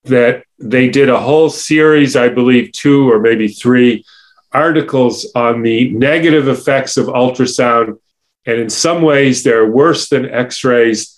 that 0.04 0.44
they 0.58 0.88
did 0.88 1.08
a 1.08 1.20
whole 1.20 1.50
series, 1.50 2.16
I 2.16 2.28
believe, 2.28 2.72
two 2.72 3.10
or 3.10 3.20
maybe 3.20 3.48
three 3.48 4.04
articles 4.52 5.30
on 5.34 5.62
the 5.62 5.90
negative 5.90 6.48
effects 6.48 6.96
of 6.96 7.06
ultrasound. 7.06 7.98
And 8.46 8.58
in 8.58 8.70
some 8.70 9.02
ways, 9.02 9.42
they're 9.42 9.70
worse 9.70 10.08
than 10.08 10.30
x 10.30 10.64
rays. 10.64 11.14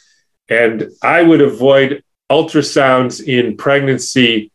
And 0.48 0.90
I 1.02 1.22
would 1.22 1.40
avoid 1.40 2.02
ultrasounds 2.30 3.22
in 3.22 3.56
pregnancy 3.56 4.50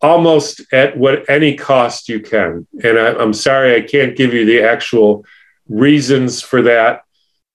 almost 0.00 0.60
at 0.72 0.96
what 0.96 1.28
any 1.28 1.56
cost 1.56 2.08
you 2.08 2.20
can. 2.20 2.66
And 2.82 2.98
I, 2.98 3.22
am 3.22 3.32
sorry, 3.32 3.76
I 3.76 3.80
can't 3.80 4.16
give 4.16 4.34
you 4.34 4.44
the 4.44 4.62
actual 4.62 5.24
reasons 5.68 6.42
for 6.42 6.62
that 6.62 7.02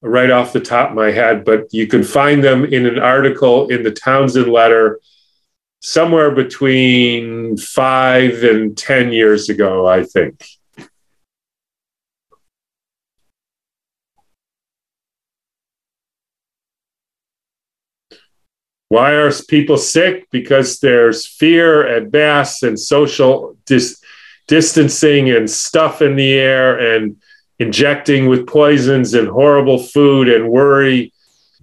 right 0.02 0.32
off 0.32 0.54
the 0.54 0.60
top 0.60 0.90
of 0.90 0.96
my 0.96 1.12
head, 1.12 1.46
but 1.46 1.72
you 1.72 1.86
can 1.86 2.04
find 2.04 2.44
them 2.44 2.66
in 2.66 2.88
an 2.88 2.98
article 2.98 3.70
in 3.70 3.84
the 3.84 3.92
Townsend 3.92 4.52
letter 4.52 5.00
somewhere 5.82 6.30
between 6.30 7.58
five 7.58 8.44
and 8.44 8.78
10 8.78 9.12
years 9.12 9.50
ago, 9.50 9.88
I 9.88 10.04
think. 10.04 10.46
Why 18.90 19.14
are 19.14 19.32
people 19.48 19.78
sick? 19.78 20.28
Because 20.32 20.80
there's 20.80 21.26
fear 21.26 21.88
at 21.88 22.12
best 22.12 22.62
and 22.62 22.80
social 22.80 23.58
dis- 23.66 24.02
distancing 24.48 25.32
and 25.32 25.50
stuff 25.50 26.02
in 26.02 26.16
the 26.16 26.34
air 26.34 26.96
and 26.96 27.16
injecting 27.58 28.28
with 28.28 28.48
poisons 28.48 29.14
and 29.14 29.30
horrible 29.30 29.80
food 29.80 30.28
and 30.28 30.50
worry 30.50 31.14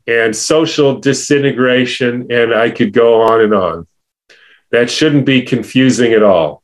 and 0.07 0.35
social 0.35 0.99
disintegration. 0.99 2.33
And 2.33 2.55
I 2.55 2.71
could 2.71 2.95
go 2.95 3.21
on 3.21 3.43
and 3.43 3.53
on. 3.53 3.87
That 4.71 4.91
shouldn't 4.91 5.25
be 5.25 5.43
confusing 5.43 6.13
at 6.13 6.23
all. 6.23 6.63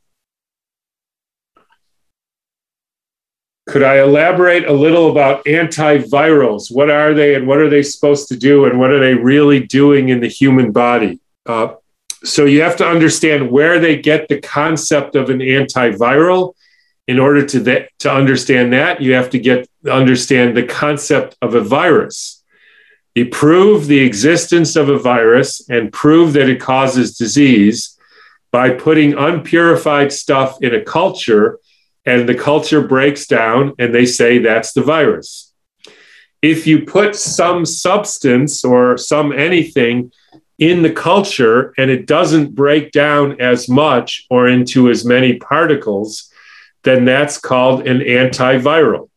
Could 3.67 3.81
I 3.81 3.99
elaborate 3.99 4.67
a 4.67 4.73
little 4.73 5.09
about 5.09 5.43
antivirals? 5.45 6.71
What 6.71 6.91
are 6.91 7.15
they 7.15 7.33
and 7.33 7.47
what 7.47 7.57
are 7.57 7.69
they 7.69 7.81
supposed 7.81 8.27
to 8.27 8.37
do 8.37 8.65
and 8.65 8.79
what 8.79 8.91
are 8.91 8.99
they 8.99 9.15
really 9.15 9.59
doing 9.59 10.09
in 10.09 10.19
the 10.19 10.27
human 10.27 10.71
body? 10.71 11.19
Uh, 11.47 11.75
so 12.23 12.45
you 12.45 12.61
have 12.61 12.75
to 12.77 12.87
understand 12.87 13.49
where 13.49 13.79
they 13.79 13.99
get 13.99 14.27
the 14.27 14.39
concept 14.39 15.15
of 15.15 15.29
an 15.29 15.39
antiviral. 15.39 16.53
In 17.07 17.19
order 17.19 17.45
to, 17.45 17.87
to 17.99 18.11
understand 18.11 18.73
that, 18.73 18.99
you 18.99 19.13
have 19.13 19.29
to 19.29 19.39
get 19.39 19.69
understand 19.87 20.57
the 20.57 20.65
concept 20.65 21.37
of 21.39 21.53
a 21.53 21.61
virus. 21.61 22.43
You 23.13 23.27
prove 23.29 23.85
the 23.85 23.99
existence 23.99 24.75
of 24.75 24.89
a 24.89 24.97
virus 24.97 25.69
and 25.69 25.93
prove 25.93 26.33
that 26.33 26.49
it 26.49 26.59
causes 26.59 27.15
disease 27.15 27.94
by 28.55 28.69
putting 28.69 29.13
unpurified 29.15 30.13
stuff 30.13 30.57
in 30.61 30.73
a 30.73 30.81
culture 30.81 31.59
and 32.05 32.29
the 32.29 32.33
culture 32.33 32.79
breaks 32.79 33.27
down 33.27 33.73
and 33.77 33.93
they 33.93 34.05
say 34.05 34.37
that's 34.37 34.71
the 34.71 34.81
virus. 34.81 35.51
If 36.41 36.65
you 36.65 36.85
put 36.85 37.17
some 37.17 37.65
substance 37.65 38.63
or 38.63 38.97
some 38.97 39.33
anything 39.33 40.13
in 40.57 40.83
the 40.83 40.93
culture 40.93 41.73
and 41.77 41.91
it 41.91 42.07
doesn't 42.07 42.55
break 42.55 42.93
down 42.93 43.41
as 43.41 43.67
much 43.67 44.25
or 44.29 44.47
into 44.47 44.89
as 44.89 45.03
many 45.03 45.37
particles, 45.37 46.31
then 46.85 47.03
that's 47.03 47.37
called 47.37 47.85
an 47.85 47.99
antiviral. 47.99 49.09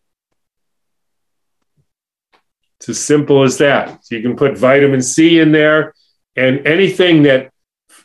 It's 2.80 2.89
as 2.89 2.99
simple 2.99 3.45
as 3.45 3.59
that. 3.59 4.05
So 4.05 4.16
you 4.16 4.22
can 4.22 4.34
put 4.34 4.59
vitamin 4.59 5.01
C 5.01 5.39
in 5.39 5.53
there 5.53 5.95
and 6.34 6.66
anything 6.66 7.22
that 7.22 7.53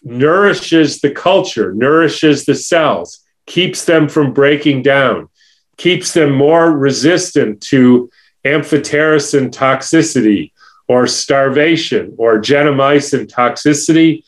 nourishes 0.03 0.99
the 0.99 1.11
culture, 1.11 1.73
nourishes 1.73 2.45
the 2.45 2.55
cells, 2.55 3.19
keeps 3.45 3.85
them 3.85 4.07
from 4.07 4.33
breaking 4.33 4.81
down, 4.81 5.29
keeps 5.77 6.13
them 6.13 6.31
more 6.31 6.71
resistant 6.71 7.61
to 7.61 8.09
amphotericin 8.45 9.49
toxicity 9.49 10.51
or 10.87 11.07
starvation 11.07 12.13
or 12.17 12.39
gentamicin 12.39 13.25
toxicity, 13.25 14.23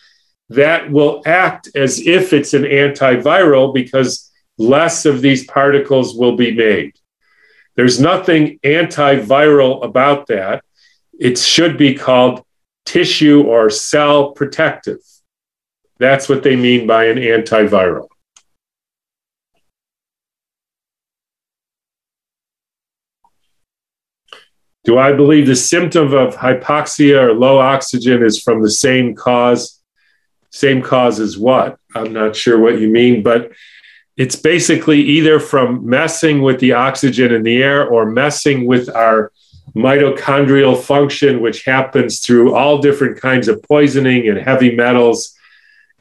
that 0.50 0.92
will 0.92 1.22
act 1.26 1.70
as 1.76 2.00
if 2.00 2.32
it's 2.32 2.54
an 2.54 2.64
antiviral 2.64 3.74
because 3.74 4.32
less 4.58 5.06
of 5.06 5.22
these 5.22 5.46
particles 5.46 6.16
will 6.16 6.36
be 6.36 6.52
made. 6.52 6.94
There's 7.76 8.00
nothing 8.00 8.60
antiviral 8.64 9.84
about 9.84 10.28
that. 10.28 10.64
It 11.20 11.38
should 11.38 11.78
be 11.78 11.96
called 11.96 12.46
tissue 12.86 13.44
or 13.44 13.70
cell 13.70 14.32
protective. 14.32 15.00
That's 15.98 16.28
what 16.28 16.44
they 16.44 16.56
mean 16.56 16.88
by 16.88 17.06
an 17.06 17.18
antiviral. 17.18 18.08
Do 24.84 25.00
I 25.00 25.14
believe 25.14 25.48
the 25.48 25.56
symptom 25.56 26.14
of 26.14 26.36
hypoxia 26.36 27.20
or 27.20 27.34
low 27.34 27.58
oxygen 27.58 28.24
is 28.24 28.42
from 28.42 28.62
the 28.62 28.70
same 28.70 29.16
cause? 29.16 29.82
Same 30.52 30.82
cause 30.82 31.20
as 31.20 31.38
what? 31.38 31.80
I'm 31.96 32.14
not 32.14 32.36
sure 32.36 32.60
what 32.60 32.80
you 32.80 32.90
mean, 32.90 33.24
but 33.24 33.52
it's 34.16 34.36
basically 34.36 35.02
either 35.02 35.40
from 35.40 35.90
messing 35.90 36.42
with 36.42 36.60
the 36.60 36.74
oxygen 36.74 37.34
in 37.34 37.44
the 37.44 37.64
air 37.64 37.88
or 37.88 38.06
messing 38.06 38.68
with 38.68 38.88
our 38.90 39.32
mitochondrial 39.76 40.80
function, 40.80 41.42
which 41.42 41.66
happens 41.66 42.20
through 42.20 42.54
all 42.54 42.78
different 42.78 43.20
kinds 43.20 43.48
of 43.48 43.64
poisoning 43.64 44.30
and 44.30 44.38
heavy 44.38 44.76
metals 44.76 45.36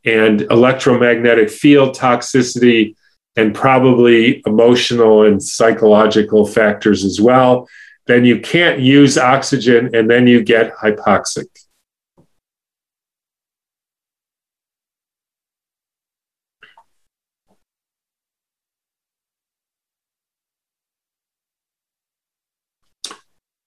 and 0.05 0.43
electromagnetic 0.43 1.51
field 1.51 1.97
toxicity, 1.97 2.95
and 3.37 3.55
probably 3.55 4.43
emotional 4.47 5.25
and 5.25 5.43
psychological 5.43 6.47
factors 6.47 7.05
as 7.05 7.21
well 7.21 7.69
then 8.07 8.25
you 8.25 8.41
can't 8.41 8.81
use 8.81 9.17
oxygen 9.17 9.95
and 9.95 10.11
then 10.11 10.27
you 10.27 10.43
get 10.43 10.77
hypoxic. 10.77 11.47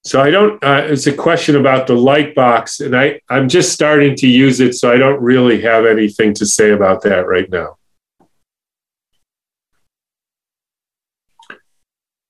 So 0.08 0.22
I 0.22 0.30
don't. 0.30 0.64
Uh, 0.64 0.84
it's 0.86 1.06
a 1.06 1.12
question 1.12 1.58
about 1.58 1.86
the 1.86 1.94
light 1.94 2.34
box, 2.34 2.80
and 2.80 2.96
I 2.96 3.20
I'm 3.30 3.50
just 3.50 3.74
starting 3.74 4.16
to 4.16 4.26
use 4.26 4.62
it, 4.62 4.74
so 4.74 4.90
I 4.90 4.98
don't 4.98 5.22
really 5.22 5.60
have 5.64 5.86
anything 5.86 6.34
to 6.36 6.46
say 6.46 6.72
about 6.72 7.02
that 7.02 7.28
right 7.28 7.50
now. 7.50 7.76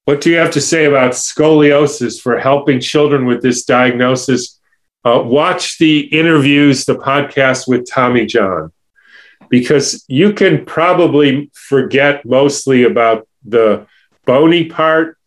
What 0.05 0.21
do 0.21 0.31
you 0.31 0.37
have 0.37 0.49
to 0.53 0.59
say 0.59 0.85
about 0.85 1.11
scoliosis 1.11 2.19
for 2.19 2.39
helping 2.39 2.79
children 2.79 3.27
with 3.27 3.43
this 3.43 3.63
diagnosis? 3.63 4.59
Uh, 5.05 5.21
watch 5.23 5.77
the 5.77 5.99
interviews, 5.99 6.83
the 6.83 6.95
podcast 6.95 7.67
with 7.67 7.87
Tommy 7.87 8.25
John, 8.25 8.71
because 9.49 10.03
you 10.07 10.33
can 10.33 10.65
probably 10.65 11.51
forget 11.53 12.25
mostly 12.25 12.85
about 12.85 13.27
the 13.45 13.85
bony 14.25 14.65
part, 14.65 15.19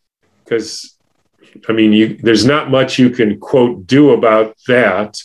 because 0.42 0.89
I 1.68 1.72
mean, 1.72 1.92
you, 1.92 2.16
there's 2.16 2.44
not 2.44 2.70
much 2.70 2.98
you 2.98 3.10
can 3.10 3.38
quote 3.38 3.86
do 3.86 4.10
about 4.10 4.56
that. 4.68 5.20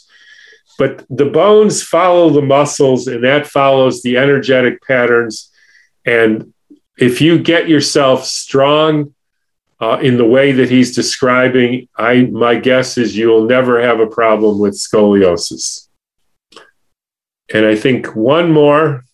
But 0.77 1.05
the 1.09 1.25
bones 1.25 1.81
follow 1.81 2.29
the 2.29 2.41
muscles, 2.41 3.07
and 3.07 3.23
that 3.23 3.47
follows 3.47 4.01
the 4.01 4.17
energetic 4.17 4.81
patterns. 4.81 5.49
And 6.05 6.53
if 6.97 7.21
you 7.21 7.39
get 7.39 7.69
yourself 7.69 8.25
strong 8.25 9.15
uh, 9.79 9.99
in 10.01 10.17
the 10.17 10.25
way 10.25 10.51
that 10.51 10.69
he's 10.69 10.93
describing, 10.93 11.87
I 11.97 12.23
my 12.23 12.55
guess 12.55 12.97
is 12.97 13.15
you'll 13.15 13.45
never 13.45 13.81
have 13.81 14.01
a 14.01 14.07
problem 14.07 14.59
with 14.59 14.73
scoliosis. 14.73 15.87
And 17.53 17.65
I 17.65 17.75
think 17.75 18.15
one 18.15 18.51
more 18.51 19.04